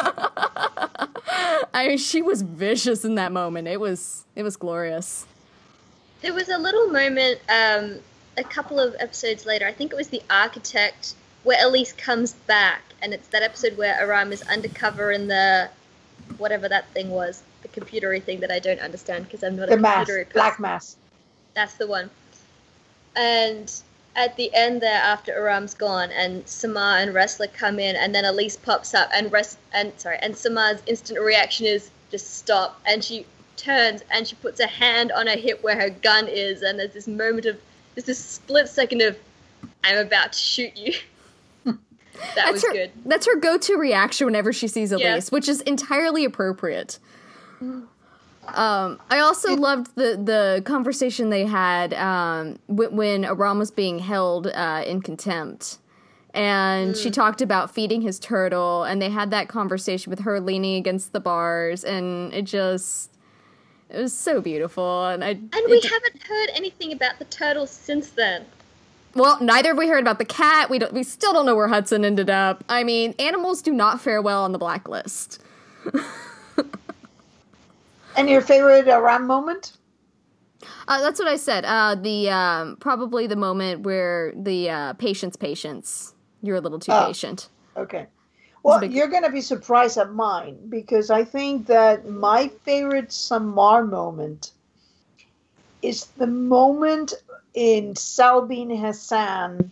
I 1.74 1.88
mean, 1.90 1.98
she 1.98 2.22
was 2.22 2.42
vicious 2.42 3.04
in 3.04 3.16
that 3.16 3.34
moment. 3.34 3.68
It 3.68 3.80
was 3.82 4.26
it 4.36 4.44
was 4.44 4.56
glorious. 4.56 5.26
There 6.22 6.34
was 6.34 6.50
a 6.50 6.58
little 6.58 6.88
moment 6.88 7.40
um, 7.50 8.00
a 8.40 8.44
couple 8.44 8.80
of 8.80 8.96
episodes 9.00 9.46
later, 9.46 9.66
I 9.68 9.74
think 9.74 9.92
it 9.92 9.96
was 9.96 10.08
The 10.08 10.22
Architect, 10.30 11.14
where 11.44 11.58
Elise 11.66 11.94
comes 11.94 12.34
back, 12.34 12.82
and 13.02 13.14
it's 13.14 13.28
that 13.30 13.44
episode 13.44 13.78
where 13.78 14.00
Aram 14.00 14.32
is 14.32 14.42
undercover 14.44 15.12
in 15.12 15.28
the 15.28 15.70
whatever 16.38 16.70
that 16.70 16.88
thing 16.94 17.10
was, 17.10 17.44
the 17.62 17.68
computery 17.68 18.22
thing 18.22 18.40
that 18.40 18.52
I 18.52 18.60
don't 18.60 18.80
understand 18.80 19.26
because 19.26 19.44
I'm 19.44 19.56
not 19.56 19.68
The 19.70 19.76
a 19.76 19.78
mask, 19.78 20.10
computery 20.10 20.26
person. 20.26 20.34
black 20.34 20.60
mass. 20.60 20.98
That's 21.56 21.74
the 21.76 21.88
one. 21.88 22.10
And 23.16 23.72
at 24.16 24.36
the 24.36 24.54
end 24.54 24.82
there 24.82 25.02
after 25.02 25.34
Aram's 25.34 25.74
gone 25.74 26.12
and 26.12 26.48
Samar 26.48 26.98
and 26.98 27.14
Ressler 27.14 27.52
come 27.54 27.80
in 27.80 27.96
and 27.96 28.14
then 28.14 28.26
Elise 28.26 28.58
pops 28.58 28.94
up 28.94 29.10
and 29.14 29.32
rest 29.32 29.58
and 29.74 29.94
sorry 29.98 30.18
and 30.22 30.36
Samar's 30.36 30.82
instant 30.88 31.20
reaction 31.20 31.66
is 31.66 31.90
just 32.12 32.36
stop 32.36 32.80
and 32.86 33.04
she 33.04 33.26
turns 33.56 34.04
and 34.12 34.28
she 34.28 34.36
puts 34.36 34.60
a 34.60 34.68
hand 34.68 35.12
on 35.12 35.28
her 35.28 35.38
hip 35.38 35.64
where 35.64 35.80
her 35.80 35.90
gun 35.90 36.28
is 36.28 36.62
and 36.64 36.80
there's 36.80 36.94
this 36.94 37.08
moment 37.08 37.46
of 37.46 37.58
there's 37.96 38.06
this 38.06 38.20
split 38.24 38.68
second 38.70 39.02
of 39.02 39.18
I'm 39.84 39.98
about 39.98 40.34
to 40.34 40.40
shoot 40.40 40.76
you. 40.78 40.94
that 41.66 41.78
that's 42.36 42.52
was 42.52 42.64
her, 42.64 42.74
good. 42.74 42.92
That's 43.06 43.26
her 43.26 43.36
go-to 43.38 43.76
reaction 43.78 44.26
whenever 44.26 44.52
she 44.54 44.68
sees 44.68 44.92
Elise, 44.92 45.04
Yeah. 45.04 45.20
which 45.30 45.48
is 45.50 45.62
entirely 45.62 46.26
appropriate. 46.26 47.00
Um, 48.48 49.00
I 49.12 49.20
also 49.20 49.56
loved 49.56 49.94
the 49.96 50.20
the 50.24 50.64
conversation 50.66 51.30
they 51.30 51.46
had 51.46 51.94
um, 51.94 52.58
w- 52.68 52.90
when 52.90 53.24
Aram 53.24 53.60
was 53.60 53.70
being 53.70 54.00
held 54.00 54.48
uh, 54.48 54.84
in 54.88 55.02
contempt, 55.04 55.78
and 56.34 56.98
she 56.98 57.12
talked 57.12 57.42
about 57.42 57.70
feeding 57.72 58.02
his 58.02 58.18
turtle, 58.18 58.86
and 58.86 59.00
they 59.00 59.10
had 59.12 59.30
that 59.32 59.50
conversation 59.50 60.10
with 60.10 60.22
her 60.22 60.40
leaning 60.40 60.78
against 60.78 61.14
the 61.14 61.20
bars, 61.20 61.84
and 61.84 62.34
it 62.34 62.44
just 62.46 63.12
it 63.90 63.98
was 64.02 64.14
so 64.14 64.42
beautiful, 64.42 65.06
and 65.06 65.24
I 65.24 65.30
And 65.30 65.52
we 65.68 65.78
it- 65.78 65.84
haven't 65.86 66.22
heard 66.24 66.50
anything 66.54 66.92
about 66.94 67.20
the 67.20 67.26
turtles 67.26 67.72
since 67.72 68.10
then. 68.10 68.46
well, 69.16 69.38
neither 69.42 69.70
have 69.70 69.78
we 69.78 69.88
heard 69.88 70.02
about 70.02 70.20
the 70.20 70.26
cat. 70.26 70.70
We 70.70 70.80
don't. 70.80 70.94
We 70.94 71.04
still 71.04 71.34
don't 71.34 71.46
know 71.46 71.56
where 71.56 71.68
Hudson 71.68 72.06
ended 72.06 72.30
up. 72.30 72.64
I 72.70 72.84
mean, 72.84 73.16
animals 73.20 73.62
do 73.62 73.74
not 73.74 74.00
fare 74.02 74.22
well 74.22 74.44
on 74.44 74.52
the 74.52 74.60
blacklist. 74.60 75.42
And 78.18 78.30
your 78.30 78.42
favorite 78.42 78.88
uh, 78.88 78.94
Aram 78.98 79.26
moment? 79.28 79.78
Uh, 80.90 81.00
that's 81.02 81.20
what 81.20 81.28
I 81.30 81.38
said. 81.38 81.64
Uh, 81.64 81.96
the 81.96 82.30
um, 82.30 82.76
probably 82.78 83.28
the 83.28 83.36
moment 83.38 83.84
where 83.84 84.34
the 84.36 84.70
uh, 84.70 84.94
patience, 84.94 85.38
patience. 85.38 86.14
You're 86.42 86.58
a 86.58 86.62
little 86.62 86.80
too 86.80 86.92
Oh. 86.92 87.06
patient. 87.08 87.48
Okay. 87.78 88.08
Well, 88.64 88.80
big- 88.80 88.94
you're 88.94 89.08
going 89.08 89.24
to 89.24 89.32
be 89.32 89.42
surprised 89.42 89.98
at 89.98 90.12
mine 90.14 90.58
because 90.70 91.10
I 91.10 91.24
think 91.24 91.68
that 91.68 92.08
my 92.10 92.50
favorite 92.64 93.12
Samar 93.12 93.84
moment 93.84 94.52
is 95.82 96.06
the 96.18 96.28
moment 96.28 97.14
in 97.54 97.96
Salbin 97.96 98.76
Hassan 98.80 99.72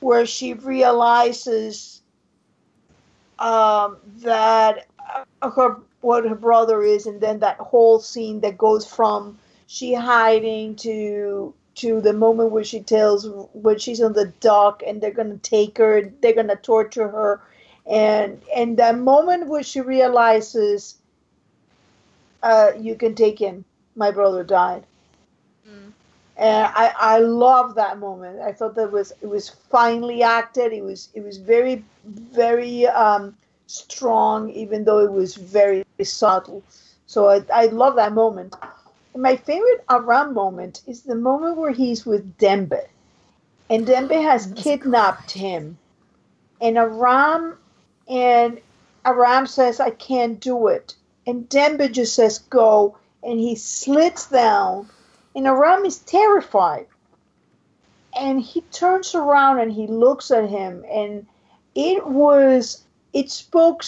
where 0.00 0.26
she 0.26 0.52
realizes 0.54 2.02
um, 3.38 3.96
that 4.18 4.86
uh, 5.42 5.50
her 5.50 5.76
what 6.00 6.26
her 6.28 6.34
brother 6.34 6.82
is, 6.82 7.06
and 7.06 7.20
then 7.20 7.38
that 7.38 7.56
whole 7.56 7.98
scene 7.98 8.40
that 8.40 8.58
goes 8.58 8.86
from 8.86 9.38
she 9.66 9.94
hiding 9.94 10.76
to 10.76 11.54
to 11.76 12.00
the 12.00 12.12
moment 12.12 12.50
where 12.52 12.64
she 12.64 12.80
tells 12.80 13.28
when 13.52 13.78
she's 13.78 14.00
on 14.00 14.12
the 14.14 14.32
dock 14.40 14.82
and 14.86 15.00
they're 15.00 15.10
gonna 15.12 15.38
take 15.38 15.78
her, 15.78 16.02
they're 16.20 16.34
gonna 16.34 16.56
torture 16.56 17.08
her, 17.08 17.40
and 17.86 18.42
and 18.54 18.76
that 18.78 18.98
moment 18.98 19.48
where 19.48 19.62
she 19.62 19.80
realizes, 19.80 21.00
uh, 22.42 22.72
you 22.78 22.94
can 22.96 23.14
take 23.14 23.38
him. 23.38 23.64
My 23.94 24.10
brother 24.10 24.44
died, 24.44 24.86
Mm. 25.66 25.92
and 26.36 26.70
I 26.74 26.92
I 26.98 27.18
love 27.18 27.74
that 27.74 27.98
moment. 27.98 28.40
I 28.40 28.52
thought 28.52 28.74
that 28.76 28.90
was 28.92 29.12
it 29.20 29.26
was 29.26 29.48
finely 29.48 30.22
acted. 30.22 30.72
It 30.72 30.82
was 30.84 31.08
it 31.14 31.22
was 31.24 31.38
very 31.38 31.86
very 32.04 32.86
um, 32.86 33.36
strong, 33.66 34.50
even 34.50 34.84
though 34.84 35.00
it 35.00 35.12
was 35.12 35.34
very 35.36 35.84
subtle. 36.02 36.64
So 37.06 37.28
I 37.28 37.42
I 37.52 37.66
love 37.66 37.96
that 37.96 38.12
moment. 38.12 38.54
My 39.16 39.36
favorite 39.36 39.84
Aram 39.88 40.34
moment 40.34 40.82
is 40.86 41.02
the 41.02 41.14
moment 41.14 41.56
where 41.56 41.70
he's 41.70 42.04
with 42.04 42.36
Dembe. 42.36 42.80
And 43.70 43.86
Dembe 43.86 44.20
has 44.22 44.48
That's 44.48 44.62
kidnapped 44.62 45.30
him. 45.30 45.78
And 46.60 46.76
Aram 46.76 47.56
and 48.08 48.60
Aram 49.04 49.46
says, 49.46 49.80
I 49.80 49.90
can't 49.90 50.40
do 50.40 50.66
it. 50.66 50.96
And 51.26 51.48
Dembe 51.48 51.92
just 51.92 52.14
says, 52.14 52.38
go. 52.38 52.98
And 53.22 53.38
he 53.38 53.54
slits 53.54 54.28
down. 54.28 54.88
And 55.36 55.46
Aram 55.46 55.84
is 55.84 55.98
terrified. 55.98 56.86
And 58.16 58.40
he 58.40 58.62
turns 58.72 59.14
around 59.14 59.60
and 59.60 59.72
he 59.72 59.86
looks 59.86 60.30
at 60.30 60.48
him. 60.48 60.84
And 60.90 61.26
it 61.74 62.06
was, 62.06 62.82
it 63.12 63.30
spoke 63.30 63.84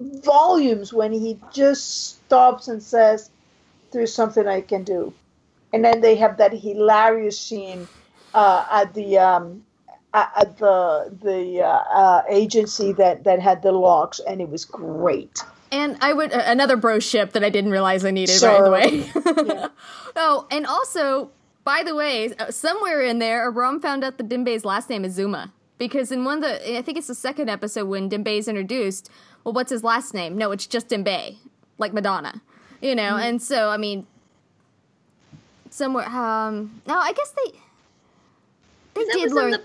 volumes 0.00 0.92
when 0.92 1.12
he 1.12 1.38
just 1.52 2.16
stops 2.16 2.68
and 2.68 2.82
says, 2.82 3.30
there's 3.90 4.14
something 4.14 4.46
I 4.46 4.60
can 4.60 4.84
do. 4.84 5.12
And 5.72 5.84
then 5.84 6.00
they 6.00 6.16
have 6.16 6.38
that 6.38 6.52
hilarious 6.52 7.38
scene 7.38 7.88
uh, 8.34 8.64
at 8.70 8.94
the 8.94 9.18
um, 9.18 9.64
at 10.14 10.56
the 10.58 11.16
the 11.22 11.62
uh, 11.62 11.66
uh, 11.66 12.22
agency 12.28 12.92
that 12.92 13.24
that 13.24 13.40
had 13.40 13.62
the 13.62 13.72
locks, 13.72 14.20
and 14.20 14.40
it 14.40 14.48
was 14.48 14.64
great. 14.64 15.42
And 15.70 15.98
I 16.00 16.12
would 16.12 16.32
uh, 16.32 16.42
another 16.46 16.76
bro 16.76 16.98
ship 16.98 17.32
that 17.32 17.44
I 17.44 17.50
didn't 17.50 17.70
realize 17.70 18.04
I 18.04 18.10
needed. 18.10 18.38
Sure. 18.38 18.58
By 18.58 18.64
the 18.64 18.70
way. 18.70 19.44
Yeah. 19.46 19.68
oh, 20.16 20.46
and 20.50 20.66
also, 20.66 21.30
by 21.64 21.82
the 21.82 21.94
way, 21.94 22.32
uh, 22.38 22.50
somewhere 22.50 23.02
in 23.02 23.18
there, 23.18 23.42
Aram 23.42 23.80
found 23.80 24.02
out 24.04 24.16
that 24.18 24.28
Dembe's 24.28 24.64
last 24.64 24.88
name 24.88 25.04
is 25.04 25.14
Zuma 25.14 25.52
because 25.76 26.10
in 26.10 26.24
one 26.24 26.42
of 26.42 26.44
the, 26.44 26.78
I 26.78 26.82
think 26.82 26.98
it's 26.98 27.06
the 27.06 27.14
second 27.14 27.48
episode 27.48 27.86
when 27.86 28.08
Dembe 28.10 28.38
is 28.38 28.48
introduced. 28.48 29.10
Well, 29.44 29.52
what's 29.52 29.70
his 29.70 29.84
last 29.84 30.14
name? 30.14 30.36
No, 30.36 30.50
it's 30.50 30.66
just 30.66 30.88
Dimbe, 30.88 31.36
like 31.78 31.92
Madonna. 31.92 32.42
You 32.80 32.94
know, 32.94 33.02
Mm-hmm. 33.14 33.20
and 33.28 33.42
so 33.42 33.68
I 33.70 33.76
mean, 33.76 34.06
somewhere. 35.70 36.06
Um, 36.08 36.80
no, 36.86 36.96
I 36.98 37.12
guess 37.12 37.30
they 37.32 37.52
they 38.94 39.04
That 39.04 39.12
did 39.14 39.22
was 39.24 39.32
learn. 39.32 39.50
the 39.52 39.62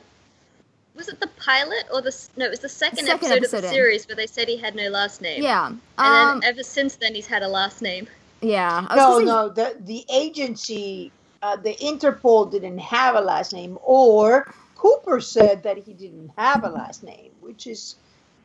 was 0.96 1.08
it 1.10 1.20
the 1.20 1.28
pilot 1.28 1.86
or 1.92 2.02
the 2.02 2.16
no? 2.38 2.46
It 2.46 2.50
was 2.52 2.60
the 2.60 2.70
second, 2.70 3.06
Second 3.06 3.14
episode, 3.32 3.38
episode 3.38 3.58
of 3.58 3.62
the 3.64 3.68
in. 3.70 3.74
series 3.74 4.08
where 4.08 4.16
they 4.16 4.28
said 4.28 4.48
he 4.48 4.58
had 4.58 4.76
no 4.76 4.90
last 4.90 5.22
name. 5.22 5.42
yeah. 5.44 5.68
And 5.68 5.80
Um, 5.98 6.40
then 6.42 6.50
ever 6.50 6.64
since 6.64 6.96
then, 6.96 7.16
he's 7.16 7.28
had 7.28 7.42
a 7.44 7.48
last 7.48 7.82
name. 7.82 8.08
yeah. 8.42 8.86
I 8.90 8.96
No, 8.96 9.20
say- 9.20 9.26
no, 9.26 9.50
the 9.50 9.76
the 9.80 10.06
agency, 10.12 11.12
uh, 11.42 11.56
the 11.56 11.76
Interpol 11.76 12.52
didn't 12.52 12.78
have 12.80 13.16
a 13.16 13.22
last 13.22 13.54
name, 13.54 13.78
or 13.84 14.54
Cooper 14.76 15.20
said 15.22 15.64
that 15.64 15.78
he 15.78 15.94
didn't 15.94 16.32
have 16.38 16.64
a 16.64 16.70
last 16.70 17.04
name, 17.04 17.32
which 17.42 17.66
is 17.68 17.96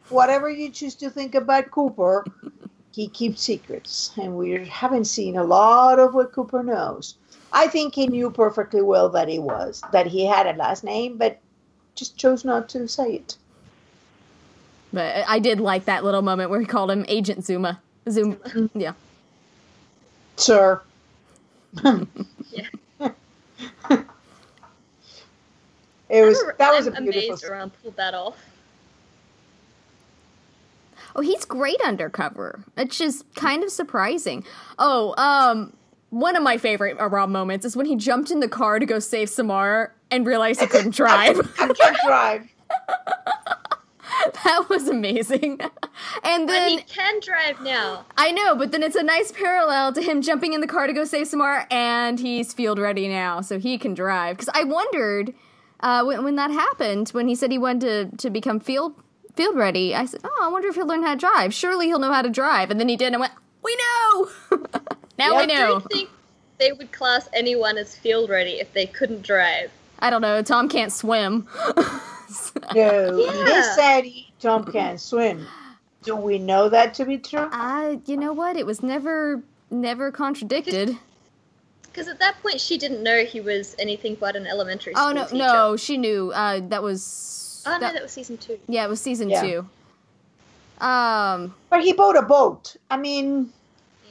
whatever 0.09 0.49
you 0.49 0.71
choose 0.71 0.95
to 0.97 1.11
think 1.11 1.35
about 1.35 1.71
Cooper. 1.71 2.25
He 2.93 3.09
keeps 3.09 3.43
secrets, 3.43 4.13
and 4.21 4.37
we 4.37 4.67
haven't 4.67 5.05
seen 5.05 5.37
a 5.37 5.45
lot 5.45 5.99
of 5.99 6.15
what 6.15 6.33
Cooper 6.33 6.63
knows. 6.63 7.17
I 7.53 7.67
think 7.69 7.95
he 7.95 8.07
knew 8.07 8.31
perfectly 8.31 8.83
well 8.83 9.09
that 9.11 9.29
he 9.29 9.39
was 9.39 9.83
that 9.93 10.07
he 10.07 10.27
had 10.27 10.47
a 10.47 10.53
last 10.59 10.85
name, 10.85 11.17
but 11.17 11.39
just 11.95 12.17
chose 12.17 12.45
not 12.45 12.69
to 12.71 12.89
say 12.89 13.15
it. 13.15 13.37
But 14.93 15.17
I 15.17 15.37
I 15.37 15.39
did 15.39 15.61
like 15.61 15.85
that 15.87 16.05
little 16.05 16.23
moment 16.23 16.51
where 16.51 16.61
he 16.61 16.67
called 16.67 16.91
him 16.91 17.05
Agent 17.09 17.45
Zuma. 17.45 17.81
Zoom. 18.11 18.37
Mm-hmm. 18.37 18.79
Yeah. 18.81 18.93
Sir. 20.37 20.83
Yeah. 22.51 22.65
It 26.09 26.23
was 26.23 26.41
I'm, 26.41 26.53
that 26.57 26.73
was 26.73 26.87
a 26.87 26.97
I'm 26.97 27.03
beautiful. 27.03 27.29
amazed 27.31 27.45
Aram 27.45 27.71
pulled 27.83 27.97
that 27.97 28.15
off. 28.15 28.39
Oh, 31.17 31.21
he's 31.21 31.45
great 31.45 31.81
undercover. 31.83 32.65
It's 32.77 32.99
just 32.99 33.33
kind 33.35 33.63
of 33.63 33.71
surprising. 33.71 34.45
Oh, 34.79 35.15
um, 35.17 35.73
one 36.11 36.37
of 36.37 36.43
my 36.43 36.59
favorite 36.59 36.97
Rob 36.99 37.29
moments 37.29 37.65
is 37.67 37.77
when 37.77 37.87
he 37.87 37.97
jumped 37.97 38.31
in 38.31 38.41
the 38.41 38.49
car 38.49 38.79
to 38.79 38.87
go 38.87 38.99
save 38.99 39.29
Samar 39.29 39.95
and 40.11 40.27
realized 40.27 40.61
he 40.61 40.67
couldn't 40.67 40.95
drive. 40.95 41.39
I 41.59 41.73
can't 41.73 41.97
drive. 42.07 42.49
that 44.45 44.69
was 44.69 44.89
amazing. 44.89 45.61
And 46.23 46.47
But 46.47 46.53
then 46.53 46.71
he 46.71 46.79
can 46.85 47.19
drive 47.21 47.61
now. 47.61 48.07
I 48.17 48.31
know, 48.31 48.55
but 48.55 48.71
then 48.71 48.85
it's 48.85 48.95
a 48.95 49.03
nice 49.03 49.33
parallel 49.33 49.93
to 49.95 50.01
him 50.01 50.23
jumping 50.23 50.53
in 50.53 50.61
the 50.61 50.67
car 50.69 50.87
to 50.87 50.93
go 50.93 51.05
save 51.05 51.27
Samar, 51.27 51.67
and 51.73 52.21
he's 52.21 52.53
field 52.53 52.79
ready 52.79 53.09
now, 53.09 53.41
so 53.41 53.59
he 53.59 53.79
can 53.79 53.95
drive. 53.95 54.37
Because 54.37 54.49
I 54.55 54.63
wondered 54.63 55.35
uh, 55.81 56.05
when, 56.05 56.23
when 56.23 56.37
that 56.37 56.53
happened, 56.53 57.09
when 57.11 57.27
he 57.27 57.35
said 57.35 57.51
he 57.51 57.59
wanted 57.59 58.13
to, 58.13 58.17
to 58.19 58.31
become 58.31 58.61
field 58.61 58.95
field 59.39 59.57
ready. 59.57 59.95
I 59.95 60.05
said, 60.05 60.21
"Oh, 60.25 60.41
I 60.43 60.49
wonder 60.49 60.69
if 60.69 60.75
he'll 60.75 60.87
learn 60.87 61.03
how 61.03 61.15
to 61.15 61.19
drive. 61.19 61.55
Surely 61.55 61.87
he'll 61.87 61.99
know 61.99 62.13
how 62.13 62.21
to 62.23 62.29
drive." 62.29 62.71
And 62.71 62.79
then 62.79 62.89
he 62.89 62.97
did, 62.97 63.07
and 63.07 63.17
I 63.17 63.21
went, 63.21 63.33
"We 63.63 63.75
know. 63.77 64.29
now 65.19 65.37
we 65.37 65.43
Yep. 65.43 65.43
I 65.43 65.45
know." 65.47 65.69
don't 65.69 65.91
think 65.93 66.11
they 66.59 66.73
would 66.73 66.91
class 66.93 67.29
anyone 67.33 67.79
as 67.79 67.95
field 67.97 68.29
ready 68.29 68.61
if 68.61 68.73
they 68.75 68.85
couldn't 68.87 69.23
drive. 69.23 69.71
I 70.01 70.11
don't 70.11 70.21
know. 70.23 70.43
Tom 70.43 70.69
can't 70.69 70.93
swim. 70.93 71.47
No, 72.75 73.17
he 73.17 73.25
Yeah. 73.51 73.75
said 73.75 74.03
he, 74.05 74.31
Tom 74.39 74.63
can't 74.71 75.01
swim. 75.01 75.47
Do 76.03 76.15
we 76.15 76.39
know 76.39 76.69
that 76.69 76.93
to 76.95 77.07
be 77.07 77.17
true? 77.17 77.49
uh, 77.51 77.97
you 78.05 78.19
know 78.19 78.35
what? 78.35 78.55
It 78.57 78.67
was 78.67 78.83
never 78.83 79.43
never 79.71 80.13
contradicted. 80.13 80.95
Because 81.85 82.07
at 82.09 82.19
that 82.19 82.37
point, 82.43 82.61
she 82.61 82.77
didn't 82.77 83.03
know 83.03 83.25
he 83.25 83.41
was 83.41 83.75
anything 83.79 84.15
but 84.21 84.37
an 84.37 84.47
elementary 84.47 84.93
school 84.93 85.07
Oh 85.09 85.13
no, 85.13 85.25
teacher. 85.25 85.37
no, 85.37 85.77
she 85.79 85.97
knew. 85.97 86.31
Uh, 86.35 86.61
that 86.69 86.83
was. 86.83 87.38
Oh 87.67 87.73
no, 87.73 87.79
that- 87.81 87.95
that 87.95 88.03
was 88.03 88.13
season 88.13 88.37
two. 88.39 88.59
yeah, 88.69 88.85
it 88.85 88.89
was 88.89 89.01
season 89.01 89.29
Yeah. 89.31 89.43
two. 89.43 89.69
Um. 90.85 91.55
But 91.71 91.83
he 91.83 91.93
bought 91.93 92.17
a 92.17 92.23
boat. 92.23 92.77
I 92.91 92.97
mean, 92.97 93.53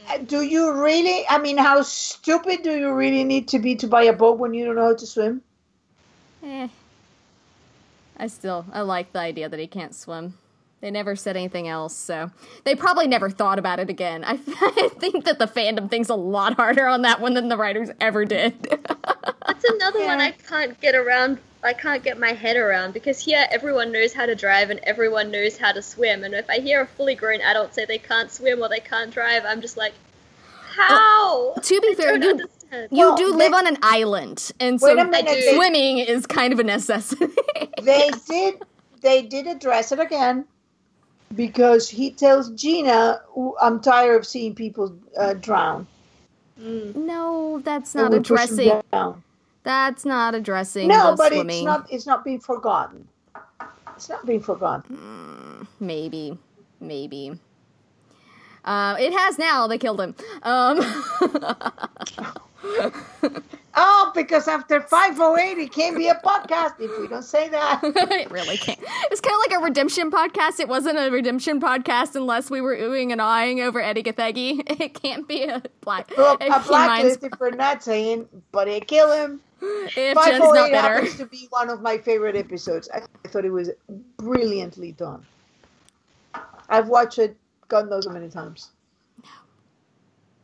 uh, 0.10 0.18
do 0.18 0.42
you 0.42 0.72
really? 0.74 1.26
I 1.30 1.38
mean, 1.38 1.58
how 1.58 1.82
stupid 1.82 2.62
do 2.64 2.78
you 2.78 2.92
really 2.94 3.24
need 3.24 3.48
to 3.50 3.60
be 3.60 3.76
to 3.78 3.88
buy 3.88 4.04
a 4.04 4.14
boat 4.14 4.38
when 4.38 4.54
you 4.54 4.66
don't 4.66 4.76
know 4.76 4.88
how 4.88 4.96
to 4.96 5.06
swim? 5.06 5.42
Eh. 6.44 6.68
I 8.18 8.28
still 8.28 8.66
I 8.74 8.82
like 8.82 9.14
the 9.14 9.20
idea 9.20 9.48
that 9.48 9.60
he 9.60 9.68
can't 9.68 9.96
swim. 9.96 10.34
They 10.82 10.92
never 10.92 11.16
said 11.16 11.36
anything 11.38 11.68
else, 11.68 11.96
so 11.96 12.30
they 12.64 12.76
probably 12.76 13.08
never 13.08 13.30
thought 13.30 13.58
about 13.60 13.80
it 13.80 13.90
again. 13.90 14.24
I, 14.24 14.34
I 14.48 14.90
think 15.00 15.26
that 15.26 15.40
the 15.40 15.48
fandom 15.48 15.90
thinks 15.90 16.10
a 16.10 16.16
lot 16.16 16.54
harder 16.54 16.86
on 16.88 17.02
that 17.04 17.20
one 17.22 17.34
than 17.34 17.48
the 17.48 17.58
writers 17.58 17.90
ever 18.02 18.26
did. 18.26 18.62
That's 19.48 19.64
another 19.64 20.06
one 20.06 20.20
I 20.20 20.32
can't 20.32 20.80
get 20.82 20.94
around. 20.96 21.40
I 21.64 21.74
can't 21.74 22.04
get 22.04 22.20
my 22.20 22.32
head 22.34 22.56
around 22.56 22.94
because 22.94 23.20
here 23.20 23.46
everyone 23.52 23.92
knows 23.92 24.14
how 24.14 24.26
to 24.26 24.36
drive 24.36 24.70
and 24.70 24.80
everyone 24.84 25.32
knows 25.32 25.58
how 25.58 25.72
to 25.72 25.82
swim. 25.82 26.24
And 26.24 26.34
if 26.34 26.50
I 26.50 26.60
hear 26.60 26.82
a 26.82 26.88
fully 26.88 27.16
grown 27.16 27.42
adult 27.42 27.74
say 27.74 27.86
they 27.86 27.98
can't 27.98 28.32
swim 28.32 28.62
or 28.62 28.70
they 28.70 28.80
can't 28.80 29.12
drive, 29.12 29.44
I'm 29.46 29.62
just 29.62 29.76
like, 29.78 29.94
how? 30.76 31.54
to 31.60 31.82
be 31.82 31.88
I 31.92 31.96
fair, 31.96 32.18
you, 32.18 32.30
understand. 32.30 32.88
you 32.92 33.08
Well, 33.08 33.16
do 33.18 33.32
they- 33.32 33.38
live 33.38 33.54
on 33.54 33.68
an 33.68 33.78
island, 33.82 34.52
and 34.60 34.80
so 34.80 34.94
minute. 34.94 35.14
I 35.16 35.22
do. 35.22 35.34
They, 35.34 35.56
swimming 35.56 35.98
is 36.00 36.28
kind 36.28 36.54
of 36.54 36.60
a 36.60 36.64
necessity. 36.64 37.26
they 37.82 38.12
did. 38.30 38.62
They 39.02 39.22
did 39.24 39.48
address 39.48 39.92
it 39.92 40.00
again 40.00 40.46
because 41.36 41.90
he 41.90 42.12
tells 42.12 42.50
Gina, 42.52 43.22
"I'm 43.62 43.80
tired 43.82 44.18
of 44.18 44.28
seeing 44.28 44.54
people 44.54 44.96
uh, 45.18 45.34
drown." 45.34 45.88
Mm. 46.60 46.96
no, 46.96 47.62
that's 47.64 47.94
not 47.94 48.12
we 48.12 48.18
push 48.20 48.48
them 48.48 48.60
addressing. 48.60 49.24
That's 49.68 50.06
not 50.06 50.34
addressing 50.34 50.88
No, 50.88 51.14
but 51.18 51.34
swimming. 51.34 51.58
it's 51.58 51.66
not. 51.66 51.88
It's 51.92 52.06
not 52.08 52.24
being 52.24 52.40
forgotten. 52.40 53.06
It's 53.98 54.08
not 54.08 54.26
being 54.26 54.40
forgotten. 54.40 55.68
Maybe, 55.82 56.38
maybe. 56.80 57.38
Uh, 58.64 58.96
it 58.98 59.12
has 59.12 59.38
now. 59.38 59.68
They 59.68 59.78
killed 59.78 60.00
him. 60.00 60.16
Um, 60.44 60.80
Oh, 63.80 64.12
because 64.16 64.48
after 64.48 64.82
508, 64.82 65.60
it 65.60 65.72
can't 65.72 65.96
be 65.96 66.08
a 66.08 66.16
podcast 66.16 66.80
if 66.80 67.00
we 67.00 67.08
don't 67.08 67.22
say 67.22 67.48
that. 67.50 67.80
it 67.84 68.32
really 68.32 68.58
can't. 68.58 68.80
It's 69.12 69.22
kind 69.22 69.36
of 69.36 69.40
like 69.52 69.62
a 69.62 69.64
redemption 69.64 70.10
podcast. 70.10 70.60
It 70.60 70.68
wasn't 70.68 70.98
a 70.98 71.12
redemption 71.12 71.62
podcast 71.62 72.16
unless 72.16 72.50
we 72.50 72.60
were 72.60 72.76
oohing 72.76 73.12
and 73.12 73.22
eyeing 73.22 73.62
over 73.62 73.80
Edi 73.80 74.02
Gathegi. 74.02 74.64
It 74.82 75.00
can't 75.00 75.28
be 75.28 75.44
a 75.44 75.62
black. 75.82 76.12
Well, 76.18 76.38
a 76.40 76.40
a 76.40 76.44
He 76.46 76.50
Minds- 76.50 76.68
blacklisted 76.68 77.38
for 77.38 77.52
not 77.52 77.84
saying, 77.84 78.28
but 78.52 78.68
it 78.68 78.88
kill 78.88 79.12
him. 79.12 79.42
If 79.62 79.94
Jen's 79.96 80.40
not 80.40 80.72
better. 80.72 80.96
happens 80.96 81.18
to 81.18 81.26
be 81.26 81.48
one 81.50 81.70
of 81.70 81.82
my 81.82 81.98
favorite 81.98 82.36
episodes. 82.36 82.90
I, 82.94 83.02
I 83.26 83.28
thought 83.28 83.46
it 83.46 83.52
was 83.52 83.72
brilliantly 84.18 84.92
done. 84.94 85.26
I've 86.70 86.88
watched 86.88 87.20
it 87.20 87.38
God 87.68 87.90
knows 87.90 88.06
how 88.06 88.14
many 88.14 88.30
times. 88.30 88.72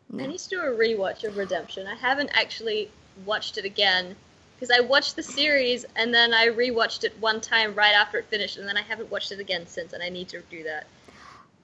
No. 0.09 0.23
I 0.23 0.27
need 0.27 0.39
to 0.39 0.49
do 0.49 0.61
a 0.61 0.65
rewatch 0.65 1.23
of 1.23 1.37
Redemption. 1.37 1.87
I 1.87 1.95
haven't 1.95 2.29
actually 2.33 2.91
watched 3.25 3.57
it 3.57 3.65
again 3.65 4.15
because 4.55 4.75
I 4.75 4.81
watched 4.81 5.15
the 5.15 5.23
series 5.23 5.85
and 5.95 6.13
then 6.13 6.33
I 6.33 6.47
rewatched 6.47 7.03
it 7.03 7.13
one 7.19 7.41
time 7.41 7.73
right 7.73 7.93
after 7.93 8.19
it 8.19 8.25
finished, 8.25 8.57
and 8.57 8.67
then 8.67 8.77
I 8.77 8.81
haven't 8.81 9.09
watched 9.09 9.31
it 9.31 9.39
again 9.39 9.65
since, 9.67 9.93
and 9.93 10.03
I 10.03 10.09
need 10.09 10.27
to 10.29 10.41
do 10.49 10.63
that. 10.63 10.85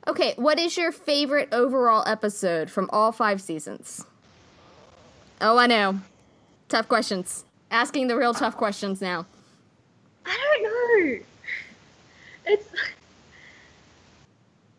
Okay, 0.08 0.34
what 0.38 0.58
is 0.58 0.78
your 0.78 0.92
favorite 0.92 1.50
overall 1.52 2.04
episode 2.08 2.72
from 2.72 2.90
all 2.92 3.12
five 3.12 3.42
seasons? 3.42 4.06
Oh, 5.42 5.58
I 5.58 5.68
know. 5.68 6.00
Tough 6.70 6.88
questions. 6.88 7.46
Asking 7.72 8.08
the 8.08 8.16
real 8.16 8.36
tough 8.36 8.56
questions 8.56 9.02
now. 9.02 9.26
I 10.24 10.38
don't 10.38 10.64
know. 10.64 11.20
It's. 12.46 12.70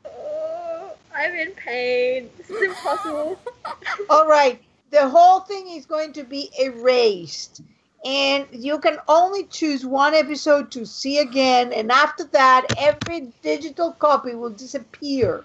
Oh, 0.05 0.93
I'm 1.12 1.34
in 1.34 1.51
pain. 1.53 2.30
This 2.38 2.49
is 2.49 2.62
impossible. 2.62 3.41
All 4.11 4.28
right, 4.28 4.62
the 4.91 5.09
whole 5.09 5.41
thing 5.41 5.68
is 5.70 5.84
going 5.84 6.12
to 6.12 6.22
be 6.22 6.51
erased. 6.61 7.61
And 8.05 8.47
you 8.53 8.78
can 8.78 8.99
only 9.09 9.45
choose 9.45 9.84
one 9.84 10.14
episode 10.14 10.70
to 10.70 10.86
see 10.86 11.18
again, 11.18 11.72
and 11.72 11.91
after 11.91 12.24
that, 12.24 12.66
every 12.78 13.32
digital 13.43 13.93
copy 13.93 14.36
will 14.36 14.51
disappear. 14.51 15.45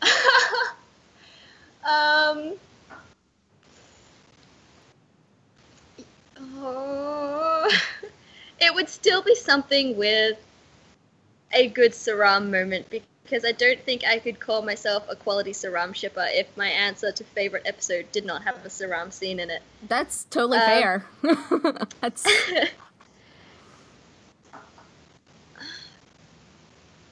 um. 1.84 2.54
Oh, 6.38 7.70
it 8.60 8.74
would 8.74 8.88
still 8.88 9.22
be 9.22 9.34
something 9.34 9.96
with 9.96 10.38
a 11.52 11.68
good 11.68 11.92
Saram 11.92 12.50
moment 12.50 12.86
because 12.90 13.44
I 13.44 13.52
don't 13.52 13.80
think 13.84 14.04
I 14.04 14.18
could 14.18 14.38
call 14.40 14.62
myself 14.62 15.04
a 15.08 15.16
quality 15.16 15.52
Saram 15.52 15.94
shipper 15.94 16.26
if 16.28 16.46
my 16.56 16.68
answer 16.68 17.12
to 17.12 17.24
favorite 17.24 17.62
episode 17.64 18.10
did 18.12 18.24
not 18.24 18.44
have 18.44 18.56
a 18.64 18.68
Saram 18.68 19.12
scene 19.12 19.40
in 19.40 19.50
it. 19.50 19.62
That's 19.86 20.24
totally 20.24 20.58
Um, 20.58 20.64
fair. 20.64 21.04
That's 22.00 22.24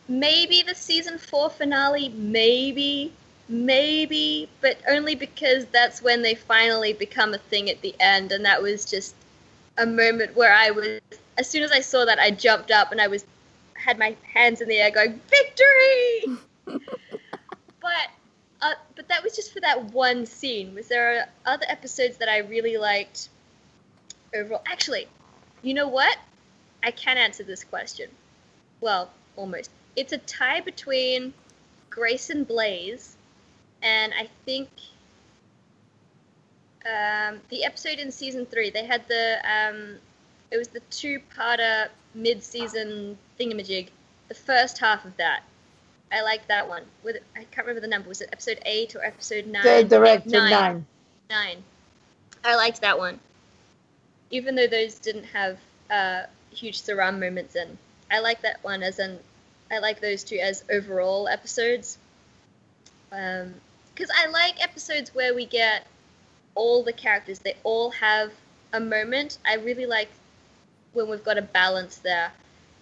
maybe 0.08 0.62
the 0.62 0.74
season 0.74 1.18
four 1.18 1.50
finale, 1.50 2.10
maybe, 2.10 3.12
maybe, 3.48 4.48
but 4.60 4.78
only 4.88 5.14
because 5.14 5.66
that's 5.66 6.02
when 6.02 6.22
they 6.22 6.34
finally 6.34 6.92
become 6.92 7.34
a 7.34 7.38
thing 7.38 7.70
at 7.70 7.80
the 7.82 7.94
end, 8.00 8.32
and 8.32 8.44
that 8.44 8.62
was 8.62 8.84
just 8.84 9.14
a 9.78 9.86
moment 9.86 10.36
where 10.36 10.54
I 10.54 10.70
was, 10.70 11.00
as 11.36 11.48
soon 11.48 11.62
as 11.62 11.72
I 11.72 11.80
saw 11.80 12.04
that, 12.04 12.18
I 12.18 12.30
jumped 12.30 12.70
up 12.70 12.92
and 12.92 13.00
I 13.00 13.08
was, 13.08 13.24
had 13.74 13.98
my 13.98 14.16
hands 14.32 14.60
in 14.60 14.68
the 14.68 14.78
air 14.78 14.90
going, 14.90 15.20
victory! 15.28 16.38
but, 17.80 18.08
uh, 18.62 18.74
but 18.94 19.08
that 19.08 19.22
was 19.22 19.34
just 19.34 19.52
for 19.52 19.60
that 19.60 19.92
one 19.92 20.26
scene. 20.26 20.74
Was 20.74 20.88
there 20.88 21.28
other 21.44 21.66
episodes 21.68 22.18
that 22.18 22.28
I 22.28 22.38
really 22.38 22.76
liked 22.78 23.28
overall? 24.34 24.62
Actually, 24.66 25.08
you 25.62 25.74
know 25.74 25.88
what? 25.88 26.16
I 26.82 26.90
can 26.90 27.16
answer 27.16 27.42
this 27.42 27.64
question. 27.64 28.10
Well, 28.80 29.10
almost. 29.36 29.70
It's 29.96 30.12
a 30.12 30.18
tie 30.18 30.60
between 30.60 31.32
Greyson 31.90 32.46
Blaise, 32.46 33.16
and 33.84 34.12
I 34.18 34.28
think 34.44 34.68
um, 36.84 37.40
the 37.50 37.64
episode 37.64 37.98
in 37.98 38.10
season 38.10 38.46
three. 38.46 38.70
They 38.70 38.84
had 38.84 39.06
the 39.08 39.38
um, 39.44 39.96
it 40.50 40.56
was 40.56 40.68
the 40.68 40.80
two-parter 40.90 41.88
mid-season 42.14 43.18
thingamajig. 43.38 43.88
The 44.28 44.34
first 44.34 44.78
half 44.78 45.04
of 45.04 45.16
that, 45.18 45.42
I 46.10 46.22
liked 46.22 46.48
that 46.48 46.68
one. 46.68 46.82
With 47.02 47.16
I 47.36 47.44
can't 47.44 47.66
remember 47.66 47.80
the 47.80 47.88
number. 47.88 48.08
Was 48.08 48.20
it 48.20 48.30
episode 48.32 48.58
eight 48.64 48.96
or 48.96 49.04
episode 49.04 49.46
nine? 49.46 49.62
They 49.62 49.84
directed 49.84 50.32
Nine. 50.32 50.50
nine. 50.50 50.86
Nine. 51.30 51.64
I 52.44 52.56
liked 52.56 52.80
that 52.82 52.98
one. 52.98 53.20
Even 54.30 54.54
though 54.54 54.66
those 54.66 54.94
didn't 54.96 55.24
have 55.24 55.58
uh, 55.90 56.22
huge 56.50 56.80
Saram 56.80 57.18
moments 57.18 57.56
in. 57.56 57.78
I 58.10 58.20
like 58.20 58.42
that 58.42 58.62
one 58.62 58.82
as 58.82 58.98
an 58.98 59.18
I 59.70 59.78
like 59.78 60.00
those 60.00 60.24
two 60.24 60.36
as 60.36 60.62
overall 60.70 61.28
episodes. 61.28 61.98
Um, 63.10 63.54
because 63.94 64.10
I 64.14 64.26
like 64.26 64.62
episodes 64.62 65.14
where 65.14 65.34
we 65.34 65.46
get 65.46 65.86
all 66.54 66.82
the 66.82 66.92
characters. 66.92 67.38
They 67.38 67.56
all 67.62 67.90
have 67.90 68.32
a 68.72 68.80
moment. 68.80 69.38
I 69.46 69.54
really 69.54 69.86
like 69.86 70.08
when 70.92 71.08
we've 71.08 71.24
got 71.24 71.38
a 71.38 71.42
balance 71.42 71.96
there. 71.98 72.32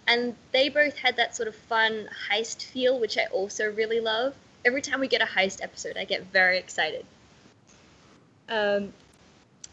And 0.06 0.34
they 0.50 0.68
both 0.68 0.96
had 0.96 1.16
that 1.16 1.36
sort 1.36 1.48
of 1.48 1.54
fun 1.54 2.08
heist 2.30 2.62
feel, 2.64 2.98
which 2.98 3.16
I 3.16 3.26
also 3.26 3.70
really 3.70 4.00
love. 4.00 4.34
Every 4.64 4.82
time 4.82 5.00
we 5.00 5.08
get 5.08 5.22
a 5.22 5.26
heist 5.26 5.62
episode, 5.62 5.96
I 5.96 6.04
get 6.04 6.24
very 6.32 6.58
excited. 6.58 7.04
Um, 8.48 8.92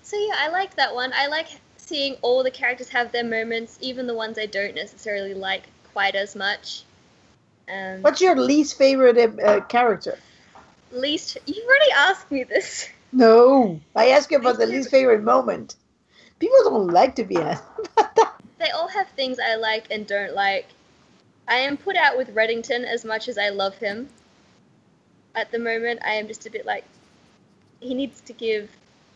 so 0.04 0.18
yeah, 0.18 0.36
I 0.38 0.50
like 0.50 0.76
that 0.76 0.94
one. 0.94 1.12
I 1.16 1.28
like 1.28 1.48
seeing 1.78 2.16
all 2.22 2.44
the 2.44 2.52
characters 2.52 2.90
have 2.90 3.12
their 3.12 3.24
moments, 3.24 3.78
even 3.82 4.08
the 4.08 4.14
ones 4.14 4.38
I 4.38 4.46
don't 4.46 4.76
necessarily 4.76 5.34
like 5.34 5.64
quite 5.94 6.16
as 6.16 6.36
much. 6.36 6.84
Um, 7.68 8.02
What's 8.02 8.22
your 8.22 8.36
least 8.36 8.78
favorite 8.78 9.40
uh, 9.40 9.62
character? 9.62 10.18
Least 10.92 11.38
you've 11.46 11.66
already 11.66 11.92
asked 11.96 12.32
me 12.32 12.44
this. 12.44 12.90
No, 13.12 13.80
I 13.96 14.10
asked 14.10 14.32
you 14.32 14.38
about 14.38 14.60
the 14.60 14.66
Least 14.68 14.90
favorite 14.90 15.24
moment. 15.24 15.76
People 16.40 16.58
don't 16.64 16.88
like 16.88 17.16
to 17.16 17.24
be 17.24 17.38
asked 17.38 17.64
about 17.98 18.16
that. 18.16 18.36
They 18.60 18.70
all 18.70 18.88
have 18.88 19.08
things 19.10 19.40
I 19.40 19.56
like 19.56 19.88
and 19.92 20.06
don't 20.06 20.34
like. 20.36 20.68
I 21.48 21.56
am 21.56 21.78
put 21.78 21.96
out 21.96 22.18
with 22.18 22.36
Reddington 22.36 22.84
as 22.86 23.04
much 23.04 23.28
as 23.28 23.38
I 23.38 23.50
love 23.50 23.76
him. 23.78 24.10
At 25.36 25.52
the 25.52 25.60
moment, 25.60 26.02
I 26.06 26.14
am 26.14 26.28
just 26.28 26.46
a 26.46 26.52
bit 26.52 26.66
like 26.66 26.84
he 27.80 27.94
needs 27.94 28.22
to 28.22 28.34
give 28.34 28.70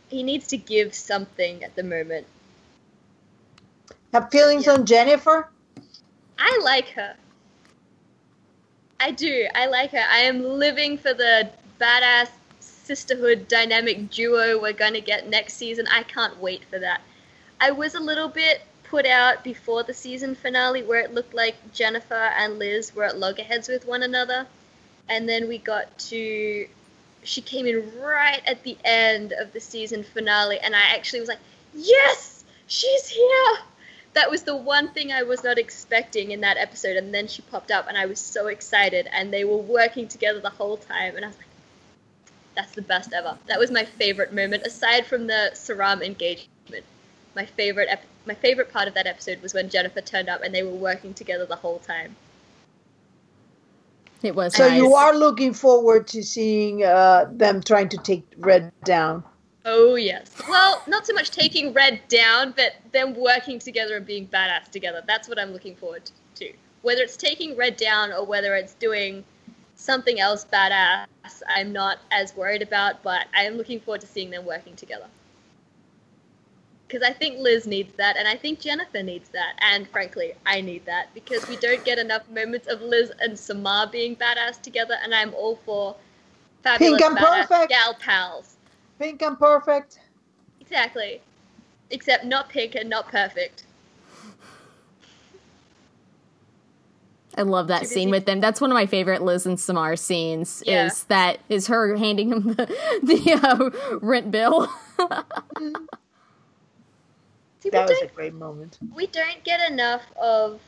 he 0.10 0.24
needs 0.24 0.48
to 0.48 0.58
give 0.58 0.94
something 0.94 1.64
at 1.64 1.76
the 1.76 1.84
moment. 1.84 2.28
Have 4.14 4.30
feelings 4.32 4.66
Yeah. 4.66 4.74
on 4.74 4.86
Jennifer? 4.86 5.50
I 6.38 6.60
like 6.64 6.90
her. 6.90 7.16
I 9.00 9.12
do. 9.12 9.48
I 9.54 9.66
like 9.68 9.92
her. 9.92 10.04
I 10.10 10.20
am 10.20 10.44
living 10.44 10.98
for 10.98 11.14
the 11.14 11.50
badass 11.84 12.30
sisterhood 12.60 13.48
dynamic 13.50 14.10
duo 14.10 14.62
we're 14.62 14.72
going 14.72 14.94
to 14.94 15.02
get 15.02 15.30
next 15.30 15.56
season. 15.56 15.86
I 15.92 16.04
can't 16.04 16.40
wait 16.40 16.64
for 16.70 16.80
that. 16.80 17.02
I 17.60 17.72
was 17.72 17.96
a 17.96 18.00
little 18.00 18.30
bit 18.30 18.62
put 18.86 19.06
out 19.06 19.44
before 19.44 19.84
the 19.84 19.94
season 19.94 20.34
finale 20.36 20.84
where 20.84 21.02
it 21.02 21.14
looked 21.14 21.34
like 21.34 21.56
Jennifer 21.74 22.32
and 22.38 22.58
Liz 22.58 22.96
were 22.96 23.04
at 23.04 23.18
loggerheads 23.18 23.68
with 23.68 23.86
one 23.86 24.04
another. 24.04 24.48
And 25.10 25.28
then 25.28 25.50
we 25.50 25.58
got 25.58 25.98
to. 26.10 26.68
She 27.24 27.42
came 27.42 27.66
in 27.66 27.92
right 28.00 28.42
at 28.48 28.64
the 28.64 28.78
end 28.86 29.34
of 29.34 29.52
the 29.54 29.60
season 29.60 30.04
finale, 30.04 30.60
and 30.60 30.76
I 30.76 30.96
actually 30.96 31.22
was 31.22 31.30
like, 31.30 31.40
yes, 31.74 32.44
she's 32.68 33.08
here! 33.08 33.58
that 34.14 34.30
was 34.30 34.44
the 34.44 34.56
one 34.56 34.90
thing 34.90 35.12
I 35.12 35.24
was 35.24 35.44
not 35.44 35.58
expecting 35.58 36.32
in 36.32 36.42
that 36.42 36.58
episode, 36.58 36.98
and 36.98 37.14
then 37.14 37.28
she 37.28 37.42
popped 37.42 37.72
up, 37.72 37.88
and 37.88 37.98
I 37.98 38.06
was 38.06 38.20
so 38.20 38.48
excited, 38.48 39.08
and 39.12 39.34
they 39.34 39.44
were 39.44 39.58
working 39.58 40.08
together 40.08 40.40
the 40.40 40.50
whole 40.50 40.78
time, 40.78 41.16
and 41.16 41.26
I 41.26 41.30
was 41.30 41.38
like, 41.38 41.48
"That's 42.56 42.74
the 42.74 42.82
best 42.82 43.14
ever." 43.14 43.38
That 43.48 43.60
was 43.60 43.72
my 43.72 43.86
favorite 43.86 44.34
moment, 44.34 44.66
aside 44.66 45.06
from 45.06 45.28
the 45.28 45.52
Saram 45.54 46.04
engagement. 46.04 46.86
My 47.36 47.46
favorite, 47.46 47.88
ep- 47.90 48.06
my 48.26 48.36
favorite 48.36 48.72
part 48.72 48.88
of 48.88 48.94
that 48.94 49.08
episode 49.08 49.42
was 49.42 49.54
when 49.54 49.70
Jennifer 49.70 50.02
turned 50.02 50.30
up, 50.30 50.42
and 50.44 50.54
they 50.54 50.64
were 50.64 50.72
working 50.72 51.14
together 51.14 51.46
the 51.46 51.56
whole 51.56 51.80
time. 51.80 52.16
It 54.22 54.36
was 54.36 54.56
So 54.56 54.68
nice. 54.68 54.78
you 54.78 54.96
are 54.96 55.14
looking 55.14 55.54
forward 55.54 56.08
to 56.08 56.24
seeing 56.24 56.84
uh, 56.84 57.26
them 57.32 57.62
trying 57.62 57.90
to 57.90 57.98
take 57.98 58.24
Red 58.38 58.72
down. 58.86 59.24
Oh 59.66 59.96
yes. 59.96 60.32
Well, 60.48 60.82
not 60.88 61.06
so 61.06 61.14
much 61.14 61.32
taking 61.32 61.74
Red 61.74 62.00
down, 62.08 62.54
but 62.56 62.76
them 62.92 63.14
working 63.16 63.60
together 63.60 63.98
and 63.98 64.06
being 64.06 64.28
badass 64.28 64.70
together. 64.72 65.04
That's 65.06 65.28
what 65.28 65.40
I'm 65.40 65.52
looking 65.52 65.76
forward 65.76 66.10
to. 66.36 66.54
Whether 66.84 67.02
it's 67.02 67.18
taking 67.18 67.56
Red 67.56 67.78
down 67.78 68.12
or 68.14 68.26
whether 68.26 68.56
it's 68.56 68.74
doing 68.76 69.24
something 69.76 70.20
else 70.20 70.46
badass, 70.46 71.08
I'm 71.48 71.72
not 71.74 72.00
as 72.12 72.36
worried 72.36 72.62
about, 72.62 73.04
but 73.04 73.28
I 73.36 73.44
am 73.44 73.56
looking 73.56 73.80
forward 73.80 74.02
to 74.02 74.08
seeing 74.08 74.30
them 74.30 74.46
working 74.46 74.76
together. 74.76 75.08
Because 76.88 77.08
I 77.08 77.14
think 77.14 77.40
Liz 77.40 77.66
needs 77.66 77.94
that, 77.96 78.18
and 78.18 78.28
I 78.28 78.36
think 78.36 78.60
Jennifer 78.60 79.02
needs 79.02 79.30
that, 79.30 79.56
and 79.60 79.88
frankly, 79.88 80.34
I 80.46 80.62
need 80.62 80.86
that 80.86 81.14
because 81.14 81.48
we 81.48 81.56
don't 81.58 81.84
get 81.84 81.98
enough 81.98 82.30
moments 82.30 82.68
of 82.68 82.82
Liz 82.82 83.12
and 83.20 83.38
Samar 83.38 83.88
being 83.88 84.16
badass 84.16 84.62
together, 84.62 84.96
and 85.02 85.14
I'm 85.14 85.34
all 85.34 85.56
for 85.66 85.96
fabulous 86.62 87.02
Pink 87.02 87.02
and 87.02 87.18
badass 87.18 87.48
perfect. 87.48 87.70
gal 87.70 87.96
pals. 87.96 88.58
Pink 89.00 89.22
and 89.24 89.40
perfect. 89.40 90.00
Exactly. 90.62 91.22
Except 91.90 92.26
not 92.26 92.50
pink 92.50 92.76
and 92.76 92.90
not 92.90 93.08
perfect. 93.10 93.66
I 97.38 97.42
love 97.44 97.68
that 97.68 97.88
scene 97.88 98.10
with 98.10 98.26
them. 98.26 98.40
That's 98.40 98.62
one 98.62 98.72
of 98.72 98.76
my 98.76 98.86
favorite 98.86 99.22
Liz 99.22 99.46
and 99.46 99.60
Samar 99.60 99.96
scenes. 99.96 100.62
Yeah. 100.66 100.88
Is 100.88 101.04
that 101.06 101.40
is 101.50 101.68
her 101.68 101.96
handing 101.96 102.32
him 102.32 102.54
the, 102.54 102.66
the 103.04 103.34
uh, 103.44 103.98
rent 104.02 104.32
bill? 104.32 104.68
See, 107.60 107.70
That 107.70 107.88
was 107.88 108.02
a 108.02 108.08
great 108.08 108.34
moment. 108.34 108.78
we 108.94 109.08
don't 109.08 109.42
get 109.44 109.72
enough 109.72 110.02
of 110.22 110.60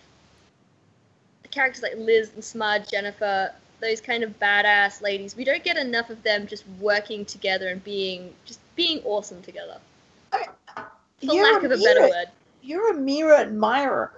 characters 1.51 1.84
like 1.84 1.95
Liz 1.97 2.32
and 2.36 2.43
Samar, 2.43 2.80
Jennifer, 2.80 3.51
those 3.82 3.99
kind 3.99 4.24
of 4.24 4.38
badass 4.39 5.01
ladies. 5.01 5.36
We 5.36 5.43
don't 5.43 5.63
get 5.63 5.78
enough 5.78 6.09
of 6.09 6.24
them 6.24 6.47
just 6.47 6.63
working 6.80 7.26
together 7.26 7.68
and 7.68 7.84
being 7.84 8.34
just 8.45 8.59
being 8.76 9.01
awesome 9.03 9.41
together. 9.41 9.78
I- 10.32 10.47
For 10.76 10.86
You're 11.20 11.53
lack 11.53 11.63
of 11.63 11.72
a 11.72 11.78
better 11.78 12.01
word. 12.01 12.28
You're 12.61 12.91
a 12.91 12.93
Mira 12.97 13.39
admirer. 13.41 14.11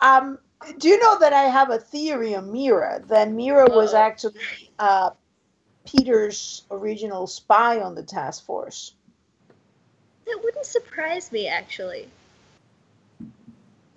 Um, 0.00 0.38
do 0.78 0.88
you 0.88 0.98
know 0.98 1.18
that 1.18 1.32
I 1.32 1.42
have 1.44 1.70
a 1.70 1.78
theory 1.78 2.34
on 2.34 2.52
Mira? 2.52 3.02
That 3.08 3.30
Mira 3.30 3.68
was 3.68 3.94
actually 3.94 4.34
uh, 4.78 5.10
Peter's 5.86 6.64
original 6.70 7.26
spy 7.26 7.80
on 7.80 7.94
the 7.94 8.02
task 8.02 8.44
force. 8.44 8.94
That 10.26 10.40
wouldn't 10.42 10.66
surprise 10.66 11.30
me 11.30 11.48
actually. 11.48 12.08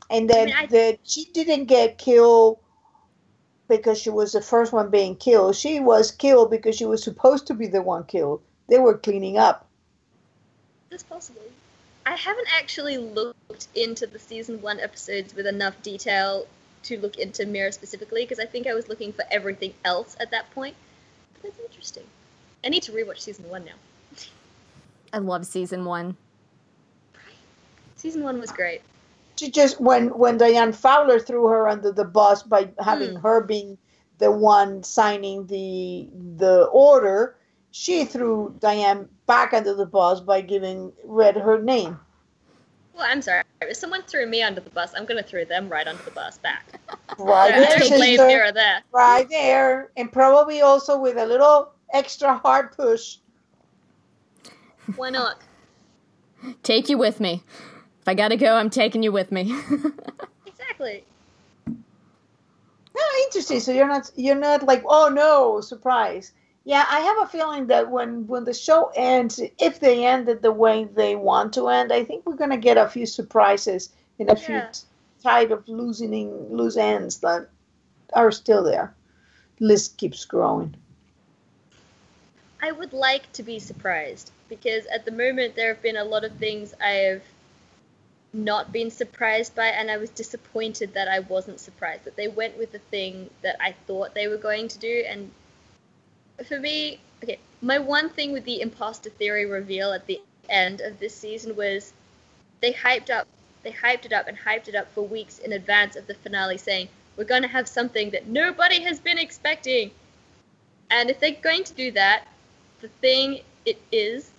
and 0.10 0.30
that 0.30 0.46
mean, 0.46 0.56
I- 0.56 0.66
that 0.68 1.00
she 1.04 1.26
didn't 1.26 1.66
get 1.66 1.98
killed 1.98 2.60
because 3.68 4.00
she 4.00 4.10
was 4.10 4.32
the 4.32 4.42
first 4.42 4.74
one 4.74 4.90
being 4.90 5.16
killed. 5.16 5.56
She 5.56 5.80
was 5.80 6.12
killed 6.12 6.50
because 6.50 6.76
she 6.76 6.86
was 6.86 7.04
supposed 7.04 7.48
to 7.48 7.54
be 7.54 7.68
the 7.68 7.82
one 7.82 8.04
killed. 8.06 8.42
They 8.68 8.80
were 8.80 8.98
cleaning 8.98 9.38
up. 9.38 9.68
That's 10.90 11.04
possible. 11.04 11.42
I 12.06 12.16
haven't 12.16 12.48
actually 12.52 12.98
looked 12.98 13.68
into 13.76 14.08
the 14.08 14.18
season 14.18 14.62
one 14.62 14.80
episodes 14.80 15.36
with 15.36 15.46
enough 15.46 15.80
detail 15.84 16.48
to 16.84 17.00
look 17.00 17.18
into 17.18 17.46
Mira 17.46 17.72
specifically 17.72 18.24
because 18.24 18.40
I 18.40 18.46
think 18.46 18.68
I 18.68 18.74
was 18.74 18.88
looking 18.90 19.14
for 19.14 19.24
everything 19.32 19.74
else 19.84 20.16
at 20.20 20.32
that 20.32 20.50
point. 20.52 20.76
But 21.34 21.44
that's 21.44 21.60
interesting. 21.60 22.04
I 22.64 22.70
need 22.70 22.84
to 22.84 22.92
rewatch 22.92 23.20
season 23.20 23.50
one 23.50 23.66
now. 23.66 23.74
I 25.14 25.18
love 25.18 25.46
season 25.46 25.86
one. 25.86 26.16
Season 27.96 28.24
one 28.24 28.40
was 28.40 28.52
great. 28.52 28.82
She 29.38 29.50
just 29.50 29.80
when 29.80 30.10
when 30.18 30.38
Diane 30.38 30.74
Fowler 30.74 31.20
threw 31.20 31.48
her 31.48 31.68
under 31.68 31.92
the 31.92 32.06
bus 32.06 32.44
by 32.44 32.70
having 32.80 33.16
Hmm. 33.16 33.22
her 33.22 33.42
being 33.42 33.78
the 34.18 34.32
one 34.32 34.84
signing 34.84 35.48
the 35.48 36.10
the 36.38 36.66
order, 36.66 37.36
she 37.72 38.04
threw 38.06 38.56
Diane 38.60 39.08
back 39.28 39.54
under 39.54 39.74
the 39.74 39.86
bus 39.86 40.20
by 40.20 40.42
giving 40.42 40.92
Red 41.06 41.38
her 41.38 41.62
name. 41.62 42.00
Well, 43.00 43.08
I'm 43.10 43.22
sorry. 43.22 43.44
If 43.62 43.78
someone 43.78 44.02
threw 44.04 44.28
me 44.28 44.42
under 44.42 44.60
the 44.60 44.70
bus, 44.72 44.92
I'm 44.94 45.06
going 45.06 45.24
to 45.24 45.28
throw 45.28 45.46
them 45.46 45.70
right 45.70 45.88
under 45.88 46.04
the 46.04 46.12
bus 46.12 46.38
back. 46.38 46.82
Right 47.18 47.54
I 47.54 47.60
there, 47.60 47.80
don't 47.80 47.88
blame 47.88 48.18
sister. 48.18 48.28
Mira 48.28 48.52
there. 48.52 48.82
Right 48.92 49.28
there, 49.30 49.90
and 49.96 50.12
probably 50.12 50.60
also 50.60 51.00
with 51.00 51.18
a 51.18 51.26
little 51.26 51.72
extra 51.94 52.38
hard 52.38 52.74
push. 52.74 53.20
Why 54.98 55.12
not? 55.12 55.38
Take 56.62 56.90
you 56.90 56.98
with 56.98 57.22
me. 57.22 57.42
If 58.02 58.08
I 58.08 58.16
gotta 58.16 58.36
go, 58.36 58.58
I'm 58.58 58.70
taking 58.70 59.02
you 59.02 59.12
with 59.12 59.32
me. 59.32 59.54
Exactly. 60.46 61.04
Oh, 62.98 63.24
interesting. 63.28 63.60
So 63.60 63.72
you're 63.72 63.88
not 63.88 64.12
you're 64.16 64.36
not 64.36 64.64
like 64.64 64.84
oh 64.86 65.10
no 65.10 65.62
surprise. 65.62 66.34
Yeah, 66.70 66.86
I 66.88 67.00
have 67.00 67.18
a 67.24 67.26
feeling 67.26 67.66
that 67.66 67.90
when 67.90 68.28
when 68.28 68.44
the 68.44 68.54
show 68.54 68.92
ends, 68.96 69.42
if 69.58 69.80
they 69.80 70.06
end 70.06 70.30
it 70.30 70.44
the 70.44 70.52
way 70.52 70.84
they 70.84 71.16
want 71.16 71.52
to 71.56 71.68
end, 71.68 71.92
I 71.92 72.04
think 72.04 72.28
we're 72.28 72.36
gonna 72.36 72.60
get 72.60 72.78
a 72.78 72.88
few 72.88 73.08
surprises 73.08 73.90
and 74.20 74.30
a 74.30 74.36
few 74.36 74.54
Yeah. 74.54 74.72
tied 75.24 75.52
of 75.52 75.68
losing 75.68 76.56
loose 76.56 76.78
ends 76.78 77.18
that 77.22 77.50
are 78.14 78.32
still 78.32 78.62
there. 78.64 78.94
List 79.60 79.98
keeps 79.98 80.26
growing. 80.26 80.76
I 82.62 82.72
would 82.72 82.94
like 82.94 83.32
to 83.34 83.42
be 83.42 83.58
surprised 83.58 84.30
because 84.48 84.86
at 84.94 85.06
the 85.06 85.12
moment 85.12 85.56
there 85.56 85.74
have 85.74 85.82
been 85.82 85.98
a 85.98 86.04
lot 86.04 86.24
of 86.24 86.34
things 86.34 86.76
I 86.80 86.92
have 87.10 87.24
not 88.32 88.72
been 88.72 88.92
surprised 88.92 89.56
by, 89.56 89.70
and 89.70 89.90
I 89.90 89.98
was 89.98 90.12
disappointed 90.12 90.94
that 90.94 91.08
I 91.08 91.22
wasn't 91.22 91.60
surprised 91.60 92.04
that 92.04 92.16
they 92.16 92.28
went 92.28 92.60
with 92.60 92.72
the 92.72 92.86
thing 92.92 93.32
that 93.42 93.58
I 93.60 93.72
thought 93.88 94.14
they 94.14 94.28
were 94.28 94.38
going 94.38 94.68
to 94.68 94.78
do. 94.78 95.04
And 95.08 95.32
for 96.46 96.60
me, 96.60 97.00
okay, 97.24 97.40
my 97.62 97.80
one 97.80 98.10
thing 98.10 98.32
with 98.32 98.46
the 98.46 98.62
imposter 98.62 99.10
theory 99.10 99.46
reveal 99.46 99.92
at 99.92 100.06
the 100.08 100.22
end 100.48 100.82
of 100.82 101.00
this 101.00 101.16
season 101.16 101.56
was 101.56 101.94
they 102.62 102.74
hyped 102.74 103.10
up, 103.10 103.28
they 103.64 103.72
hyped 103.72 104.06
it 104.06 104.14
up 104.14 104.28
and 104.28 104.38
hyped 104.38 104.68
it 104.68 104.76
up 104.76 104.92
for 104.94 105.02
weeks 105.02 105.40
in 105.40 105.54
advance 105.54 105.96
of 105.96 106.08
the 106.08 106.16
finale, 106.16 106.58
saying 106.58 106.88
we're 107.18 107.24
going 107.24 107.42
to 107.42 107.48
have 107.48 107.68
something 107.68 108.10
that 108.12 108.28
nobody 108.28 108.82
has 108.82 109.00
been 109.00 109.18
expecting. 109.18 109.92
And 110.90 111.10
if 111.10 111.20
they're 111.20 111.32
going 111.42 111.64
to 111.66 111.74
do 111.74 111.92
that, 111.92 112.26
the 112.82 112.88
thing 112.88 113.42
it 113.66 113.82
is, 113.92 114.32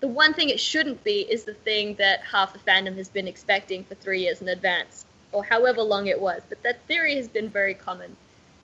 the 0.00 0.08
one 0.08 0.34
thing 0.34 0.48
it 0.48 0.60
shouldn't 0.60 1.04
be 1.04 1.20
is 1.20 1.44
the 1.44 1.54
thing 1.54 1.94
that 1.96 2.20
half 2.20 2.52
the 2.52 2.58
fandom 2.58 2.96
has 2.96 3.08
been 3.08 3.28
expecting 3.28 3.84
for 3.84 3.94
three 3.94 4.22
years 4.22 4.42
in 4.42 4.48
advance, 4.48 5.04
or 5.32 5.44
however 5.44 5.82
long 5.82 6.06
it 6.08 6.20
was. 6.20 6.42
But 6.48 6.62
that 6.62 6.80
theory 6.86 7.16
has 7.16 7.28
been 7.28 7.48
very 7.48 7.74
common. 7.74 8.16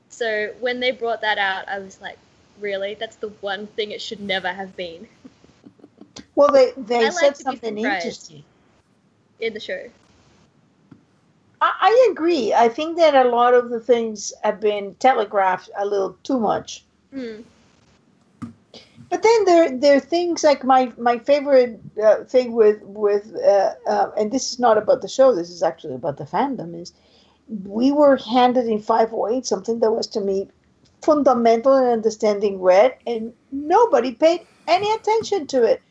So 0.09 0.53
when 0.61 0.81
they 0.81 0.91
brought 0.91 1.21
that 1.21 1.39
out, 1.39 1.69
I 1.69 1.79
was 1.79 2.01
like, 2.01 2.19
really? 2.61 2.95
That's 2.95 3.17
the 3.17 3.29
one 3.29 3.67
thing 3.67 3.91
it 3.91 4.01
should 4.03 4.21
never 4.21 4.53
have 4.53 4.77
been 4.77 5.09
Well, 6.35 6.51
they 6.53 6.73
they 6.77 7.07
I 7.07 7.11
like 7.11 7.35
said 7.35 7.35
to 7.37 7.45
something 7.45 7.77
interesting. 7.79 8.45
in 9.41 9.53
the 9.55 9.61
show. 9.61 9.91
I, 11.61 11.73
I 11.81 12.09
agree. 12.13 12.53
I 12.53 12.69
think 12.69 12.97
that 12.99 13.15
a 13.15 13.29
lot 13.29 13.55
of 13.55 13.71
the 13.71 13.81
things 13.81 14.33
have 14.43 14.61
been 14.61 14.95
telegraphed 14.97 15.71
a 15.77 15.85
little 15.87 16.17
too 16.23 16.39
much. 16.39 16.85
Hmm. 17.13 17.43
But 19.11 19.23
then 19.23 19.45
there 19.45 19.71
there 19.79 19.97
are 19.97 20.01
things 20.01 20.43
like 20.45 20.65
my 20.65 20.93
my 20.97 21.19
favorite 21.19 21.81
uh, 22.03 22.25
thing 22.25 22.53
with 22.53 22.83
with 22.83 23.35
uh, 23.37 23.75
uh, 23.87 24.11
and 24.17 24.31
this 24.33 24.53
is 24.53 24.59
not 24.59 24.79
about 24.79 25.03
the 25.03 25.09
show. 25.09 25.35
This 25.35 25.51
is 25.51 25.63
actually 25.63 25.95
about 25.95 26.17
the 26.19 26.25
fandom. 26.25 26.81
Is 26.81 26.93
we 27.65 27.91
were 27.93 28.17
handed 28.17 28.67
in 28.67 28.79
508 28.81 29.47
something 29.47 29.81
that 29.81 29.91
was 29.93 30.07
to 30.09 30.21
me 30.21 30.49
fundamental 31.03 31.77
in 31.77 31.87
understanding 31.87 32.61
red, 32.61 32.97
and 33.07 33.33
nobody 33.53 34.13
paid 34.13 34.47
any 34.69 34.91
attention 34.93 35.47
to 35.49 35.65
it. 35.65 35.83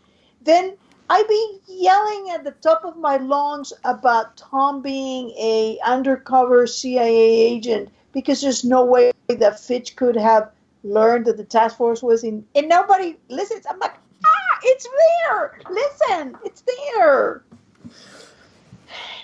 Then 0.42 0.78
I'd 1.10 1.28
be 1.28 1.60
yelling 1.68 2.30
at 2.32 2.44
the 2.44 2.52
top 2.52 2.86
of 2.86 2.98
my 2.98 3.18
lungs 3.18 3.74
about 3.84 4.38
Tom 4.38 4.82
being 4.82 5.32
a 5.32 5.80
undercover 5.84 6.68
CIA 6.68 7.18
agent 7.18 7.90
because 8.12 8.42
there's 8.42 8.64
no 8.64 8.86
way 8.86 9.12
that 9.28 9.60
Fitch 9.60 9.96
could 9.96 10.16
have 10.16 10.52
learned 10.84 11.26
that 11.26 11.38
the 11.38 11.44
task 11.44 11.78
force 11.78 12.04
was 12.04 12.24
in 12.24 12.46
and 12.56 12.70
nobody 12.70 13.18
listens. 13.28 13.66
I'm 13.68 13.80
like, 13.80 13.96
ah, 14.26 14.60
it's 14.64 14.88
there. 15.28 15.60
Listen, 15.70 16.38
it's 16.46 16.62
there. 16.62 17.44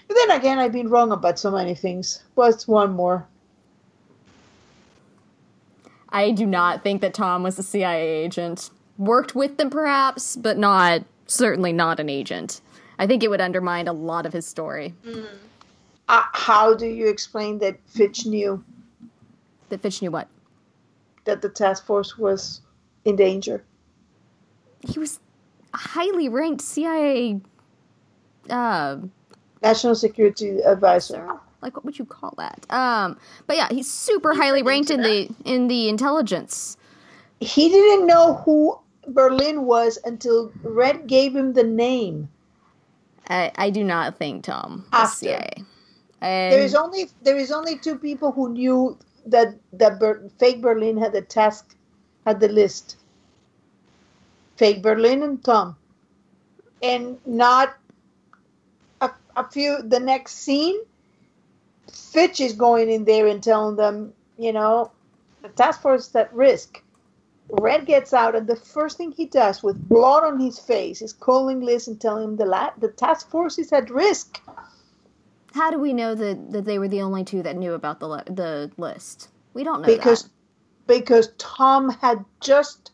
But 0.07 0.15
then 0.15 0.31
again, 0.31 0.59
I've 0.59 0.71
been 0.71 0.89
wrong 0.89 1.11
about 1.11 1.39
so 1.39 1.51
many 1.51 1.75
things. 1.75 2.23
What's 2.35 2.67
one 2.67 2.93
more? 2.93 3.27
I 6.15 6.31
do 6.31 6.45
not 6.45 6.81
think 6.81 7.01
that 7.01 7.13
Tom 7.13 7.43
was 7.43 7.59
a 7.59 7.63
CIA 7.63 8.23
agent. 8.23 8.69
Worked 8.97 9.35
with 9.35 9.57
them 9.57 9.69
perhaps, 9.69 10.37
but 10.37 10.57
not 10.57 11.03
certainly 11.27 11.73
not 11.73 11.99
an 11.99 12.07
agent. 12.09 12.61
I 12.97 13.05
think 13.05 13.21
it 13.21 13.29
would 13.29 13.41
undermine 13.41 13.89
a 13.89 13.93
lot 13.93 14.25
of 14.25 14.31
his 14.31 14.45
story. 14.45 14.93
Uh, 16.07 16.23
how 16.31 16.73
do 16.73 16.85
you 16.85 17.09
explain 17.09 17.59
that 17.59 17.77
Fitch 17.87 18.25
knew 18.25 18.63
That 19.67 19.81
Fitch 19.81 20.01
knew 20.01 20.09
what? 20.09 20.29
that 21.25 21.41
the 21.41 21.49
task 21.49 21.85
force 21.85 22.17
was 22.17 22.61
in 23.03 23.17
danger? 23.17 23.65
He 24.87 24.97
was 24.97 25.19
a 25.73 25.77
highly 25.77 26.29
ranked 26.29 26.61
CIA 26.61 27.41
uh 28.49 28.97
National 29.61 29.95
Security 29.95 30.59
Advisor. 30.61 31.27
Like 31.65 31.75
what 31.75 31.85
would 31.85 31.99
you 31.99 32.05
call 32.05 32.33
that? 32.37 32.65
Um 32.69 33.17
but 33.47 33.57
yeah, 33.57 33.69
he's 33.69 33.91
super 33.91 34.33
highly 34.33 34.63
ranked 34.63 34.91
in 34.91 35.01
into 35.01 35.09
the 35.09 35.51
in 35.51 35.67
the 35.67 35.89
intelligence. 35.89 36.77
He 37.39 37.69
didn't 37.69 38.07
know 38.07 38.35
who 38.45 38.79
Berlin 39.07 39.63
was 39.63 39.99
until 40.03 40.51
Red 40.63 41.07
gave 41.07 41.35
him 41.35 41.53
the 41.53 41.63
name. 41.63 42.29
I, 43.29 43.51
I 43.55 43.69
do 43.71 43.83
not 43.83 44.17
think 44.17 44.45
Tom 44.45 44.85
was. 44.91 45.17
CIA. 45.17 45.65
And 46.21 46.53
There 46.53 46.61
is 46.61 46.75
only 46.75 47.09
there 47.21 47.37
is 47.37 47.51
only 47.51 47.77
two 47.77 47.97
people 47.97 48.31
who 48.31 48.49
knew 48.49 48.97
that 49.25 49.55
that 49.73 49.99
Ber- 49.99 50.29
fake 50.39 50.61
Berlin 50.61 50.97
had 50.97 51.13
the 51.13 51.21
task, 51.21 51.75
had 52.25 52.39
the 52.39 52.47
list. 52.49 52.97
Fake 54.57 54.81
Berlin 54.81 55.23
and 55.23 55.43
Tom, 55.43 55.75
and 56.81 57.19
not 57.25 57.75
a, 59.01 59.11
a 59.35 59.49
few. 59.49 59.81
The 59.83 59.99
next 59.99 60.35
scene, 60.35 60.79
Fitch 61.91 62.39
is 62.39 62.53
going 62.53 62.89
in 62.89 63.05
there 63.05 63.27
and 63.27 63.41
telling 63.43 63.75
them, 63.75 64.13
you 64.37 64.53
know, 64.53 64.91
the 65.41 65.49
task 65.49 65.81
force 65.81 66.07
is 66.07 66.15
at 66.15 66.33
risk. 66.33 66.81
Red 67.49 67.85
gets 67.85 68.13
out, 68.13 68.35
and 68.35 68.47
the 68.47 68.55
first 68.55 68.97
thing 68.97 69.11
he 69.11 69.27
does, 69.27 69.61
with 69.61 69.87
blood 69.87 70.23
on 70.23 70.39
his 70.39 70.57
face, 70.57 71.01
is 71.01 71.13
calling 71.13 71.61
Liz 71.61 71.87
and 71.87 72.01
telling 72.01 72.23
him 72.23 72.35
the 72.37 72.45
la- 72.45 72.71
the 72.79 72.87
task 72.87 73.29
force 73.29 73.59
is 73.59 73.71
at 73.71 73.89
risk. 73.89 74.41
how 75.53 75.69
do 75.69 75.79
we 75.79 75.93
know 75.93 76.15
that, 76.15 76.51
that 76.51 76.65
they 76.65 76.79
were 76.79 76.87
the 76.87 77.01
only 77.01 77.23
two 77.23 77.43
that 77.43 77.55
knew 77.55 77.73
about 77.73 77.99
the 77.99 78.09
li- 78.09 78.23
the 78.25 78.71
list? 78.77 79.29
We 79.53 79.63
don't 79.63 79.81
know 79.81 79.87
because 79.87 80.23
that. 80.23 80.31
because 80.87 81.31
Tom 81.37 81.89
had 81.89 82.25
just 82.41 82.91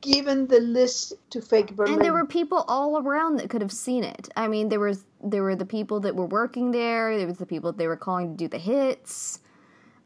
given 0.00 0.46
the 0.46 0.60
list 0.60 1.12
to 1.30 1.40
fake 1.40 1.74
Berlin. 1.74 1.94
And 1.94 2.02
there 2.02 2.12
were 2.12 2.26
people 2.26 2.64
all 2.68 2.98
around 2.98 3.36
that 3.36 3.50
could 3.50 3.62
have 3.62 3.72
seen 3.72 4.04
it. 4.04 4.28
I 4.36 4.48
mean, 4.48 4.68
there 4.68 4.80
was 4.80 5.04
there 5.22 5.42
were 5.42 5.56
the 5.56 5.66
people 5.66 6.00
that 6.00 6.14
were 6.14 6.26
working 6.26 6.70
there. 6.70 7.16
There 7.16 7.26
was 7.26 7.38
the 7.38 7.46
people 7.46 7.72
that 7.72 7.78
they 7.78 7.88
were 7.88 7.96
calling 7.96 8.30
to 8.30 8.36
do 8.36 8.48
the 8.48 8.58
hits. 8.58 9.40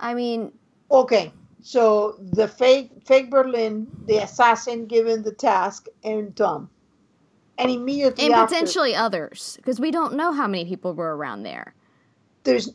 I 0.01 0.15
mean, 0.15 0.53
okay. 0.91 1.33
So 1.63 2.17
the 2.21 2.49
fake 2.49 2.91
fake 3.05 3.31
Berlin, 3.31 3.87
the 4.07 4.19
assassin 4.19 4.87
given 4.87 5.23
the 5.23 5.33
task, 5.33 5.87
and 6.03 6.35
Tom, 6.35 6.71
and 7.59 7.71
immediately 7.71 8.25
and 8.25 8.35
after, 8.35 8.55
potentially 8.55 8.95
others 8.95 9.57
because 9.59 9.79
we 9.79 9.91
don't 9.91 10.15
know 10.15 10.33
how 10.33 10.49
many 10.49 10.65
people 10.65 10.95
were 10.95 11.17
around 11.17 11.45
there. 11.45 11.75
there's 12.45 12.71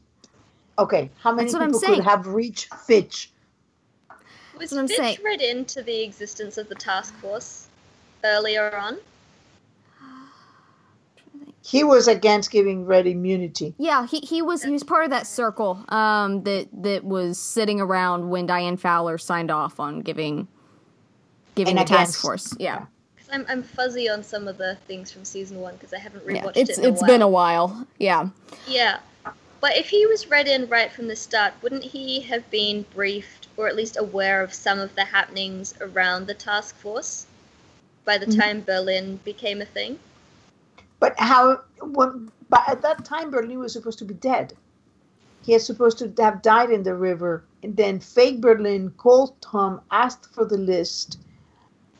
okay. 0.79 1.09
How 1.19 1.31
many 1.33 1.51
That's 1.51 1.63
people 1.63 1.79
saying. 1.79 1.95
could 1.95 2.03
have 2.05 2.27
reached 2.27 2.73
Fitch? 2.75 3.31
Was 4.59 4.71
what 4.71 4.79
I'm 4.79 4.87
Fitch 4.87 4.97
saying. 4.97 5.17
read 5.23 5.41
into 5.41 5.81
the 5.81 6.01
existence 6.03 6.57
of 6.57 6.69
the 6.69 6.75
task 6.75 7.13
force 7.15 7.67
earlier 8.23 8.75
on? 8.75 8.97
He 11.61 11.83
was 11.83 12.07
against 12.07 12.49
giving 12.49 12.85
Red 12.85 13.07
immunity. 13.07 13.75
Yeah, 13.77 14.07
he, 14.07 14.19
he 14.21 14.41
was 14.41 14.63
he 14.63 14.71
was 14.71 14.83
part 14.83 15.03
of 15.03 15.09
that 15.09 15.27
circle 15.27 15.83
um, 15.89 16.43
that 16.43 16.69
that 16.81 17.03
was 17.03 17.37
sitting 17.37 17.81
around 17.81 18.29
when 18.29 18.45
Diane 18.45 18.77
Fowler 18.77 19.17
signed 19.17 19.51
off 19.51 19.77
on 19.79 19.99
giving 19.99 20.47
giving 21.55 21.77
And 21.77 21.85
the 21.85 21.89
task 21.89 22.21
force. 22.21 22.55
Yeah, 22.57 22.85
Because 23.15 23.29
I'm, 23.33 23.45
I'm 23.49 23.63
fuzzy 23.63 24.07
on 24.09 24.23
some 24.23 24.47
of 24.47 24.57
the 24.57 24.77
things 24.87 25.11
from 25.11 25.25
season 25.25 25.59
one 25.59 25.73
because 25.73 25.91
I 25.93 25.99
haven't 25.99 26.23
yeah. 26.25 26.41
rewatched 26.41 26.53
It's 26.55 26.77
it. 26.77 26.85
In 26.85 26.93
it's 26.93 27.01
a 27.03 27.05
been 27.05 27.21
a 27.21 27.27
while. 27.27 27.67
while. 27.67 27.87
Yeah. 27.99 28.29
Yeah. 28.65 28.99
But 29.59 29.75
if 29.75 29.89
he 29.89 30.05
was 30.05 30.27
read 30.27 30.47
in 30.47 30.69
right 30.69 30.91
from 30.91 31.07
the 31.07 31.15
start, 31.15 31.53
wouldn't 31.61 31.83
he 31.83 32.21
have 32.21 32.49
been 32.51 32.85
briefed 32.93 33.47
or 33.57 33.67
at 33.67 33.75
least 33.75 33.97
aware 33.97 34.41
of 34.43 34.53
some 34.53 34.79
of 34.79 34.95
the 34.95 35.05
happenings 35.05 35.73
around 35.81 36.27
the 36.27 36.35
task 36.35 36.75
force 36.75 37.25
by 38.05 38.17
the 38.17 38.27
Mhm. 38.27 38.35
time 38.37 38.61
Berlin 38.61 39.19
became 39.25 39.61
a 39.61 39.65
thing? 39.65 39.99
But 40.99 41.19
how? 41.19 41.61
When, 41.81 42.31
but 42.49 42.61
at 42.67 42.81
that 42.83 43.05
time, 43.05 43.31
Berlin 43.31 43.59
was 43.59 43.73
supposed 43.73 43.99
to 43.99 44.05
be 44.05 44.13
dead. 44.13 44.53
He 45.41 45.53
is 45.53 45.65
supposed 45.65 45.97
to 45.99 46.13
have 46.21 46.41
died 46.41 46.71
in 46.71 46.83
the 46.83 46.95
river. 46.95 47.43
And 47.63 47.75
then 47.75 47.99
fake 47.99 48.41
Berlin 48.41 48.91
called 48.97 49.39
Tom, 49.41 49.81
asked 49.91 50.25
for 50.33 50.45
the 50.45 50.57
list. 50.57 51.19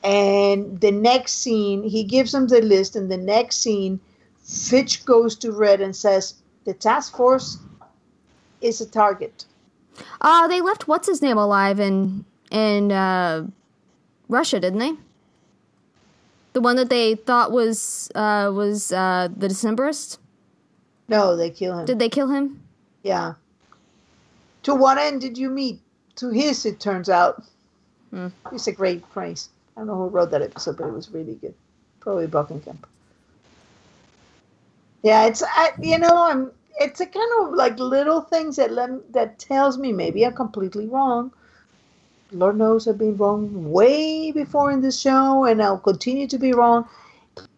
And 0.04 0.80
the 0.80 0.92
next 0.92 1.34
scene, 1.34 1.84
he 1.84 2.04
gives 2.04 2.34
him 2.34 2.48
the 2.48 2.62
list. 2.62 2.96
And 2.96 3.12
the 3.12 3.18
next 3.18 3.58
scene, 3.58 4.00
Fitch 4.44 5.06
goes 5.06 5.36
to 5.38 5.52
Red 5.52 5.82
and 5.82 5.96
says, 5.96 6.36
The 6.68 6.74
task 6.74 7.16
force 7.16 7.60
is 8.60 8.82
a 8.82 8.86
target. 8.86 9.46
Uh 10.20 10.50
they 10.50 10.60
left 10.60 10.86
what's 10.86 11.08
his 11.08 11.22
name 11.22 11.38
alive 11.38 11.80
in 11.80 12.26
in 12.52 12.92
uh, 12.92 13.48
Russia, 14.28 14.60
didn't 14.60 14.80
they? 14.80 14.92
The 16.52 16.60
one 16.60 16.76
that 16.76 16.90
they 16.90 17.16
thought 17.16 17.54
was 17.54 18.12
uh, 18.16 18.52
was 18.54 18.92
uh, 18.92 19.30
the 19.34 19.48
Decembrist. 19.48 20.18
No, 21.08 21.38
they 21.38 21.50
kill 21.52 21.80
him. 21.80 21.86
Did 21.86 22.00
they 22.00 22.10
kill 22.10 22.28
him? 22.28 22.62
yeah. 23.04 23.36
To 24.64 24.76
what 24.76 24.98
end 24.98 25.22
did 25.22 25.38
you 25.38 25.50
meet? 25.50 25.80
To 26.18 26.30
his, 26.32 26.66
it 26.66 26.82
turns 26.82 27.08
out. 27.08 27.44
Hmm. 28.10 28.28
It's 28.52 28.68
a 28.68 28.74
great 28.74 29.06
phrase. 29.14 29.48
I 29.78 29.80
don't 29.80 29.88
know 29.88 29.96
who 29.96 30.10
wrote 30.10 30.32
that 30.32 30.42
episode, 30.42 30.76
but 30.78 30.88
it 30.88 30.94
was 30.94 31.10
really 31.12 31.36
good. 31.36 31.54
Probably 32.02 32.28
Bokenkamp. 32.28 32.84
Yeah, 35.08 35.28
it's 35.28 35.42
I, 35.42 35.72
you 35.82 35.98
know 35.98 36.16
I'm. 36.30 36.52
It's 36.82 37.00
a 37.00 37.06
kind 37.06 37.32
of 37.40 37.54
like 37.54 37.80
little 37.80 38.20
things 38.20 38.58
that 38.58 38.74
lem- 38.74 39.04
that 39.12 39.40
tells 39.40 39.78
me 39.78 39.94
maybe 39.94 40.26
I'm 40.26 40.34
completely 40.34 40.88
wrong. 40.88 41.32
Lord 42.34 42.58
knows 42.58 42.90
I've 42.90 42.98
been 42.98 43.16
wrong 43.16 43.72
way 43.72 44.34
before 44.34 44.70
in 44.70 44.82
this 44.82 45.00
show, 45.00 45.46
and 45.46 45.64
I'll 45.64 45.80
continue 45.80 46.28
to 46.28 46.38
be 46.38 46.52
wrong. 46.52 46.90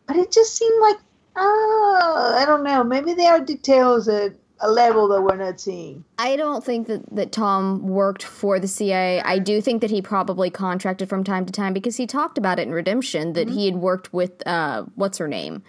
But 0.05 0.17
it 0.17 0.31
just 0.31 0.57
seemed 0.57 0.79
like, 0.79 0.97
ah, 1.35 2.35
I 2.39 2.45
don't 2.45 2.63
know. 2.63 2.83
Maybe 2.83 3.15
there 3.15 3.31
are 3.31 3.39
details 3.39 4.07
at 4.07 4.35
a 4.59 4.69
level 4.69 5.07
that 5.07 5.19
we're 5.19 5.35
not 5.35 5.59
seeing. 5.59 6.03
I 6.19 6.35
don't 6.35 6.63
think 6.63 6.85
that, 6.85 7.03
that 7.15 7.31
Tom 7.31 7.87
worked 7.87 8.21
for 8.21 8.59
the 8.59 8.67
CIA. 8.67 9.21
I 9.21 9.39
do 9.39 9.59
think 9.59 9.81
that 9.81 9.89
he 9.89 10.03
probably 10.03 10.51
contracted 10.51 11.09
from 11.09 11.23
time 11.23 11.47
to 11.47 11.51
time 11.51 11.73
because 11.73 11.97
he 11.97 12.05
talked 12.05 12.37
about 12.37 12.59
it 12.59 12.67
in 12.67 12.73
Redemption 12.75 13.33
that 13.33 13.49
he 13.49 13.65
had 13.65 13.77
worked 13.77 14.13
with 14.13 14.45
uh, 14.45 14.83
what's 14.93 15.17
her 15.17 15.27
name, 15.27 15.63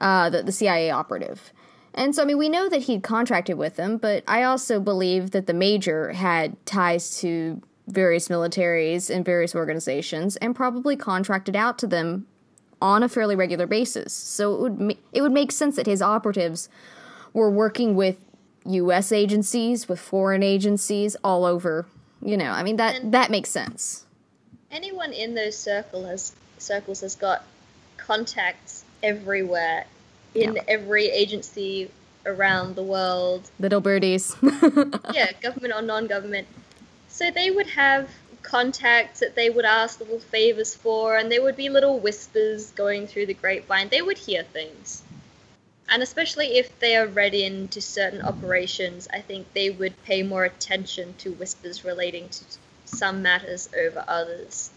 uh, 0.00 0.30
the, 0.30 0.42
the 0.42 0.52
CIA 0.52 0.90
operative. 0.90 1.52
And 1.92 2.14
so, 2.14 2.22
I 2.22 2.24
mean, 2.24 2.38
we 2.38 2.48
know 2.48 2.68
that 2.68 2.82
he'd 2.82 3.02
contracted 3.02 3.58
with 3.58 3.76
them, 3.76 3.96
but 3.96 4.22
I 4.28 4.44
also 4.44 4.78
believe 4.78 5.32
that 5.32 5.46
the 5.46 5.54
major 5.54 6.12
had 6.12 6.54
ties 6.64 7.18
to 7.20 7.60
various 7.88 8.28
militaries 8.28 9.10
and 9.14 9.24
various 9.24 9.54
organizations 9.54 10.36
and 10.36 10.54
probably 10.54 10.94
contracted 10.96 11.56
out 11.56 11.78
to 11.80 11.88
them 11.88 12.26
on 12.80 13.02
a 13.02 13.08
fairly 13.08 13.34
regular 13.34 13.66
basis. 13.66 14.12
So 14.12 14.54
it 14.54 14.60
would 14.60 14.80
ma- 14.80 14.94
it 15.12 15.22
would 15.22 15.32
make 15.32 15.50
sense 15.52 15.76
that 15.76 15.86
his 15.86 16.00
operatives 16.00 16.68
were 17.32 17.50
working 17.50 17.94
with 17.96 18.16
U.S. 18.66 19.10
agencies, 19.10 19.88
with 19.88 19.98
foreign 19.98 20.42
agencies 20.42 21.16
all 21.24 21.44
over. 21.44 21.86
You 22.22 22.36
know, 22.36 22.50
I 22.52 22.62
mean 22.62 22.76
that 22.76 22.94
And- 22.96 23.12
that 23.12 23.30
makes 23.30 23.50
sense. 23.50 24.04
Anyone 24.70 25.12
in 25.12 25.34
those 25.34 25.58
circle 25.58 26.06
has, 26.06 26.32
circles 26.58 27.00
has 27.00 27.16
got 27.16 27.44
contacts 27.96 28.84
everywhere, 29.02 29.86
in 30.34 30.58
every 30.68 31.06
agency 31.06 31.90
around 32.26 32.76
the 32.76 32.82
world. 32.82 33.50
Little 33.58 33.80
birdies. 33.80 34.36
yeah, 35.12 35.32
government 35.40 35.74
or 35.74 35.82
non-government. 35.82 36.46
So 37.08 37.30
they 37.30 37.50
would 37.50 37.68
have 37.68 38.08
contacts 38.42 39.20
that 39.20 39.34
they 39.34 39.50
would 39.50 39.64
ask 39.64 40.00
little 40.00 40.20
favors 40.20 40.74
for, 40.74 41.16
and 41.16 41.30
there 41.30 41.42
would 41.42 41.56
be 41.56 41.68
little 41.68 41.98
whispers 41.98 42.70
going 42.70 43.06
through 43.06 43.26
the 43.26 43.34
grapevine. 43.34 43.88
They 43.88 44.02
would 44.02 44.18
hear 44.18 44.42
things. 44.42 45.02
And 45.88 46.02
especially 46.02 46.58
if 46.58 46.78
they 46.78 46.96
are 46.96 47.06
read 47.06 47.34
into 47.34 47.80
certain 47.80 48.22
operations, 48.22 49.08
I 49.12 49.20
think 49.20 49.52
they 49.52 49.70
would 49.70 50.00
pay 50.04 50.22
more 50.22 50.44
attention 50.44 51.14
to 51.18 51.32
whispers 51.32 51.84
relating 51.84 52.28
to 52.28 52.44
some 52.84 53.22
matters 53.22 53.68
over 53.76 54.04
others. 54.06 54.70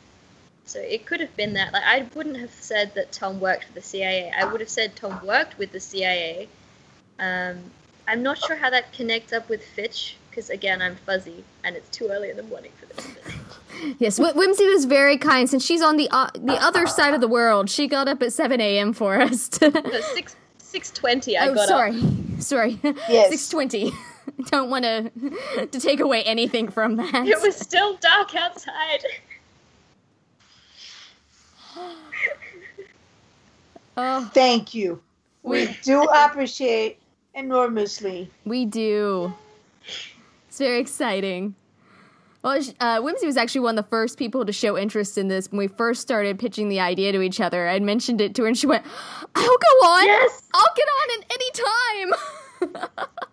So 0.65 0.79
it 0.79 1.05
could 1.05 1.19
have 1.19 1.35
been 1.35 1.53
that. 1.53 1.73
Like 1.73 1.83
I 1.85 2.07
wouldn't 2.15 2.37
have 2.37 2.51
said 2.51 2.93
that 2.95 3.11
Tom 3.11 3.39
worked 3.39 3.65
for 3.65 3.73
the 3.73 3.81
CIA. 3.81 4.31
I 4.35 4.45
would 4.45 4.61
have 4.61 4.69
said 4.69 4.95
Tom 4.95 5.19
worked 5.25 5.57
with 5.57 5.71
the 5.71 5.79
CIA. 5.79 6.47
Um, 7.19 7.59
I'm 8.07 8.23
not 8.23 8.37
sure 8.37 8.55
how 8.55 8.69
that 8.69 8.91
connects 8.93 9.33
up 9.33 9.49
with 9.49 9.63
Fitch 9.63 10.17
because 10.29 10.49
again 10.49 10.81
I'm 10.81 10.95
fuzzy 10.95 11.43
and 11.63 11.75
it's 11.75 11.89
too 11.89 12.07
early 12.09 12.29
in 12.29 12.37
the 12.37 12.43
morning 12.43 12.71
for 12.79 12.85
this. 12.87 13.07
yes, 13.99 14.17
Wh- 14.17 14.35
Whimsy 14.35 14.65
was 14.67 14.85
very 14.85 15.17
kind 15.17 15.49
since 15.49 15.63
she's 15.65 15.81
on 15.81 15.97
the 15.97 16.07
uh, 16.11 16.29
the 16.33 16.53
other 16.61 16.87
side 16.97 17.13
of 17.13 17.21
the 17.21 17.27
world. 17.27 17.69
She 17.69 17.87
got 17.87 18.07
up 18.07 18.21
at 18.23 18.33
seven 18.33 18.59
a.m. 18.61 18.93
for 18.93 19.21
us. 19.21 19.47
to- 19.49 19.69
No, 19.83 20.01
six 20.01 20.35
six 20.57 20.91
twenty. 20.91 21.37
I 21.37 21.49
oh, 21.49 21.53
got 21.55 21.67
sorry, 21.67 21.91
up. 21.99 22.41
sorry. 22.41 22.79
Yes. 22.83 23.29
Six 23.29 23.49
twenty. 23.49 23.91
Don't 24.47 24.69
want 24.69 24.85
to 24.85 25.11
to 25.67 25.79
take 25.79 25.99
away 25.99 26.23
anything 26.23 26.69
from 26.69 26.95
that. 26.95 27.27
It 27.27 27.39
was 27.41 27.55
still 27.55 27.97
dark 27.97 28.33
outside. 28.35 29.03
Oh, 33.95 34.27
Thank 34.33 34.73
you. 34.73 34.99
We 35.43 35.77
do 35.83 36.01
appreciate 36.15 36.97
enormously. 37.35 38.29
We 38.43 38.65
do. 38.65 39.33
It's 40.47 40.57
very 40.57 40.79
exciting. 40.79 41.53
Well, 42.43 42.59
uh, 42.79 42.99
Whimsy 43.01 43.25
was 43.25 43.37
actually 43.37 43.61
one 43.61 43.77
of 43.77 43.85
the 43.85 43.89
first 43.89 44.17
people 44.17 44.45
to 44.45 44.51
show 44.51 44.77
interest 44.77 45.17
in 45.17 45.27
this 45.29 45.49
when 45.51 45.59
we 45.59 45.67
first 45.67 46.01
started 46.01 46.39
pitching 46.39 46.69
the 46.69 46.79
idea 46.79 47.11
to 47.11 47.21
each 47.21 47.39
other. 47.39 47.69
I 47.69 47.79
mentioned 47.79 48.19
it 48.19 48.35
to 48.35 48.41
her, 48.41 48.47
and 48.47 48.57
she 48.57 48.67
went, 48.67 48.83
"I'll 49.35 49.45
go 49.45 49.87
on. 49.87 50.05
Yes! 50.05 50.41
I'll 50.53 50.73
get 50.75 50.87
on 50.87 51.21
at 51.21 51.31
any 51.31 51.51
time." 52.81 53.07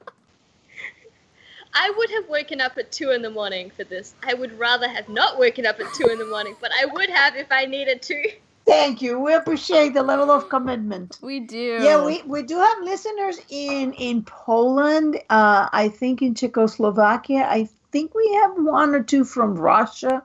I 1.72 1.92
would 1.96 2.10
have 2.10 2.28
woken 2.28 2.60
up 2.60 2.76
at 2.78 2.90
two 2.90 3.10
in 3.10 3.22
the 3.22 3.30
morning 3.30 3.70
for 3.70 3.84
this. 3.84 4.14
I 4.26 4.34
would 4.34 4.58
rather 4.58 4.88
have 4.88 5.08
not 5.08 5.38
woken 5.38 5.66
up 5.66 5.78
at 5.80 5.92
two 5.94 6.08
in 6.08 6.18
the 6.18 6.26
morning, 6.26 6.56
but 6.60 6.70
I 6.80 6.86
would 6.86 7.08
have 7.10 7.36
if 7.36 7.46
I 7.50 7.64
needed 7.66 8.02
to. 8.02 8.30
Thank 8.66 9.00
you. 9.02 9.18
We 9.18 9.34
appreciate 9.34 9.94
the 9.94 10.02
level 10.02 10.30
of 10.30 10.48
commitment. 10.48 11.18
we 11.22 11.40
do. 11.40 11.78
Yeah, 11.82 12.04
we, 12.04 12.22
we 12.22 12.42
do 12.42 12.56
have 12.58 12.82
listeners 12.82 13.40
in 13.48 13.92
in 13.94 14.22
Poland. 14.24 15.16
Uh, 15.30 15.68
I 15.72 15.88
think 15.88 16.22
in 16.22 16.34
Czechoslovakia. 16.34 17.46
I 17.48 17.68
think 17.92 18.14
we 18.14 18.28
have 18.42 18.52
one 18.58 18.94
or 18.94 19.02
two 19.02 19.24
from 19.24 19.54
Russia. 19.54 20.22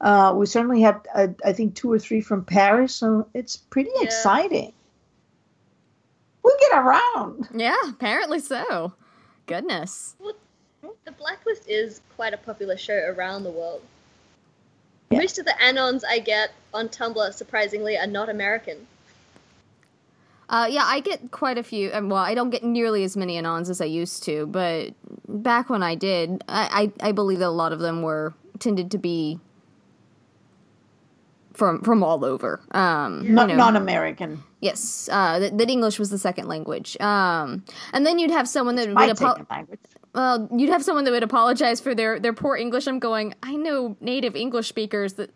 Uh, 0.00 0.32
we 0.36 0.46
certainly 0.46 0.80
have, 0.82 1.00
uh, 1.14 1.28
I 1.44 1.52
think, 1.52 1.74
two 1.74 1.90
or 1.90 1.98
three 1.98 2.20
from 2.20 2.44
Paris. 2.44 2.94
So 2.94 3.26
it's 3.34 3.56
pretty 3.56 3.90
Yeah. 3.96 4.04
exciting. 4.04 4.72
We 6.44 6.52
get 6.60 6.78
around. 6.78 7.48
Yeah, 7.54 7.76
apparently 7.88 8.38
so. 8.40 8.92
Goodness. 9.46 10.16
The 10.82 11.12
Blacklist 11.12 11.68
is 11.68 12.00
quite 12.16 12.34
a 12.34 12.36
popular 12.36 12.76
show 12.76 13.12
around 13.16 13.44
the 13.44 13.50
world. 13.50 13.82
Yeah. 15.10 15.18
Most 15.20 15.38
of 15.38 15.46
the 15.46 15.54
anons 15.62 16.02
I 16.08 16.18
get 16.18 16.52
on 16.74 16.88
Tumblr, 16.88 17.32
surprisingly, 17.34 17.96
are 17.96 18.06
not 18.06 18.28
American. 18.28 18.86
Uh, 20.50 20.66
yeah, 20.70 20.84
I 20.84 21.00
get 21.00 21.30
quite 21.30 21.58
a 21.58 21.62
few. 21.62 21.90
Um, 21.92 22.08
well, 22.08 22.22
I 22.22 22.34
don't 22.34 22.50
get 22.50 22.62
nearly 22.62 23.04
as 23.04 23.16
many 23.16 23.40
anons 23.40 23.68
as 23.68 23.80
I 23.80 23.84
used 23.84 24.22
to, 24.24 24.46
but 24.46 24.94
back 25.26 25.68
when 25.68 25.82
I 25.82 25.94
did, 25.94 26.42
I, 26.48 26.90
I, 27.00 27.08
I 27.08 27.12
believe 27.12 27.38
that 27.40 27.48
a 27.48 27.50
lot 27.50 27.72
of 27.72 27.80
them 27.80 28.02
were 28.02 28.32
tended 28.58 28.90
to 28.92 28.98
be 28.98 29.38
from 31.52 31.82
from 31.82 32.02
all 32.02 32.24
over. 32.24 32.60
Um, 32.70 33.24
you 33.24 33.32
know. 33.32 33.46
non-American. 33.46 34.42
Yes, 34.60 35.08
uh, 35.12 35.38
that, 35.38 35.58
that 35.58 35.68
English 35.68 35.98
was 35.98 36.10
the 36.10 36.18
second 36.18 36.48
language. 36.48 36.98
Um, 37.00 37.64
and 37.92 38.06
then 38.06 38.18
you'd 38.18 38.30
have 38.30 38.48
someone 38.48 38.76
that 38.76 38.90
My 38.90 39.06
would 39.06 39.20
apo- 39.22 39.44
language. 39.50 39.80
Well, 40.14 40.48
you'd 40.56 40.70
have 40.70 40.82
someone 40.84 41.04
that 41.04 41.10
would 41.12 41.22
apologize 41.22 41.80
for 41.80 41.94
their, 41.94 42.18
their 42.20 42.32
poor 42.32 42.56
English. 42.56 42.86
I'm 42.86 42.98
going. 42.98 43.34
I 43.42 43.56
know 43.56 43.96
native 44.00 44.36
English 44.36 44.68
speakers 44.68 45.14
that 45.14 45.30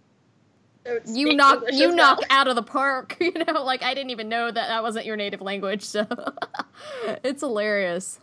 Don't 0.84 1.02
you 1.06 1.32
knock 1.34 1.58
English 1.58 1.76
you 1.80 1.88
as 1.90 1.94
knock 1.94 2.18
well. 2.20 2.26
out 2.30 2.48
of 2.48 2.56
the 2.56 2.62
park. 2.62 3.16
You 3.20 3.32
know, 3.32 3.62
like 3.64 3.82
I 3.82 3.94
didn't 3.94 4.10
even 4.10 4.28
know 4.28 4.46
that 4.50 4.68
that 4.68 4.82
wasn't 4.82 5.06
your 5.06 5.16
native 5.16 5.40
language. 5.40 5.82
So 5.82 6.06
it's 7.24 7.40
hilarious. 7.42 8.20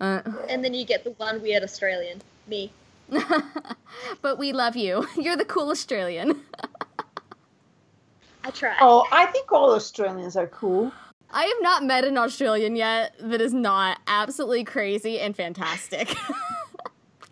Uh, 0.00 0.22
And 0.48 0.64
then 0.64 0.74
you 0.74 0.84
get 0.84 1.04
the 1.04 1.10
one 1.12 1.42
weird 1.42 1.62
Australian, 1.64 2.22
me. 2.46 2.72
but 4.22 4.38
we 4.38 4.52
love 4.52 4.76
you. 4.76 5.06
You're 5.16 5.36
the 5.36 5.44
cool 5.44 5.70
Australian. 5.70 6.42
I 8.44 8.50
try. 8.50 8.76
Oh, 8.80 9.06
I 9.10 9.26
think 9.26 9.50
all 9.52 9.74
Australians 9.74 10.36
are 10.36 10.46
cool. 10.46 10.92
I 11.30 11.44
have 11.44 11.56
not 11.60 11.84
met 11.84 12.04
an 12.04 12.16
Australian 12.16 12.76
yet 12.76 13.14
that 13.20 13.40
is 13.40 13.52
not 13.52 14.00
absolutely 14.06 14.64
crazy 14.64 15.20
and 15.20 15.36
fantastic. 15.36 16.14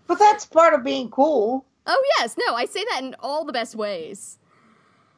But 0.07 0.21
that's 0.21 0.47
part 0.47 0.73
of 0.73 0.85
being 0.85 1.11
cool. 1.11 1.65
oh 1.87 2.03
yes, 2.19 2.37
no, 2.39 2.55
I 2.55 2.67
say 2.67 2.85
that 2.91 3.03
in 3.03 3.17
all 3.21 3.45
the 3.45 3.53
best 3.53 3.75
ways. 3.75 4.39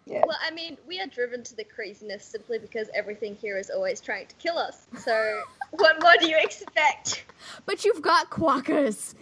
Yeah. 0.07 0.23
Well, 0.27 0.39
I 0.43 0.51
mean, 0.51 0.79
we 0.87 0.99
are 1.01 1.07
driven 1.07 1.43
to 1.45 1.55
the 1.55 1.65
craziness 1.65 2.25
simply 2.25 2.59
because 2.59 2.89
everything 2.95 3.35
here 3.35 3.59
is 3.59 3.69
always 3.69 4.01
trying 4.01 4.27
to 4.29 4.35
kill 4.37 4.57
us. 4.57 4.87
So, 4.99 5.43
what 5.73 6.01
more 6.01 6.15
do 6.19 6.27
you 6.27 6.39
expect? 6.41 7.27
But 7.67 7.85
you've 7.85 8.01
got 8.01 8.31
quokkas. 8.31 9.15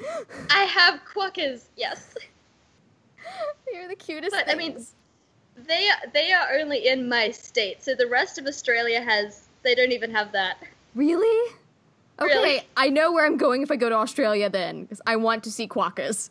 I 0.51 0.63
have 0.63 1.01
quokkas, 1.13 1.65
yes. 1.77 2.15
You're 3.73 3.89
the 3.89 3.97
cutest. 3.97 4.37
But, 4.37 4.49
I 4.49 4.55
mean, 4.55 4.75
things. 4.75 4.95
They 5.67 5.89
they 6.15 6.33
are 6.33 6.59
only 6.61 6.87
in 6.87 7.09
my 7.09 7.31
state, 7.33 7.83
so 7.83 7.95
the 7.97 8.07
rest 8.07 8.39
of 8.39 8.47
Australia 8.47 9.01
has. 9.01 9.46
They 9.67 9.75
don't 9.75 9.91
even 9.91 10.13
have 10.13 10.31
that. 10.31 10.59
Really? 10.95 11.53
Okay, 12.21 12.33
Really? 12.33 12.61
I 12.77 12.89
know 12.89 13.11
where 13.11 13.27
I'm 13.27 13.37
going 13.37 13.63
if 13.63 13.71
I 13.73 13.75
go 13.75 13.89
to 13.89 13.97
Australia 13.97 14.49
then, 14.49 14.83
because 14.83 15.01
I 15.09 15.17
want 15.17 15.43
to 15.43 15.51
see 15.51 15.67
quokkas. 15.67 16.31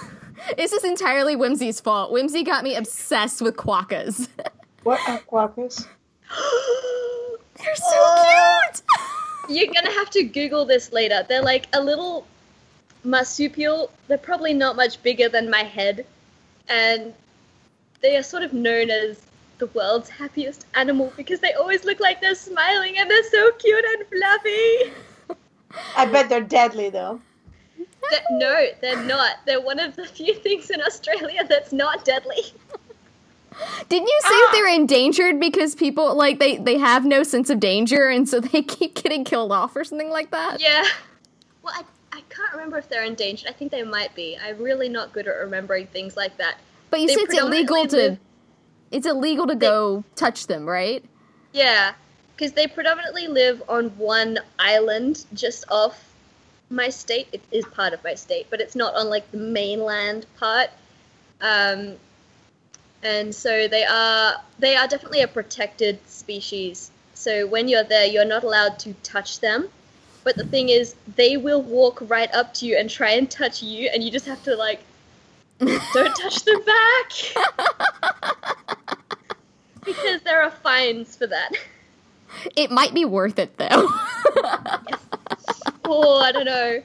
this 0.56 0.72
is 0.72 0.84
entirely 0.84 1.34
Whimsy's 1.34 1.80
fault. 1.80 2.12
Whimsy 2.12 2.44
got 2.44 2.62
me 2.62 2.76
obsessed 2.76 3.42
with 3.42 3.56
quokkas. 3.56 4.28
What 4.84 5.00
are 5.08 5.18
quokkas? 5.18 5.84
They're 7.56 7.74
so 7.74 8.24
cute! 8.70 8.82
You're 9.48 9.74
gonna 9.74 9.90
have 9.90 10.10
to 10.10 10.22
Google 10.22 10.64
this 10.64 10.92
later. 10.92 11.26
They're 11.28 11.42
like 11.42 11.66
a 11.72 11.80
little 11.80 12.24
marsupial. 13.02 13.90
They're 14.06 14.16
probably 14.16 14.54
not 14.54 14.76
much 14.76 15.02
bigger 15.02 15.28
than 15.28 15.50
my 15.50 15.64
head, 15.64 16.06
and 16.68 17.12
they 18.00 18.16
are 18.16 18.22
sort 18.22 18.44
of 18.44 18.52
known 18.52 18.90
as 18.90 19.26
the 19.58 19.66
world's 19.68 20.08
happiest 20.08 20.66
animal 20.74 21.12
because 21.16 21.40
they 21.40 21.52
always 21.54 21.84
look 21.84 22.00
like 22.00 22.20
they're 22.20 22.34
smiling 22.34 22.98
and 22.98 23.10
they're 23.10 23.22
so 23.30 23.50
cute 23.52 23.84
and 23.84 24.06
fluffy. 24.08 24.92
I 25.96 26.06
bet 26.06 26.28
they're 26.28 26.40
deadly 26.42 26.90
though. 26.90 27.20
Th- 27.76 28.22
no, 28.32 28.66
they're 28.80 29.02
not. 29.04 29.36
They're 29.46 29.60
one 29.60 29.80
of 29.80 29.96
the 29.96 30.06
few 30.06 30.34
things 30.34 30.70
in 30.70 30.80
Australia 30.80 31.44
that's 31.48 31.72
not 31.72 32.04
deadly. 32.04 32.42
Didn't 33.88 34.06
you 34.06 34.18
say 34.22 34.28
that 34.28 34.50
they're 34.52 34.74
endangered 34.74 35.40
because 35.40 35.74
people, 35.74 36.14
like, 36.14 36.38
they, 36.38 36.58
they 36.58 36.76
have 36.76 37.06
no 37.06 37.22
sense 37.22 37.48
of 37.48 37.58
danger 37.58 38.06
and 38.08 38.28
so 38.28 38.38
they 38.38 38.60
keep 38.76 38.94
getting 38.94 39.24
killed 39.24 39.50
off 39.50 39.74
or 39.74 39.82
something 39.82 40.10
like 40.10 40.30
that? 40.30 40.60
Yeah. 40.60 40.84
Well, 41.62 41.72
I, 41.74 41.82
I 42.12 42.20
can't 42.28 42.52
remember 42.52 42.76
if 42.78 42.88
they're 42.88 43.04
endangered. 43.04 43.48
I 43.48 43.52
think 43.52 43.72
they 43.72 43.82
might 43.82 44.14
be. 44.14 44.36
I'm 44.40 44.58
really 44.58 44.88
not 44.90 45.12
good 45.12 45.26
at 45.26 45.36
remembering 45.36 45.86
things 45.86 46.16
like 46.16 46.36
that. 46.36 46.58
But 46.90 47.00
you 47.00 47.06
They 47.08 47.14
said 47.14 47.22
it's 47.24 47.34
illegal 47.38 47.76
predominantly 47.82 47.88
to. 47.98 48.08
live- 48.10 48.18
It's 48.90 49.06
illegal 49.06 49.46
to 49.46 49.54
go 49.54 50.04
touch 50.14 50.46
them, 50.46 50.66
right? 50.66 51.04
Yeah, 51.52 51.94
because 52.34 52.52
they 52.52 52.66
predominantly 52.66 53.26
live 53.26 53.62
on 53.68 53.88
one 53.90 54.38
island 54.58 55.24
just 55.34 55.64
off 55.70 56.12
my 56.70 56.88
state. 56.88 57.28
It 57.32 57.42
is 57.50 57.64
part 57.66 57.92
of 57.92 58.02
my 58.04 58.14
state, 58.14 58.46
but 58.50 58.60
it's 58.60 58.76
not 58.76 58.94
on 58.94 59.08
like 59.08 59.30
the 59.30 59.38
mainland 59.38 60.26
part. 60.38 60.70
Um, 61.40 61.96
and 63.02 63.34
so 63.34 63.68
they 63.68 63.84
are 63.84 64.34
they 64.58 64.76
are 64.76 64.88
definitely 64.88 65.22
a 65.22 65.28
protected 65.28 65.98
species. 66.08 66.90
So 67.14 67.46
when 67.46 67.68
you're 67.68 67.84
there, 67.84 68.06
you're 68.06 68.24
not 68.24 68.44
allowed 68.44 68.78
to 68.80 68.92
touch 69.02 69.40
them. 69.40 69.68
But 70.24 70.36
the 70.36 70.44
thing 70.44 70.70
is, 70.70 70.96
they 71.14 71.36
will 71.36 71.62
walk 71.62 71.98
right 72.08 72.32
up 72.34 72.52
to 72.54 72.66
you 72.66 72.76
and 72.76 72.90
try 72.90 73.10
and 73.12 73.30
touch 73.30 73.62
you, 73.62 73.88
and 73.92 74.02
you 74.02 74.10
just 74.10 74.26
have 74.26 74.42
to 74.42 74.56
like 74.56 74.80
don't 75.58 76.16
touch 76.16 76.44
them 76.44 76.62
back. 76.64 77.12
because 79.84 80.22
there 80.22 80.42
are 80.42 80.50
fines 80.50 81.16
for 81.16 81.26
that. 81.26 81.52
It 82.54 82.70
might 82.70 82.92
be 82.92 83.04
worth 83.04 83.38
it, 83.38 83.56
though. 83.56 83.88
Oh, 85.88 86.20
I 86.20 86.32
don't 86.32 86.44
know. 86.44 86.82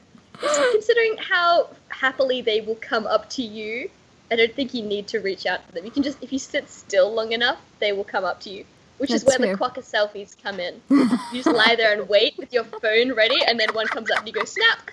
Considering 0.71 1.17
how 1.17 1.69
happily 1.89 2.41
they 2.41 2.61
will 2.61 2.75
come 2.75 3.07
up 3.07 3.29
to 3.31 3.41
you, 3.41 3.89
I 4.31 4.35
don't 4.35 4.53
think 4.53 4.73
you 4.73 4.83
need 4.83 5.07
to 5.09 5.19
reach 5.19 5.45
out 5.45 5.67
to 5.67 5.73
them. 5.73 5.85
You 5.85 5.91
can 5.91 6.03
just, 6.03 6.17
if 6.21 6.31
you 6.31 6.39
sit 6.39 6.69
still 6.69 7.11
long 7.13 7.31
enough, 7.31 7.59
they 7.79 7.91
will 7.91 8.03
come 8.03 8.23
up 8.23 8.39
to 8.41 8.49
you. 8.49 8.65
Which 8.97 9.11
is 9.11 9.25
where 9.25 9.39
fair. 9.39 9.55
the 9.55 9.63
quokka 9.63 9.79
selfies 9.83 10.35
come 10.41 10.59
in. 10.59 10.79
You 10.89 11.43
just 11.43 11.47
lie 11.47 11.75
there 11.75 11.97
and 11.97 12.07
wait 12.07 12.37
with 12.37 12.53
your 12.53 12.63
phone 12.63 13.13
ready, 13.13 13.43
and 13.47 13.59
then 13.59 13.69
one 13.73 13.87
comes 13.87 14.11
up 14.11 14.19
and 14.19 14.27
you 14.27 14.33
go 14.33 14.45
snap. 14.45 14.91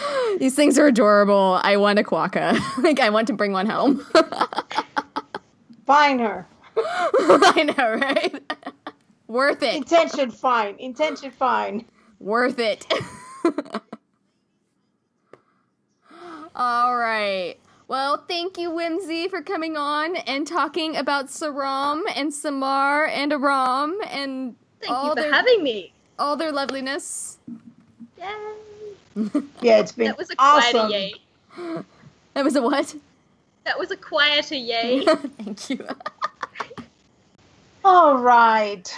These 0.38 0.54
things 0.54 0.78
are 0.78 0.86
adorable. 0.86 1.60
I 1.62 1.76
want 1.76 1.98
a 1.98 2.02
quokka. 2.02 2.58
like, 2.82 3.00
I 3.00 3.10
want 3.10 3.26
to 3.28 3.32
bring 3.32 3.52
one 3.52 3.66
home. 3.66 4.04
Fine 5.86 6.18
her. 6.18 6.46
I 6.78 7.72
know, 7.76 7.94
right? 7.94 8.52
Worth 9.28 9.62
it. 9.62 9.74
Intention 9.74 10.30
fine. 10.30 10.76
Intention 10.78 11.30
fine. 11.30 11.84
Worth 12.20 12.58
it. 12.58 12.86
All 16.54 16.96
right. 16.96 17.56
Well, 17.88 18.24
thank 18.28 18.58
you, 18.58 18.70
Whimsy, 18.70 19.28
for 19.28 19.42
coming 19.42 19.76
on 19.76 20.16
and 20.16 20.46
talking 20.46 20.96
about 20.96 21.26
Saram 21.26 22.02
and 22.14 22.34
Samar 22.34 23.06
and 23.06 23.32
Aram 23.32 23.96
and 24.10 24.56
Thank 24.80 24.92
all 24.92 25.04
you 25.04 25.10
for 25.10 25.14
their 25.16 25.32
having 25.32 25.62
me. 25.62 25.92
all 26.18 26.36
their 26.36 26.50
loveliness. 26.52 27.38
Yay. 28.18 28.26
Yeah, 29.62 29.78
it's 29.78 29.92
been 29.92 30.08
That 30.08 30.18
was 30.18 30.30
a 30.30 30.36
quieter 30.36 30.88
yay. 30.88 31.14
That 32.34 32.44
was 32.44 32.54
a 32.56 32.62
what? 32.62 32.94
That 33.64 33.78
was 33.78 33.90
a 33.90 33.96
quieter 33.96 34.54
yay. 34.54 35.04
thank 35.38 35.70
you. 35.70 35.86
All 37.84 38.18
right. 38.18 38.94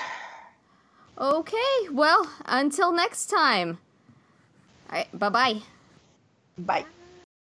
Okay. 1.19 1.89
Well, 1.91 2.31
until 2.47 2.93
next 2.93 3.27
time. 3.27 3.79
All 4.91 4.99
right. 4.99 5.19
Bye 5.19 5.29
bye. 5.29 5.61
Bye. 6.59 6.85